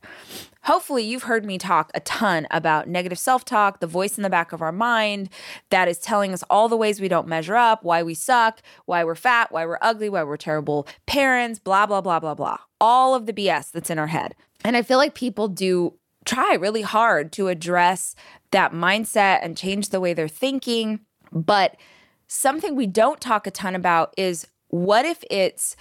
Hopefully, 0.64 1.04
you've 1.04 1.24
heard 1.24 1.44
me 1.44 1.58
talk 1.58 1.90
a 1.94 2.00
ton 2.00 2.46
about 2.50 2.88
negative 2.88 3.18
self 3.18 3.44
talk, 3.44 3.80
the 3.80 3.86
voice 3.86 4.16
in 4.16 4.22
the 4.22 4.30
back 4.30 4.52
of 4.52 4.62
our 4.62 4.72
mind 4.72 5.28
that 5.68 5.88
is 5.88 5.98
telling 5.98 6.32
us 6.32 6.42
all 6.48 6.68
the 6.68 6.76
ways 6.76 7.00
we 7.00 7.08
don't 7.08 7.28
measure 7.28 7.54
up, 7.54 7.84
why 7.84 8.02
we 8.02 8.14
suck, 8.14 8.62
why 8.86 9.04
we're 9.04 9.14
fat, 9.14 9.52
why 9.52 9.66
we're 9.66 9.78
ugly, 9.82 10.08
why 10.08 10.22
we're 10.22 10.38
terrible 10.38 10.86
parents, 11.06 11.58
blah, 11.58 11.84
blah, 11.84 12.00
blah, 12.00 12.18
blah, 12.18 12.34
blah. 12.34 12.58
All 12.80 13.14
of 13.14 13.26
the 13.26 13.32
BS 13.32 13.72
that's 13.72 13.90
in 13.90 13.98
our 13.98 14.06
head. 14.06 14.34
And 14.64 14.76
I 14.76 14.82
feel 14.82 14.96
like 14.96 15.14
people 15.14 15.48
do 15.48 15.94
try 16.24 16.54
really 16.54 16.82
hard 16.82 17.30
to 17.32 17.48
address 17.48 18.14
that 18.50 18.72
mindset 18.72 19.40
and 19.42 19.58
change 19.58 19.90
the 19.90 20.00
way 20.00 20.14
they're 20.14 20.28
thinking. 20.28 21.00
But 21.30 21.76
something 22.26 22.74
we 22.74 22.86
don't 22.86 23.20
talk 23.20 23.46
a 23.46 23.50
ton 23.50 23.74
about 23.74 24.14
is 24.16 24.46
what 24.68 25.04
if 25.04 25.22
it's 25.30 25.76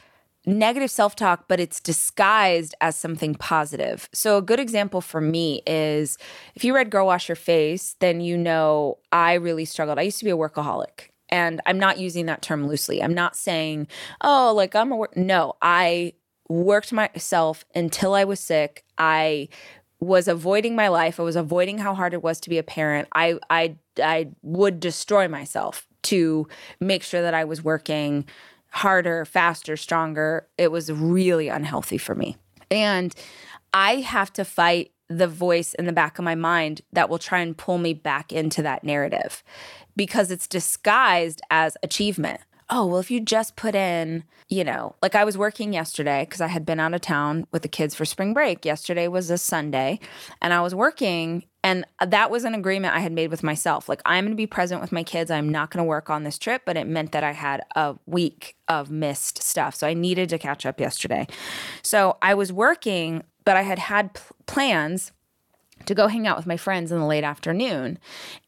negative 0.45 0.91
self 0.91 1.15
talk, 1.15 1.45
but 1.47 1.59
it's 1.59 1.79
disguised 1.79 2.75
as 2.81 2.95
something 2.95 3.35
positive. 3.35 4.09
So, 4.13 4.37
a 4.37 4.41
good 4.41 4.59
example 4.59 5.01
for 5.01 5.21
me 5.21 5.61
is 5.65 6.17
if 6.55 6.63
you 6.63 6.75
read 6.75 6.89
Girl 6.89 7.05
Wash 7.05 7.29
Your 7.29 7.35
Face, 7.35 7.95
then 7.99 8.21
you 8.21 8.37
know 8.37 8.97
I 9.11 9.33
really 9.33 9.65
struggled. 9.65 9.99
I 9.99 10.03
used 10.03 10.19
to 10.19 10.25
be 10.25 10.31
a 10.31 10.37
workaholic. 10.37 11.09
And 11.29 11.61
I'm 11.65 11.79
not 11.79 11.97
using 11.97 12.27
that 12.27 12.43
term 12.43 12.67
loosely. 12.67 13.01
I'm 13.01 13.15
not 13.15 13.35
saying, 13.35 13.87
oh, 14.21 14.53
like 14.55 14.75
I'm 14.75 14.91
a 14.91 14.95
work. 14.95 15.17
No, 15.17 15.55
I 15.63 16.13
worked 16.47 16.93
myself 16.93 17.65
until 17.73 18.13
I 18.13 18.23
was 18.23 18.39
sick. 18.39 18.83
I 18.99 19.49
was 19.99 20.27
avoiding 20.27 20.75
my 20.75 20.89
life. 20.89 21.19
I 21.19 21.23
was 21.23 21.35
avoiding 21.35 21.79
how 21.79 21.95
hard 21.95 22.13
it 22.13 22.21
was 22.21 22.39
to 22.41 22.49
be 22.49 22.57
a 22.57 22.63
parent. 22.63 23.07
I 23.13 23.39
I 23.49 23.77
I 24.01 24.29
would 24.41 24.79
destroy 24.79 25.27
myself 25.27 25.87
to 26.03 26.47
make 26.79 27.01
sure 27.03 27.21
that 27.21 27.33
I 27.33 27.45
was 27.45 27.63
working 27.63 28.25
harder, 28.73 29.23
faster, 29.23 29.77
stronger. 29.77 30.47
It 30.57 30.71
was 30.71 30.91
really 30.91 31.47
unhealthy 31.47 31.97
for 31.97 32.15
me. 32.15 32.37
And 32.71 33.13
I 33.71 33.97
have 33.97 34.33
to 34.33 34.43
fight 34.43 34.91
the 35.09 35.27
voice 35.27 35.75
in 35.75 35.85
the 35.85 35.93
back 35.93 36.17
of 36.17 36.25
my 36.25 36.33
mind 36.33 36.81
that 36.91 37.09
will 37.09 37.19
try 37.19 37.39
and 37.39 37.55
pull 37.55 37.77
me 37.77 37.93
back 37.93 38.31
into 38.31 38.63
that 38.63 38.83
narrative 38.83 39.43
because 39.95 40.31
it's 40.31 40.47
disguised 40.47 41.41
as 41.51 41.77
achievement. 41.83 42.41
Oh, 42.69 42.87
well, 42.87 42.99
if 42.99 43.11
you 43.11 43.19
just 43.19 43.55
put 43.55 43.75
in, 43.75 44.23
you 44.49 44.63
know, 44.63 44.95
like 45.03 45.13
I 45.13 45.23
was 45.23 45.37
working 45.37 45.73
yesterday 45.73 46.25
because 46.27 46.41
I 46.41 46.47
had 46.47 46.65
been 46.65 46.79
out 46.79 46.95
of 46.95 47.01
town 47.01 47.45
with 47.51 47.61
the 47.61 47.67
kids 47.67 47.93
for 47.93 48.05
spring 48.05 48.33
break. 48.33 48.65
Yesterday 48.65 49.07
was 49.07 49.29
a 49.29 49.37
Sunday, 49.37 49.99
and 50.41 50.53
I 50.53 50.61
was 50.61 50.73
working 50.73 51.43
and 51.63 51.85
that 52.05 52.29
was 52.29 52.43
an 52.43 52.53
agreement 52.53 52.95
I 52.95 52.99
had 52.99 53.13
made 53.13 53.31
with 53.31 53.41
myself. 53.41 53.87
Like, 53.87 54.01
I'm 54.05 54.25
going 54.25 54.33
to 54.33 54.37
be 54.37 54.47
present 54.47 54.81
with 54.81 54.91
my 54.91 55.03
kids. 55.03 55.31
I'm 55.31 55.49
not 55.49 55.71
going 55.71 55.83
to 55.83 55.87
work 55.87 56.09
on 56.09 56.23
this 56.23 56.37
trip, 56.37 56.63
but 56.65 56.75
it 56.75 56.87
meant 56.87 57.13
that 57.13 57.23
I 57.23 57.31
had 57.31 57.61
a 57.75 57.95
week 58.05 58.57
of 58.67 58.91
missed 58.91 59.41
stuff. 59.41 59.73
So 59.75 59.87
I 59.87 59.93
needed 59.93 60.27
to 60.29 60.37
catch 60.37 60.65
up 60.65 60.79
yesterday. 60.79 61.25
So 61.81 62.17
I 62.21 62.33
was 62.33 62.51
working, 62.51 63.23
but 63.45 63.55
I 63.55 63.61
had 63.61 63.79
had 63.79 64.13
pl- 64.13 64.35
plans 64.45 65.13
to 65.85 65.95
go 65.95 66.07
hang 66.07 66.27
out 66.27 66.37
with 66.37 66.45
my 66.45 66.57
friends 66.57 66.91
in 66.91 66.99
the 66.99 67.05
late 67.05 67.23
afternoon. 67.23 67.99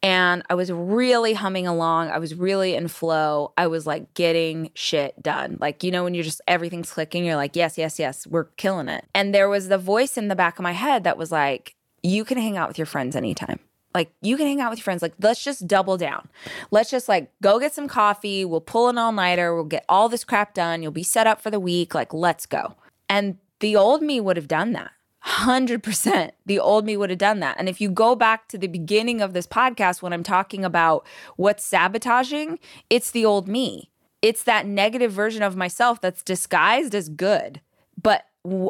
And 0.01 0.43
I 0.49 0.55
was 0.55 0.71
really 0.71 1.33
humming 1.33 1.67
along. 1.67 2.09
I 2.09 2.17
was 2.17 2.35
really 2.35 2.75
in 2.75 2.87
flow. 2.87 3.53
I 3.57 3.67
was 3.67 3.85
like 3.85 4.13
getting 4.13 4.71
shit 4.73 5.21
done. 5.21 5.57
Like, 5.59 5.83
you 5.83 5.91
know, 5.91 6.03
when 6.03 6.13
you're 6.13 6.23
just 6.23 6.41
everything's 6.47 6.91
clicking, 6.91 7.25
you're 7.25 7.35
like, 7.35 7.55
yes, 7.55 7.77
yes, 7.77 7.99
yes, 7.99 8.27
we're 8.27 8.45
killing 8.45 8.87
it. 8.87 9.05
And 9.13 9.33
there 9.33 9.49
was 9.49 9.67
the 9.67 9.77
voice 9.77 10.17
in 10.17 10.27
the 10.27 10.35
back 10.35 10.59
of 10.59 10.63
my 10.63 10.71
head 10.71 11.03
that 11.03 11.17
was 11.17 11.31
like, 11.31 11.74
you 12.05 12.23
can 12.23 12.37
hang 12.37 12.57
out 12.57 12.67
with 12.67 12.77
your 12.77 12.85
friends 12.85 13.15
anytime. 13.15 13.59
Like 13.93 14.11
you 14.21 14.37
can 14.37 14.45
hang 14.45 14.61
out 14.61 14.69
with 14.69 14.79
your 14.79 14.83
friends. 14.83 15.01
Like 15.01 15.13
let's 15.21 15.43
just 15.43 15.67
double 15.67 15.97
down. 15.97 16.29
Let's 16.69 16.91
just 16.91 17.07
like 17.07 17.31
go 17.41 17.59
get 17.59 17.73
some 17.73 17.87
coffee. 17.87 18.43
We'll 18.45 18.61
pull 18.61 18.89
an 18.89 18.97
all 18.97 19.11
nighter. 19.11 19.55
We'll 19.55 19.63
get 19.63 19.85
all 19.87 20.09
this 20.09 20.23
crap 20.23 20.53
done. 20.53 20.83
You'll 20.83 20.91
be 20.91 21.03
set 21.03 21.27
up 21.27 21.41
for 21.41 21.49
the 21.49 21.59
week. 21.59 21.95
Like 21.95 22.13
let's 22.13 22.45
go. 22.45 22.75
And 23.09 23.37
the 23.61 23.75
old 23.75 24.01
me 24.01 24.19
would 24.19 24.37
have 24.37 24.47
done 24.47 24.73
that. 24.73 24.91
100% 25.25 26.31
the 26.45 26.59
old 26.59 26.85
me 26.85 26.95
would 26.97 27.09
have 27.09 27.17
done 27.17 27.39
that. 27.39 27.55
And 27.57 27.67
if 27.67 27.81
you 27.81 27.89
go 27.89 28.15
back 28.15 28.47
to 28.49 28.57
the 28.57 28.67
beginning 28.67 29.21
of 29.21 29.33
this 29.33 29.47
podcast 29.47 30.01
when 30.01 30.13
I'm 30.13 30.23
talking 30.23 30.63
about 30.63 31.07
what's 31.35 31.65
sabotaging, 31.65 32.59
it's 32.89 33.09
the 33.09 33.25
old 33.25 33.47
me. 33.47 33.89
It's 34.21 34.43
that 34.43 34.67
negative 34.67 35.11
version 35.11 35.41
of 35.41 35.55
myself 35.55 35.99
that's 36.01 36.21
disguised 36.21 36.93
as 36.93 37.09
good. 37.09 37.61
But 37.99 38.25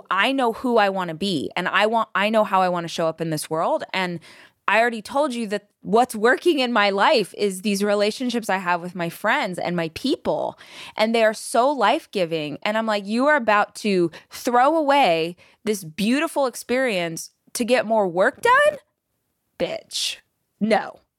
I 0.09 0.31
know 0.31 0.53
who 0.53 0.77
I 0.77 0.89
want 0.89 1.09
to 1.09 1.15
be 1.15 1.51
and 1.55 1.67
I 1.67 1.85
want 1.85 2.09
I 2.15 2.29
know 2.29 2.43
how 2.43 2.61
I 2.61 2.69
want 2.69 2.85
to 2.85 2.89
show 2.89 3.07
up 3.07 3.21
in 3.21 3.29
this 3.29 3.49
world 3.49 3.83
and 3.93 4.19
I 4.67 4.79
already 4.79 5.01
told 5.01 5.33
you 5.33 5.45
that 5.47 5.69
what's 5.81 6.15
working 6.15 6.57
in 6.59 6.73
my 6.73 6.89
life 6.89 7.33
is 7.37 7.61
these 7.61 7.83
relationships 7.83 8.49
I 8.49 8.57
have 8.57 8.81
with 8.81 8.95
my 8.95 9.09
friends 9.09 9.59
and 9.59 9.75
my 9.75 9.89
people 9.89 10.57
and 10.97 11.13
they 11.13 11.23
are 11.23 11.33
so 11.33 11.69
life-giving 11.69 12.57
and 12.63 12.77
I'm 12.77 12.85
like 12.85 13.05
you 13.05 13.27
are 13.27 13.35
about 13.35 13.75
to 13.75 14.11
throw 14.29 14.75
away 14.75 15.35
this 15.63 15.83
beautiful 15.83 16.47
experience 16.47 17.31
to 17.53 17.65
get 17.65 17.85
more 17.85 18.07
work 18.07 18.41
done? 18.41 18.77
Bitch. 19.59 20.17
No. 20.59 20.99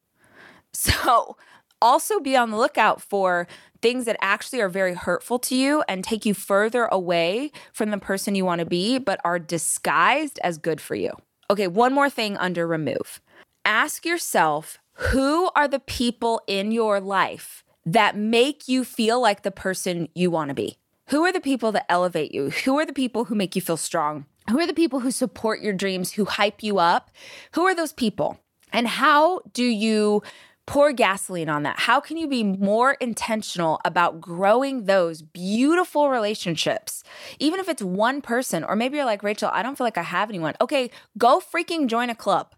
So 0.78 1.38
also 1.80 2.20
be 2.20 2.36
on 2.36 2.50
the 2.50 2.56
lookout 2.58 3.00
for 3.00 3.46
things 3.82 4.04
that 4.06 4.16
actually 4.20 4.60
are 4.60 4.68
very 4.68 4.94
hurtful 4.94 5.38
to 5.40 5.54
you 5.54 5.82
and 5.88 6.02
take 6.02 6.26
you 6.26 6.34
further 6.34 6.86
away 6.86 7.52
from 7.72 7.90
the 7.90 7.98
person 7.98 8.34
you 8.34 8.44
want 8.44 8.60
to 8.60 8.66
be, 8.66 8.98
but 8.98 9.20
are 9.24 9.38
disguised 9.38 10.38
as 10.42 10.58
good 10.58 10.80
for 10.80 10.94
you. 10.94 11.12
Okay, 11.50 11.68
one 11.68 11.92
more 11.92 12.10
thing 12.10 12.36
under 12.36 12.66
remove. 12.66 13.20
Ask 13.64 14.04
yourself 14.04 14.78
who 14.94 15.50
are 15.54 15.68
the 15.68 15.80
people 15.80 16.40
in 16.46 16.72
your 16.72 17.00
life 17.00 17.64
that 17.84 18.16
make 18.16 18.66
you 18.66 18.84
feel 18.84 19.20
like 19.20 19.42
the 19.42 19.50
person 19.50 20.08
you 20.14 20.30
want 20.30 20.48
to 20.48 20.54
be? 20.54 20.78
Who 21.08 21.24
are 21.24 21.32
the 21.32 21.40
people 21.40 21.70
that 21.72 21.86
elevate 21.88 22.32
you? 22.32 22.50
Who 22.50 22.78
are 22.78 22.84
the 22.84 22.92
people 22.92 23.26
who 23.26 23.36
make 23.36 23.54
you 23.54 23.62
feel 23.62 23.76
strong? 23.76 24.26
Who 24.50 24.58
are 24.58 24.66
the 24.66 24.74
people 24.74 25.00
who 25.00 25.12
support 25.12 25.60
your 25.60 25.72
dreams, 25.72 26.12
who 26.12 26.24
hype 26.24 26.62
you 26.62 26.78
up? 26.78 27.10
Who 27.52 27.62
are 27.62 27.74
those 27.74 27.92
people? 27.92 28.40
And 28.72 28.88
how 28.88 29.40
do 29.52 29.64
you 29.64 30.22
pour 30.66 30.92
gasoline 30.92 31.48
on 31.48 31.62
that? 31.62 31.78
How 31.78 32.00
can 32.00 32.16
you 32.16 32.28
be 32.28 32.42
more 32.44 32.92
intentional 32.94 33.80
about 33.84 34.20
growing 34.20 34.84
those 34.84 35.22
beautiful 35.22 36.10
relationships? 36.10 37.02
Even 37.38 37.60
if 37.60 37.68
it's 37.68 37.82
one 37.82 38.20
person, 38.20 38.64
or 38.64 38.76
maybe 38.76 38.96
you're 38.96 39.06
like, 39.06 39.22
Rachel, 39.22 39.50
I 39.52 39.62
don't 39.62 39.78
feel 39.78 39.86
like 39.86 39.98
I 39.98 40.02
have 40.02 40.28
anyone. 40.28 40.54
Okay, 40.60 40.90
go 41.16 41.40
freaking 41.40 41.86
join 41.86 42.10
a 42.10 42.14
club. 42.14 42.54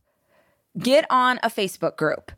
Get 0.78 1.06
on 1.10 1.38
a 1.42 1.50
Facebook 1.50 1.96
group. 1.96 2.32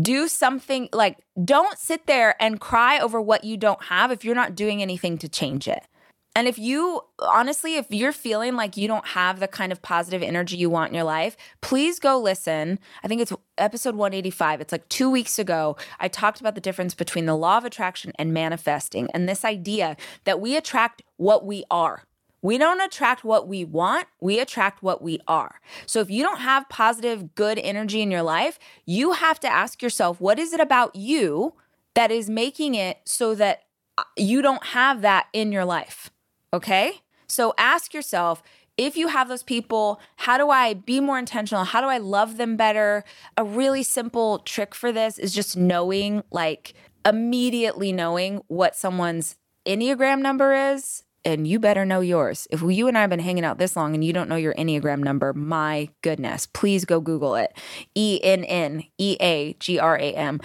Do 0.00 0.28
something 0.28 0.88
like, 0.92 1.18
don't 1.42 1.78
sit 1.78 2.06
there 2.06 2.40
and 2.40 2.60
cry 2.60 2.98
over 2.98 3.20
what 3.20 3.44
you 3.44 3.56
don't 3.56 3.84
have 3.84 4.10
if 4.10 4.24
you're 4.24 4.34
not 4.34 4.54
doing 4.54 4.82
anything 4.82 5.18
to 5.18 5.28
change 5.28 5.68
it. 5.68 5.86
And 6.34 6.46
if 6.46 6.58
you, 6.58 7.00
honestly, 7.18 7.76
if 7.76 7.86
you're 7.88 8.12
feeling 8.12 8.56
like 8.56 8.76
you 8.76 8.88
don't 8.88 9.06
have 9.06 9.40
the 9.40 9.48
kind 9.48 9.72
of 9.72 9.80
positive 9.80 10.22
energy 10.22 10.58
you 10.58 10.68
want 10.68 10.90
in 10.90 10.94
your 10.94 11.04
life, 11.04 11.34
please 11.62 11.98
go 11.98 12.18
listen. 12.18 12.78
I 13.02 13.08
think 13.08 13.22
it's 13.22 13.32
episode 13.58 13.94
185. 13.94 14.60
It's 14.60 14.72
like 14.72 14.88
two 14.88 15.10
weeks 15.10 15.38
ago. 15.38 15.76
I 15.98 16.08
talked 16.08 16.40
about 16.40 16.54
the 16.54 16.60
difference 16.60 16.94
between 16.94 17.26
the 17.26 17.36
law 17.36 17.58
of 17.58 17.64
attraction 17.64 18.12
and 18.18 18.32
manifesting 18.32 19.08
and 19.12 19.28
this 19.28 19.44
idea 19.44 19.96
that 20.24 20.40
we 20.40 20.56
attract 20.56 21.02
what 21.16 21.44
we 21.44 21.64
are. 21.70 22.04
We 22.42 22.58
don't 22.58 22.80
attract 22.80 23.24
what 23.24 23.48
we 23.48 23.64
want, 23.64 24.06
we 24.20 24.38
attract 24.38 24.82
what 24.82 25.02
we 25.02 25.18
are. 25.26 25.60
So 25.84 26.00
if 26.00 26.10
you 26.10 26.22
don't 26.22 26.40
have 26.40 26.68
positive, 26.68 27.34
good 27.34 27.58
energy 27.58 28.02
in 28.02 28.10
your 28.10 28.22
life, 28.22 28.58
you 28.84 29.12
have 29.12 29.40
to 29.40 29.48
ask 29.48 29.82
yourself, 29.82 30.20
what 30.20 30.38
is 30.38 30.52
it 30.52 30.60
about 30.60 30.94
you 30.94 31.54
that 31.94 32.12
is 32.12 32.30
making 32.30 32.74
it 32.74 32.98
so 33.04 33.34
that 33.34 33.62
uh, 33.98 34.04
you 34.16 34.42
don't 34.42 34.66
have 34.66 35.00
that 35.00 35.26
in 35.32 35.50
your 35.50 35.64
life? 35.64 36.10
Okay. 36.52 37.00
So 37.26 37.52
ask 37.58 37.92
yourself 37.92 38.42
if 38.76 38.96
you 38.96 39.08
have 39.08 39.28
those 39.28 39.42
people, 39.42 40.00
how 40.16 40.36
do 40.38 40.50
I 40.50 40.74
be 40.74 41.00
more 41.00 41.18
intentional? 41.18 41.64
How 41.64 41.80
do 41.80 41.86
I 41.86 41.98
love 41.98 42.36
them 42.36 42.56
better? 42.56 43.04
A 43.36 43.44
really 43.44 43.82
simple 43.82 44.40
trick 44.40 44.74
for 44.74 44.92
this 44.92 45.18
is 45.18 45.32
just 45.32 45.56
knowing, 45.56 46.22
like 46.30 46.74
immediately 47.06 47.92
knowing 47.92 48.42
what 48.48 48.76
someone's 48.76 49.36
Enneagram 49.64 50.20
number 50.20 50.54
is. 50.54 51.02
And 51.24 51.44
you 51.46 51.58
better 51.58 51.84
know 51.84 52.00
yours. 52.00 52.46
If 52.50 52.62
you 52.62 52.86
and 52.86 52.96
I 52.96 53.00
have 53.00 53.10
been 53.10 53.18
hanging 53.18 53.44
out 53.44 53.58
this 53.58 53.74
long 53.74 53.94
and 53.94 54.04
you 54.04 54.12
don't 54.12 54.28
know 54.28 54.36
your 54.36 54.54
Enneagram 54.54 55.00
number, 55.00 55.32
my 55.32 55.88
goodness, 56.02 56.46
please 56.46 56.84
go 56.84 57.00
Google 57.00 57.34
it. 57.34 57.52
E 57.96 58.20
N 58.22 58.44
N 58.44 58.84
E 58.98 59.16
A 59.20 59.54
G 59.54 59.78
R 59.80 59.96
A 59.96 60.12
M. 60.12 60.40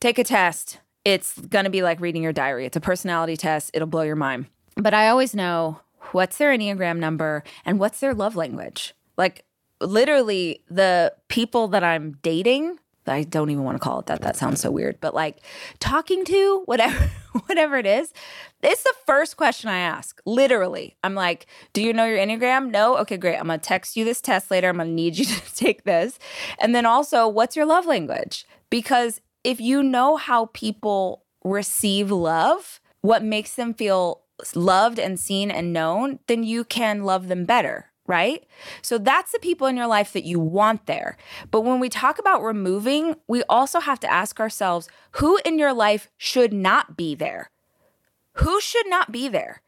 Take 0.00 0.18
a 0.18 0.24
test. 0.24 0.80
It's 1.04 1.34
to 1.34 1.70
be 1.70 1.82
like 1.82 2.00
reading 2.00 2.24
your 2.24 2.32
diary. 2.32 2.66
It's 2.66 2.76
a 2.76 2.80
personality 2.80 3.36
test. 3.36 3.70
It'll 3.74 3.86
blow 3.86 4.02
your 4.02 4.16
mind. 4.16 4.46
But 4.76 4.92
I 4.92 5.08
always 5.08 5.36
know 5.36 5.80
what's 6.12 6.38
their 6.38 6.56
Enneagram 6.56 6.98
number 6.98 7.44
and 7.64 7.78
what's 7.78 8.00
their 8.00 8.14
love 8.14 8.36
language. 8.36 8.94
Like, 9.16 9.44
literally, 9.80 10.62
the 10.68 11.14
people 11.28 11.68
that 11.68 11.84
I'm 11.84 12.18
dating, 12.22 12.78
I 13.08 13.22
don't 13.22 13.50
even 13.50 13.64
want 13.64 13.76
to 13.76 13.82
call 13.82 14.00
it 14.00 14.06
that. 14.06 14.20
That 14.20 14.36
sounds 14.36 14.60
so 14.60 14.70
weird. 14.70 15.00
But 15.00 15.14
like 15.14 15.42
talking 15.80 16.24
to 16.26 16.62
whatever 16.66 17.10
whatever 17.46 17.76
it 17.76 17.86
is, 17.86 18.12
it's 18.62 18.82
the 18.82 18.94
first 19.06 19.36
question 19.36 19.70
I 19.70 19.78
ask. 19.78 20.20
Literally. 20.26 20.96
I'm 21.02 21.14
like, 21.14 21.46
"Do 21.72 21.82
you 21.82 21.92
know 21.92 22.04
your 22.04 22.18
Enneagram?" 22.18 22.70
No. 22.70 22.96
Okay, 22.98 23.16
great. 23.16 23.36
I'm 23.36 23.46
going 23.46 23.60
to 23.60 23.66
text 23.66 23.96
you 23.96 24.04
this 24.04 24.20
test 24.20 24.50
later. 24.50 24.68
I'm 24.68 24.76
going 24.76 24.88
to 24.88 24.94
need 24.94 25.16
you 25.16 25.24
to 25.24 25.54
take 25.54 25.84
this. 25.84 26.18
And 26.58 26.74
then 26.74 26.86
also, 26.86 27.26
what's 27.26 27.56
your 27.56 27.66
love 27.66 27.86
language? 27.86 28.46
Because 28.70 29.20
if 29.44 29.60
you 29.60 29.82
know 29.82 30.16
how 30.16 30.46
people 30.52 31.24
receive 31.44 32.10
love, 32.10 32.80
what 33.00 33.22
makes 33.22 33.54
them 33.54 33.72
feel 33.72 34.22
loved 34.54 34.98
and 34.98 35.18
seen 35.18 35.50
and 35.50 35.72
known, 35.72 36.18
then 36.26 36.42
you 36.42 36.64
can 36.64 37.04
love 37.04 37.28
them 37.28 37.44
better, 37.44 37.90
right? 38.06 38.44
So 38.82 38.98
that's 38.98 39.32
the 39.32 39.38
people 39.38 39.66
in 39.66 39.76
your 39.76 39.86
life 39.86 40.12
that 40.12 40.24
you 40.24 40.38
want 40.38 40.86
there. 40.86 41.16
But 41.50 41.62
when 41.62 41.80
we 41.80 41.88
talk 41.88 42.18
about 42.18 42.42
removing, 42.42 43.16
we 43.26 43.42
also 43.44 43.80
have 43.80 44.00
to 44.00 44.12
ask 44.12 44.40
ourselves 44.40 44.88
who 45.12 45.38
in 45.44 45.58
your 45.58 45.72
life 45.72 46.08
should 46.16 46.52
not 46.52 46.96
be 46.96 47.14
there? 47.14 47.50
Who 48.34 48.60
should 48.60 48.88
not 48.88 49.10
be 49.10 49.28
there? 49.28 49.62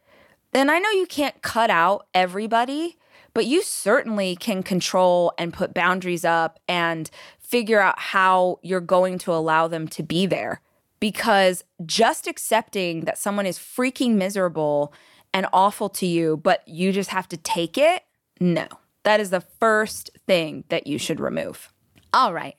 And 0.53 0.71
I 0.71 0.79
know 0.79 0.91
you 0.91 1.07
can't 1.07 1.43
cut 1.43 1.71
out 1.71 2.07
everybody, 2.15 2.97
but 3.35 3.47
you 3.47 3.63
certainly 3.63 4.35
can 4.37 4.63
control 4.63 5.33
and 5.39 5.53
put 5.53 5.75
boundaries 5.75 6.25
up 6.25 6.59
and 6.69 7.11
figure 7.39 7.81
out 7.81 7.99
how 7.99 8.59
you're 8.63 8.81
going 8.81 9.19
to 9.19 9.33
allow 9.33 9.69
them 9.69 9.87
to 9.89 10.03
be 10.03 10.27
there 10.27 10.61
because 11.01 11.65
just 11.85 12.27
accepting 12.27 13.01
that 13.03 13.19
someone 13.19 13.47
is 13.47 13.59
freaking 13.59 14.15
miserable 14.15 14.93
and 15.33 15.47
awful 15.53 15.89
to 15.89 16.07
you, 16.07 16.37
but 16.37 16.67
you 16.67 16.93
just 16.93 17.11
have 17.11 17.29
to 17.29 17.37
take 17.37 17.79
it, 17.79 18.05
no. 18.41 18.67
That 19.05 19.21
is 19.21 19.31
the 19.31 19.41
first 19.41 20.11
thing 20.27 20.65
that 20.69 20.87
you 20.87 20.99
should 20.99 21.21
remove. 21.21 21.73
All 22.13 22.35
right. 22.35 22.57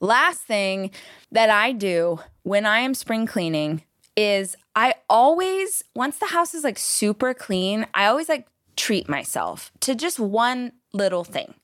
Last 0.00 0.40
thing 0.40 0.90
that 1.30 1.50
I 1.50 1.72
do 1.72 2.18
when 2.42 2.66
I 2.66 2.80
am 2.80 2.94
spring 2.94 3.26
cleaning 3.26 3.82
is 4.16 4.56
I 4.74 4.94
always, 5.08 5.84
once 5.94 6.18
the 6.18 6.26
house 6.26 6.54
is 6.54 6.64
like 6.64 6.78
super 6.78 7.34
clean, 7.34 7.86
I 7.94 8.06
always 8.06 8.28
like 8.28 8.46
treat 8.76 9.08
myself 9.08 9.70
to 9.80 9.94
just 9.94 10.18
one 10.18 10.72
little 10.96 11.24
thing. 11.24 11.54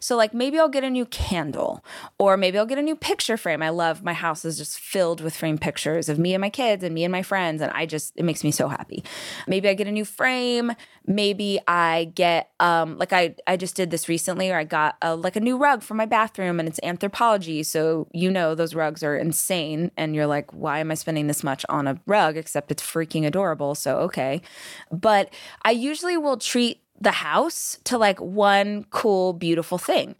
So, 0.00 0.16
like, 0.16 0.34
maybe 0.34 0.58
I'll 0.58 0.68
get 0.68 0.84
a 0.84 0.90
new 0.90 1.06
candle, 1.06 1.84
or 2.18 2.36
maybe 2.36 2.58
I'll 2.58 2.66
get 2.66 2.78
a 2.78 2.82
new 2.82 2.96
picture 2.96 3.36
frame. 3.36 3.62
I 3.62 3.70
love 3.70 4.02
my 4.02 4.12
house 4.12 4.44
is 4.44 4.58
just 4.58 4.78
filled 4.78 5.20
with 5.20 5.34
framed 5.34 5.60
pictures 5.60 6.08
of 6.08 6.18
me 6.18 6.34
and 6.34 6.40
my 6.40 6.50
kids 6.50 6.84
and 6.84 6.94
me 6.94 7.04
and 7.04 7.12
my 7.12 7.22
friends. 7.22 7.62
And 7.62 7.72
I 7.72 7.86
just, 7.86 8.12
it 8.16 8.24
makes 8.24 8.44
me 8.44 8.50
so 8.50 8.68
happy. 8.68 9.02
Maybe 9.46 9.68
I 9.68 9.74
get 9.74 9.86
a 9.86 9.92
new 9.92 10.04
frame. 10.04 10.72
Maybe 11.06 11.58
I 11.66 12.12
get, 12.14 12.50
um, 12.60 12.98
like, 12.98 13.12
I, 13.12 13.34
I 13.46 13.56
just 13.56 13.74
did 13.74 13.90
this 13.90 14.08
recently, 14.08 14.50
or 14.50 14.58
I 14.58 14.64
got 14.64 14.96
a, 15.00 15.16
like 15.16 15.36
a 15.36 15.40
new 15.40 15.56
rug 15.56 15.82
for 15.82 15.94
my 15.94 16.06
bathroom 16.06 16.60
and 16.60 16.68
it's 16.68 16.80
Anthropologie. 16.80 17.64
So, 17.64 18.08
you 18.12 18.30
know, 18.30 18.54
those 18.54 18.74
rugs 18.74 19.02
are 19.02 19.16
insane. 19.16 19.90
And 19.96 20.14
you're 20.14 20.26
like, 20.26 20.52
why 20.52 20.80
am 20.80 20.90
I 20.90 20.94
spending 20.94 21.28
this 21.28 21.42
much 21.42 21.64
on 21.68 21.88
a 21.88 21.98
rug? 22.06 22.36
Except 22.36 22.70
it's 22.70 22.82
freaking 22.82 23.26
adorable. 23.26 23.74
So, 23.74 23.98
okay. 24.00 24.42
But 24.90 25.32
I 25.62 25.70
usually 25.70 26.16
will 26.16 26.36
treat 26.36 26.81
the 27.02 27.10
house 27.10 27.78
to 27.84 27.98
like 27.98 28.20
one 28.20 28.84
cool, 28.90 29.32
beautiful 29.32 29.78
thing 29.78 30.14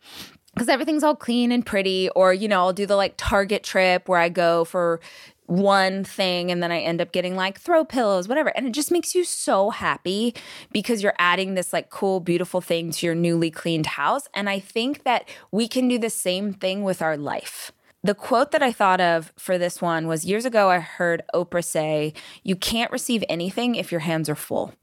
because 0.55 0.69
everything's 0.69 1.05
all 1.05 1.17
clean 1.17 1.53
and 1.53 1.65
pretty. 1.65 2.09
Or, 2.11 2.33
you 2.35 2.49
know, 2.49 2.59
I'll 2.59 2.73
do 2.73 2.87
the 2.87 2.97
like 2.97 3.15
Target 3.17 3.63
trip 3.63 4.09
where 4.09 4.19
I 4.19 4.29
go 4.29 4.65
for 4.65 5.01
one 5.47 6.03
thing 6.03 6.51
and 6.51 6.63
then 6.63 6.73
I 6.73 6.81
end 6.81 7.01
up 7.01 7.13
getting 7.13 7.37
like 7.37 7.61
throw 7.61 7.85
pillows, 7.85 8.29
whatever. 8.29 8.51
And 8.51 8.67
it 8.67 8.73
just 8.73 8.91
makes 8.91 9.15
you 9.15 9.25
so 9.25 9.71
happy 9.71 10.35
because 10.73 11.03
you're 11.03 11.15
adding 11.19 11.55
this 11.55 11.73
like 11.73 11.91
cool, 11.91 12.21
beautiful 12.21 12.61
thing 12.61 12.91
to 12.93 13.07
your 13.07 13.15
newly 13.15 13.51
cleaned 13.51 13.87
house. 13.87 14.29
And 14.35 14.49
I 14.49 14.59
think 14.59 15.05
that 15.05 15.29
we 15.51 15.69
can 15.69 15.89
do 15.89 15.99
the 15.99 16.11
same 16.11 16.53
thing 16.53 16.83
with 16.83 17.03
our 17.03 17.17
life. 17.17 17.73
The 18.05 18.15
quote 18.15 18.51
that 18.51 18.63
I 18.63 18.73
thought 18.73 19.01
of 19.01 19.33
for 19.37 19.59
this 19.59 19.81
one 19.81 20.09
was 20.09 20.25
years 20.25 20.45
ago, 20.45 20.71
I 20.71 20.81
heard 20.81 21.23
Oprah 21.35 21.65
say, 21.65 22.15
You 22.43 22.57
can't 22.57 22.91
receive 22.91 23.23
anything 23.29 23.77
if 23.77 23.93
your 23.93 24.01
hands 24.01 24.29
are 24.29 24.35
full. 24.35 24.75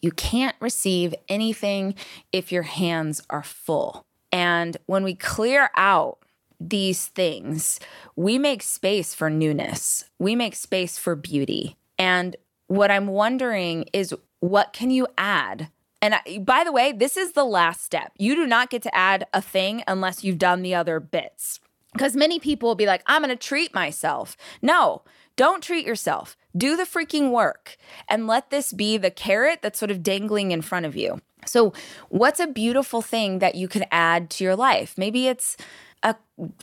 You 0.00 0.12
can't 0.12 0.56
receive 0.60 1.14
anything 1.28 1.94
if 2.32 2.52
your 2.52 2.62
hands 2.62 3.22
are 3.30 3.42
full. 3.42 4.04
And 4.30 4.76
when 4.86 5.04
we 5.04 5.14
clear 5.14 5.70
out 5.76 6.18
these 6.60 7.06
things, 7.06 7.80
we 8.16 8.38
make 8.38 8.62
space 8.62 9.14
for 9.14 9.30
newness, 9.30 10.04
we 10.18 10.34
make 10.34 10.54
space 10.54 10.98
for 10.98 11.14
beauty. 11.14 11.76
And 11.98 12.36
what 12.66 12.90
I'm 12.90 13.06
wondering 13.06 13.86
is 13.92 14.14
what 14.40 14.72
can 14.72 14.90
you 14.90 15.06
add? 15.16 15.70
And 16.00 16.14
by 16.46 16.62
the 16.62 16.72
way, 16.72 16.92
this 16.92 17.16
is 17.16 17.32
the 17.32 17.44
last 17.44 17.84
step. 17.84 18.12
You 18.16 18.36
do 18.36 18.46
not 18.46 18.70
get 18.70 18.82
to 18.82 18.94
add 18.94 19.26
a 19.34 19.42
thing 19.42 19.82
unless 19.88 20.22
you've 20.22 20.38
done 20.38 20.62
the 20.62 20.74
other 20.74 21.00
bits. 21.00 21.58
Because 21.92 22.14
many 22.14 22.38
people 22.38 22.68
will 22.68 22.76
be 22.76 22.86
like, 22.86 23.02
I'm 23.06 23.22
going 23.22 23.36
to 23.36 23.36
treat 23.36 23.74
myself. 23.74 24.36
No, 24.62 25.02
don't 25.34 25.62
treat 25.62 25.86
yourself. 25.86 26.36
Do 26.56 26.76
the 26.76 26.84
freaking 26.84 27.30
work 27.30 27.76
and 28.08 28.26
let 28.26 28.50
this 28.50 28.72
be 28.72 28.96
the 28.96 29.10
carrot 29.10 29.60
that's 29.62 29.78
sort 29.78 29.90
of 29.90 30.02
dangling 30.02 30.50
in 30.50 30.62
front 30.62 30.86
of 30.86 30.96
you. 30.96 31.20
So, 31.46 31.72
what's 32.08 32.40
a 32.40 32.46
beautiful 32.46 33.00
thing 33.00 33.38
that 33.38 33.54
you 33.54 33.68
could 33.68 33.86
add 33.90 34.28
to 34.30 34.44
your 34.44 34.56
life? 34.56 34.96
Maybe 34.98 35.28
it's 35.28 35.56
a 36.02 36.16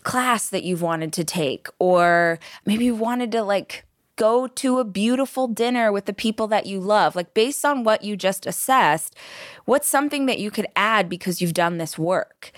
class 0.03 0.49
that 0.49 0.63
you've 0.63 0.81
wanted 0.81 1.13
to 1.13 1.23
take, 1.23 1.67
or 1.79 2.39
maybe 2.65 2.85
you 2.85 2.95
wanted 2.95 3.31
to 3.33 3.43
like 3.43 3.85
go 4.15 4.47
to 4.47 4.79
a 4.79 4.85
beautiful 4.85 5.47
dinner 5.47 5.91
with 5.91 6.05
the 6.05 6.13
people 6.13 6.47
that 6.47 6.65
you 6.65 6.79
love. 6.79 7.15
Like, 7.15 7.33
based 7.33 7.65
on 7.65 7.83
what 7.83 8.03
you 8.03 8.15
just 8.15 8.45
assessed, 8.45 9.15
what's 9.65 9.87
something 9.87 10.25
that 10.25 10.39
you 10.39 10.51
could 10.51 10.67
add 10.75 11.09
because 11.09 11.41
you've 11.41 11.53
done 11.53 11.77
this 11.77 11.97
work? 11.97 12.51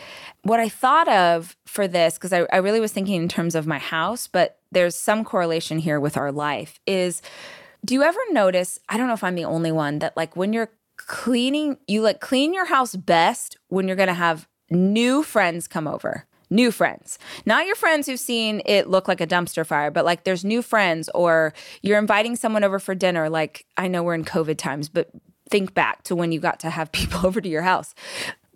What 0.44 0.60
I 0.60 0.70
thought 0.70 1.08
of 1.08 1.56
for 1.66 1.88
this, 1.88 2.16
because 2.16 2.34
I, 2.34 2.46
I 2.52 2.58
really 2.58 2.80
was 2.80 2.92
thinking 2.92 3.22
in 3.22 3.28
terms 3.28 3.56
of 3.56 3.66
my 3.66 3.80
house, 3.80 4.28
but 4.28 4.57
there's 4.72 4.96
some 4.96 5.24
correlation 5.24 5.80
here 5.80 6.00
with 6.00 6.18
our 6.18 6.32
life 6.32 6.80
is 6.86 7.22
do 7.86 7.94
you 7.94 8.04
ever 8.04 8.20
notice, 8.32 8.80
I 8.90 8.98
don't 8.98 9.08
know 9.08 9.14
if 9.14 9.24
I'm 9.24 9.36
the 9.36 9.46
only 9.46 9.72
one 9.72 10.00
that 10.00 10.18
like 10.18 10.36
when 10.36 10.52
you're 10.52 10.72
cleaning, 10.98 11.78
you 11.88 12.02
like 12.02 12.20
clean 12.20 12.54
your 12.54 12.66
house 12.66 12.96
best 12.96 13.58
when 13.68 13.88
you're 13.88 13.96
going 13.96 14.08
to 14.08 14.14
have 14.14 14.48
new 14.70 15.24
friends 15.24 15.68
come 15.68 15.88
over 15.88 16.26
new 16.50 16.72
friends. 16.72 17.20
Not 17.46 17.66
your 17.66 17.76
friends 17.76 18.08
who've 18.08 18.20
seen 18.20 18.62
it 18.66 18.90
look 18.90 19.08
like 19.08 19.22
a 19.22 19.28
dumpster 19.28 19.66
fire, 19.66 19.92
but 19.92 20.06
like 20.06 20.24
there's 20.24 20.46
new 20.46 20.62
friends 20.62 21.10
or 21.14 21.54
you're 21.82 21.98
inviting 21.98 22.36
someone 22.36 22.64
over 22.64 22.80
for 22.80 22.96
dinner. 22.96 23.30
Like 23.30 23.66
I 23.76 23.88
know 23.88 24.04
we're 24.04 24.16
in 24.16 24.26
COVID 24.26 24.58
times, 24.58 24.90
but 24.90 25.10
think 25.50 25.74
back 25.74 26.04
to 26.04 26.16
when 26.16 26.32
you 26.32 26.40
got 26.40 26.60
to 26.62 26.70
have 26.70 26.92
people 26.94 27.26
over 27.26 27.42
to 27.42 27.50
your 27.50 27.62
house 27.62 27.94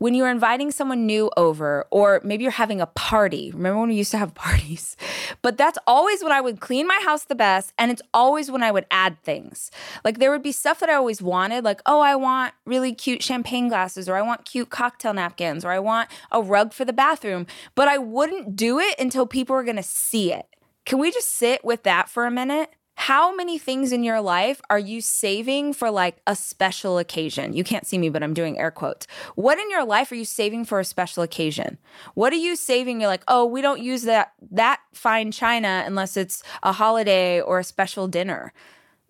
when 0.01 0.15
you're 0.15 0.31
inviting 0.31 0.71
someone 0.71 1.05
new 1.05 1.29
over, 1.37 1.85
or 1.91 2.21
maybe 2.23 2.41
you're 2.41 2.49
having 2.49 2.81
a 2.81 2.87
party. 2.87 3.51
Remember 3.53 3.81
when 3.81 3.89
we 3.89 3.95
used 3.95 4.09
to 4.09 4.17
have 4.17 4.33
parties? 4.47 4.97
But 5.43 5.59
that's 5.59 5.77
always 5.85 6.23
when 6.23 6.31
I 6.31 6.41
would 6.41 6.59
clean 6.59 6.87
my 6.87 6.99
house 7.03 7.25
the 7.25 7.35
best. 7.35 7.71
And 7.77 7.91
it's 7.91 8.01
always 8.11 8.49
when 8.49 8.63
I 8.63 8.71
would 8.71 8.87
add 8.89 9.21
things. 9.21 9.69
Like 10.03 10.17
there 10.17 10.31
would 10.31 10.41
be 10.41 10.51
stuff 10.51 10.79
that 10.79 10.89
I 10.89 10.95
always 10.95 11.21
wanted, 11.21 11.63
like, 11.63 11.83
oh, 11.85 12.01
I 12.01 12.15
want 12.15 12.55
really 12.65 12.95
cute 12.95 13.21
champagne 13.21 13.67
glasses, 13.67 14.09
or 14.09 14.15
I 14.15 14.23
want 14.23 14.45
cute 14.45 14.71
cocktail 14.71 15.13
napkins, 15.13 15.63
or 15.63 15.69
I 15.69 15.77
want 15.77 16.09
a 16.31 16.41
rug 16.41 16.73
for 16.73 16.83
the 16.83 16.93
bathroom. 16.93 17.45
But 17.75 17.87
I 17.87 17.99
wouldn't 17.99 18.55
do 18.55 18.79
it 18.79 18.99
until 18.99 19.27
people 19.27 19.55
were 19.55 19.63
gonna 19.63 19.83
see 19.83 20.33
it. 20.33 20.47
Can 20.83 20.97
we 20.97 21.11
just 21.11 21.27
sit 21.29 21.63
with 21.63 21.83
that 21.83 22.09
for 22.09 22.25
a 22.25 22.31
minute? 22.31 22.71
How 23.01 23.33
many 23.33 23.57
things 23.57 23.91
in 23.91 24.03
your 24.03 24.21
life 24.21 24.61
are 24.69 24.77
you 24.77 25.01
saving 25.01 25.73
for 25.73 25.89
like 25.89 26.21
a 26.27 26.35
special 26.35 26.99
occasion? 26.99 27.51
You 27.51 27.63
can't 27.63 27.87
see 27.87 27.97
me, 27.97 28.09
but 28.09 28.21
I'm 28.21 28.35
doing 28.35 28.59
air 28.59 28.69
quotes. 28.69 29.07
What 29.33 29.57
in 29.57 29.71
your 29.71 29.83
life 29.83 30.11
are 30.11 30.15
you 30.15 30.23
saving 30.23 30.65
for 30.65 30.79
a 30.79 30.85
special 30.85 31.23
occasion? 31.23 31.79
What 32.13 32.31
are 32.31 32.35
you 32.35 32.55
saving? 32.55 33.01
You're 33.01 33.09
like, 33.09 33.23
oh, 33.27 33.43
we 33.43 33.63
don't 33.63 33.81
use 33.81 34.03
that 34.03 34.33
that 34.51 34.81
fine 34.93 35.31
china 35.31 35.83
unless 35.83 36.15
it's 36.15 36.43
a 36.61 36.73
holiday 36.73 37.41
or 37.41 37.57
a 37.57 37.63
special 37.63 38.07
dinner. 38.07 38.53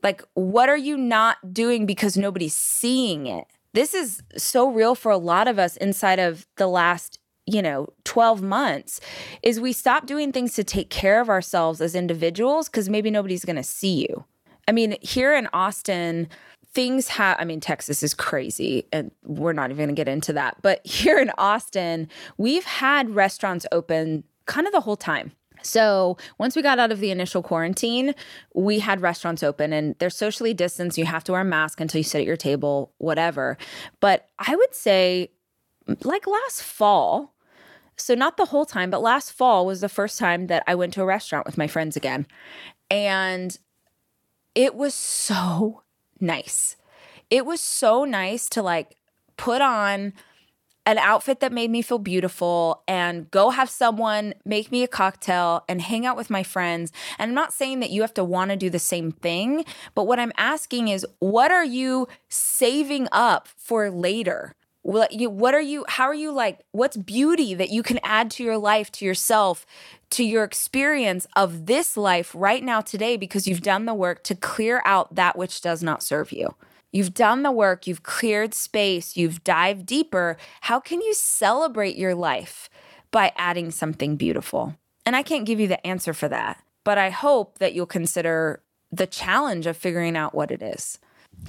Like, 0.02 0.24
what 0.36 0.70
are 0.70 0.78
you 0.78 0.96
not 0.96 1.54
doing 1.54 1.86
because 1.86 2.16
nobody's 2.16 2.56
seeing 2.56 3.28
it? 3.28 3.46
This 3.74 3.94
is 3.94 4.24
so 4.38 4.70
real 4.70 4.96
for 4.96 5.12
a 5.12 5.18
lot 5.18 5.50
of 5.50 5.60
us 5.60 5.76
inside 5.76 6.20
of 6.20 6.48
the 6.56 6.68
last 6.68 7.20
you 7.46 7.62
know 7.62 7.88
12 8.04 8.42
months 8.42 9.00
is 9.44 9.60
we 9.60 9.74
stop 9.74 10.06
doing 10.06 10.32
things 10.32 10.54
to 10.54 10.64
take 10.64 10.90
care 10.90 11.22
of 11.22 11.30
ourselves 11.30 11.82
as 11.82 11.96
individuals 11.96 12.70
because 12.70 12.90
maybe 12.90 13.10
nobody's 13.10 13.46
going 13.46 13.56
to 13.56 13.64
see 13.64 14.08
you 14.08 14.26
i 14.68 14.72
mean 14.72 14.96
here 15.02 15.36
in 15.36 15.48
austin 15.54 16.28
things 16.74 17.08
have 17.08 17.36
i 17.40 17.46
mean 17.46 17.60
texas 17.60 18.04
is 18.04 18.14
crazy 18.14 18.86
and 18.92 19.12
we're 19.24 19.54
not 19.54 19.72
even 19.72 19.86
going 19.86 19.96
to 19.96 20.00
get 20.00 20.08
into 20.08 20.34
that 20.34 20.56
but 20.62 20.80
here 20.86 21.20
in 21.20 21.32
austin 21.38 22.08
we've 22.38 22.66
had 22.66 23.10
restaurants 23.10 23.66
open 23.72 24.24
kind 24.46 24.68
of 24.68 24.74
the 24.74 24.82
whole 24.82 24.98
time 24.98 25.32
so 25.64 26.18
once 26.38 26.56
we 26.56 26.62
got 26.62 26.80
out 26.80 26.92
of 26.92 27.00
the 27.00 27.12
initial 27.12 27.44
quarantine, 27.44 28.16
we 28.56 28.80
had 28.80 29.00
restaurants 29.00 29.44
open 29.44 29.74
and 29.74 29.96
they're 30.00 30.10
socially 30.10 30.56
distanced. 30.56 30.98
You 30.98 31.06
have 31.06 31.24
to 31.26 31.34
wear 31.34 31.42
a 31.42 31.46
mask 31.46 31.80
until 31.80 32.00
you 32.00 32.04
sit 32.04 32.22
at 32.22 32.26
your 32.26 32.38
table, 32.38 32.94
whatever. 32.98 33.60
But 34.00 34.28
I 34.40 34.56
would 34.56 34.74
say 34.74 35.30
like 36.04 36.28
last 36.28 36.64
fall, 36.64 37.34
so 37.96 38.16
not 38.16 38.38
the 38.38 38.46
whole 38.46 38.66
time, 38.66 38.90
but 38.90 39.02
last 39.02 39.32
fall 39.32 39.66
was 39.66 39.82
the 39.82 39.90
first 39.90 40.18
time 40.18 40.48
that 40.48 40.64
I 40.68 40.76
went 40.76 40.94
to 40.94 41.02
a 41.02 41.06
restaurant 41.06 41.46
with 41.46 41.58
my 41.58 41.68
friends 41.68 41.96
again. 41.96 42.26
And 42.90 43.58
it 44.56 44.76
was 44.76 44.94
so 44.94 45.84
nice. 46.20 46.76
It 47.30 47.46
was 47.46 47.62
so 47.62 48.04
nice 48.04 48.50
to 48.50 48.62
like 48.62 48.98
put 49.38 49.62
on 49.62 50.14
an 50.86 50.98
outfit 50.98 51.40
that 51.42 51.54
made 51.54 51.70
me 51.70 51.82
feel 51.82 52.00
beautiful 52.00 52.84
and 52.88 53.30
go 53.30 53.52
have 53.52 53.70
someone 53.70 54.34
make 54.46 54.72
me 54.72 54.84
a 54.84 54.88
cocktail 54.88 55.64
and 55.70 55.82
hang 55.82 56.06
out 56.06 56.18
with 56.18 56.30
my 56.30 56.42
friends. 56.42 56.92
And 57.20 57.30
I'm 57.30 57.36
not 57.36 57.54
saying 57.54 57.82
that 57.82 57.92
you 57.92 58.02
have 58.02 58.16
to 58.16 58.24
want 58.24 58.50
to 58.50 58.58
do 58.58 58.70
the 58.70 58.80
same 58.80 59.12
thing, 59.12 59.64
but 59.94 60.08
what 60.08 60.20
I'm 60.20 60.32
asking 60.38 60.88
is 60.88 61.06
what 61.20 61.52
are 61.52 61.64
you 61.64 62.08
saving 62.30 63.08
up 63.12 63.48
for 63.48 63.92
later? 63.92 64.56
What 64.84 65.54
are 65.54 65.62
you 65.62 65.86
how 65.88 66.06
are 66.06 66.14
you 66.14 66.32
like 66.32 66.60
what's 66.72 66.98
beauty 66.98 67.54
that 67.54 67.70
you 67.70 67.84
can 67.84 68.00
add 68.04 68.32
to 68.32 68.44
your 68.44 68.58
life 68.58 68.92
to 68.92 69.06
yourself 69.06 69.66
to 70.10 70.24
your 70.24 70.44
experience 70.44 71.28
of 71.36 71.66
this 71.68 71.96
life 71.96 72.32
right 72.36 72.64
now 72.64 72.82
today 72.82 73.16
because 73.16 73.48
you've 73.48 73.62
done 73.62 73.86
the 73.86 73.94
work 73.94 74.24
to 74.24 74.36
clear 74.36 74.82
out 74.86 75.16
that 75.16 75.38
which 75.38 75.62
does 75.62 75.82
not 75.82 76.04
serve 76.04 76.32
you? 76.32 76.56
You've 76.92 77.14
done 77.14 77.44
the 77.44 77.52
work 77.52 77.88
you've 77.88 78.04
cleared 78.04 78.54
space 78.54 79.16
you've 79.16 79.44
dived 79.44 79.86
deeper. 79.86 80.38
How 80.62 80.80
can 80.80 81.02
you 81.02 81.14
celebrate 81.14 81.96
your 81.96 82.16
life 82.16 82.70
by 83.12 83.32
adding 83.38 83.72
something 83.72 84.16
beautiful? 84.18 84.76
And 85.06 85.16
i 85.16 85.24
can't 85.24 85.46
give 85.46 85.60
you 85.60 85.68
the 85.68 85.86
answer 85.86 86.14
for 86.14 86.28
that 86.30 86.64
but 86.84 86.98
i 86.98 87.10
hope 87.10 87.58
that 87.60 87.74
you'll 87.74 87.86
consider 87.86 88.62
the 88.92 89.08
challenge 89.08 89.68
of 89.68 89.78
figuring 89.78 90.16
out 90.16 90.36
what 90.36 90.52
it 90.52 90.62
is 90.62 91.00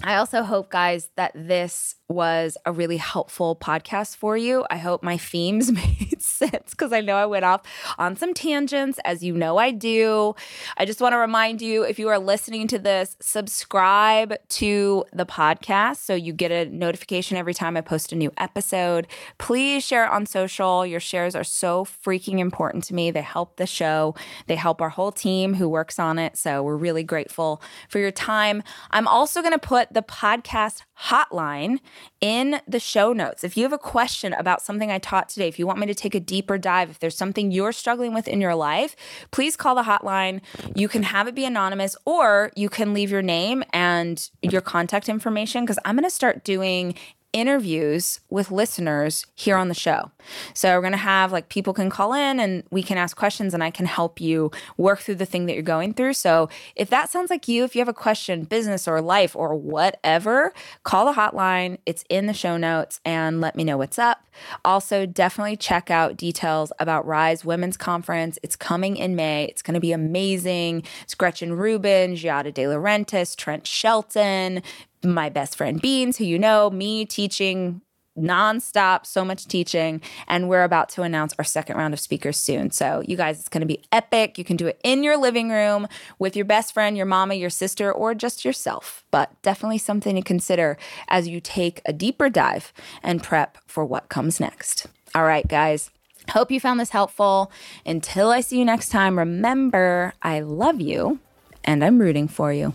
I 0.03 0.16
also 0.16 0.43
hope, 0.43 0.70
guys, 0.70 1.11
that 1.16 1.32
this 1.34 1.95
was 2.09 2.57
a 2.66 2.72
really 2.72 2.97
helpful 2.99 3.57
podcast 3.57 4.16
for 4.16 4.36
you. 4.36 4.64
I 4.70 4.76
hope 4.76 5.03
my 5.03 5.16
themes 5.16 5.72
made 5.72 6.20
sense 6.22 6.70
because 6.70 6.93
I 6.93 7.01
know 7.01 7.16
I 7.16 7.26
went 7.26 7.45
off 7.45 7.62
on 7.99 8.16
some 8.16 8.34
tangents, 8.34 8.99
as 9.05 9.22
you 9.22 9.34
know 9.34 9.57
I 9.57 9.70
do. 9.70 10.34
I 10.76 10.84
just 10.84 11.01
want 11.01 11.12
to 11.12 11.18
remind 11.18 11.62
you 11.62 11.82
if 11.82 11.99
you 11.99 12.09
are 12.09 12.18
listening 12.18 12.68
to 12.68 12.78
this, 12.78 13.16
subscribe 13.20 14.34
to 14.51 15.05
the 15.12 15.24
podcast 15.26 15.99
so 15.99 16.14
you 16.14 16.32
get 16.32 16.51
a 16.51 16.66
notification 16.66 17.36
every 17.36 17.55
time 17.55 17.76
I 17.76 17.80
post 17.80 18.12
a 18.12 18.16
new 18.16 18.32
episode. 18.36 19.07
Please 19.38 19.84
share 19.84 20.05
it 20.05 20.12
on 20.12 20.26
social. 20.26 20.84
Your 20.84 21.01
shares 21.01 21.34
are 21.34 21.45
so 21.45 21.84
freaking 21.84 22.38
important 22.38 22.84
to 22.84 22.95
me. 22.95 23.11
They 23.11 23.22
help 23.22 23.57
the 23.57 23.66
show, 23.66 24.14
they 24.47 24.57
help 24.57 24.80
our 24.82 24.90
whole 24.90 25.12
team 25.12 25.55
who 25.55 25.68
works 25.68 25.99
on 25.99 26.18
it. 26.18 26.36
So 26.36 26.62
we're 26.62 26.76
really 26.76 27.05
grateful 27.05 27.62
for 27.88 27.99
your 27.99 28.11
time. 28.11 28.62
I'm 28.90 29.09
also 29.09 29.40
going 29.40 29.53
to 29.53 29.59
put 29.83 29.95
the 29.95 30.03
podcast 30.03 30.83
hotline 31.07 31.78
in 32.20 32.61
the 32.68 32.78
show 32.78 33.12
notes. 33.12 33.43
If 33.43 33.57
you 33.57 33.64
have 33.64 33.72
a 33.72 33.78
question 33.78 34.33
about 34.33 34.62
something 34.62 34.91
I 34.91 34.99
taught 34.99 35.28
today, 35.28 35.49
if 35.49 35.59
you 35.59 35.66
want 35.66 35.78
me 35.78 35.87
to 35.87 35.95
take 35.95 36.14
a 36.14 36.20
deeper 36.20 36.59
dive, 36.59 36.91
if 36.91 36.99
there's 37.01 37.16
something 37.16 37.51
you're 37.51 37.72
struggling 37.72 38.14
with 38.14 38.28
in 38.28 38.41
your 38.41 38.55
life, 38.55 38.95
please 39.30 39.57
call 39.57 39.74
the 39.74 39.83
hotline. 39.83 40.41
You 40.74 40.89
can 40.89 41.03
have 41.03 41.26
it 41.26 41.35
be 41.35 41.45
anonymous 41.45 41.97
or 42.05 42.53
you 42.55 42.68
can 42.68 42.95
leave 42.95 43.11
your 43.11 43.22
name 43.22 43.64
and 43.72 44.30
your 44.43 44.61
contact 44.61 45.09
information 45.09 45.64
because 45.64 45.78
I'm 45.85 45.97
going 45.97 46.05
to 46.05 46.11
start 46.11 46.45
doing 46.45 46.95
interviews 47.33 48.20
with 48.30 48.51
listeners 48.51 49.26
here 49.35 49.57
on 49.57 49.68
the 49.68 49.74
show. 49.74 50.11
So 50.55 50.74
we're 50.74 50.83
going 50.83 50.93
to 50.93 50.99
have 50.99 51.33
like 51.33 51.49
people 51.49 51.72
can 51.72 51.91
call 51.91 52.12
in 52.12 52.39
and 52.39 52.62
we 52.70 52.83
can 52.83 52.99
ask 52.99 53.16
questions 53.16 53.55
and 53.55 53.62
I 53.62 53.70
can 53.70 53.87
help 53.87 54.20
you 54.20 54.51
work 54.76 55.01
through 55.01 55.16
the 55.16 55.26
thing 55.26 55.47
that 55.47 55.55
you're 55.55 55.62
going 55.62 55.95
through. 55.95 56.14
So 56.14 56.49
if 56.76 56.91
that 56.91 57.11
sounds 57.11 57.30
like 57.30 57.49
you, 57.49 57.64
if 57.64 57.74
you 57.74 57.80
have 57.80 57.89
a 57.89 57.95
question, 57.95 58.45
business 58.45 58.87
or 58.87 59.01
life 59.01 59.35
or 59.35 59.55
whatever, 59.55 60.53
call 60.83 61.07
the 61.07 61.18
hotline. 61.18 61.78
It's 61.87 62.05
in 62.09 62.26
the 62.26 62.35
show 62.35 62.57
notes 62.57 63.01
and 63.05 63.41
let 63.41 63.57
me 63.57 63.64
know 63.64 63.78
what's 63.78 63.99
up. 63.99 64.24
Also, 64.64 65.07
definitely 65.07 65.57
check 65.57 65.91
out 65.91 66.16
details 66.16 66.72
about 66.78 67.07
Rise 67.07 67.45
Women's 67.45 67.76
Conference. 67.76 68.39
It's 68.43 68.57
coming 68.57 68.97
in 68.97 69.14
May. 69.14 69.45
It's 69.45 69.62
going 69.62 69.74
to 69.74 69.80
be 69.80 69.93
amazing. 69.93 70.85
It's 71.03 71.14
Gretchen 71.14 71.55
Rubin, 71.55 72.14
Giada 72.14 72.53
De 72.53 72.64
Laurentiis, 72.64 73.37
Trent 73.37 73.66
Shelton, 73.66 74.62
my 75.05 75.28
best 75.28 75.57
friend 75.57 75.80
Beans, 75.80 76.18
who 76.18 76.24
you 76.24 76.38
know, 76.38 76.70
me 76.70 77.05
teaching 77.05 77.82
nonstop, 78.18 79.07
so 79.07 79.24
much 79.24 79.46
teaching. 79.46 80.00
And 80.28 80.48
we're 80.48 80.64
about 80.64 80.88
to 80.90 81.03
announce 81.03 81.34
our 81.38 81.44
second 81.44 81.76
round 81.76 81.94
of 81.94 82.00
speakers 82.00 82.36
soon. 82.36 82.70
So, 82.70 83.03
you 83.07 83.16
guys, 83.16 83.38
it's 83.38 83.48
going 83.48 83.62
to 83.62 83.66
be 83.66 83.82
epic. 83.90 84.38
You 84.38 84.44
can 84.44 84.57
do 84.57 84.66
it 84.66 84.80
in 84.84 85.03
your 85.03 85.16
living 85.16 85.50
room 85.50 85.88
with 86.18 86.36
your 86.36 86.44
best 86.44 86.74
friend, 86.74 86.96
your 86.96 87.07
mama, 87.07 87.34
your 87.34 87.50
sister, 87.50 87.90
or 87.90 88.14
just 88.14 88.44
yourself. 88.44 89.05
But 89.11 89.30
definitely 89.42 89.78
something 89.78 90.14
to 90.14 90.22
consider 90.22 90.76
as 91.09 91.28
you 91.28 91.40
take 91.40 91.80
a 91.86 91.92
deeper 91.92 92.28
dive 92.28 92.72
and 93.03 93.22
prep 93.22 93.59
for 93.66 93.84
what 93.84 94.09
comes 94.09 94.40
next. 94.40 94.86
All 95.14 95.24
right, 95.24 95.46
guys. 95.46 95.90
Hope 96.30 96.50
you 96.53 96.61
found 96.61 96.78
this 96.78 96.90
helpful. 96.90 97.50
Until 97.84 98.30
I 98.30 98.42
see 98.42 98.59
you 98.59 98.64
next 98.64 98.90
time, 98.90 99.18
remember, 99.18 100.14
I 100.22 100.40
love 100.40 100.80
you 100.80 101.18
and 101.64 101.84
I'm 101.84 101.98
rooting 101.98 102.28
for 102.28 102.53
you. 102.53 102.74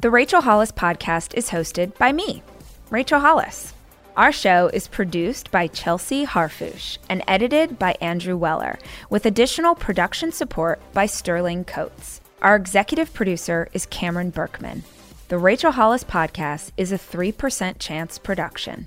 The 0.00 0.10
Rachel 0.10 0.42
Hollis 0.42 0.70
podcast 0.70 1.34
is 1.34 1.50
hosted 1.50 1.98
by 1.98 2.12
me, 2.12 2.44
Rachel 2.88 3.18
Hollis. 3.18 3.74
Our 4.16 4.30
show 4.30 4.70
is 4.72 4.86
produced 4.86 5.50
by 5.50 5.66
Chelsea 5.66 6.24
Harfouche 6.24 6.98
and 7.08 7.24
edited 7.26 7.80
by 7.80 7.96
Andrew 8.00 8.36
Weller, 8.36 8.78
with 9.10 9.26
additional 9.26 9.74
production 9.74 10.30
support 10.30 10.80
by 10.92 11.06
Sterling 11.06 11.64
Coates. 11.64 12.20
Our 12.42 12.54
executive 12.54 13.12
producer 13.12 13.66
is 13.72 13.86
Cameron 13.86 14.30
Berkman. 14.30 14.84
The 15.26 15.38
Rachel 15.38 15.72
Hollis 15.72 16.04
podcast 16.04 16.70
is 16.76 16.92
a 16.92 16.96
3% 16.96 17.80
chance 17.80 18.18
production. 18.18 18.86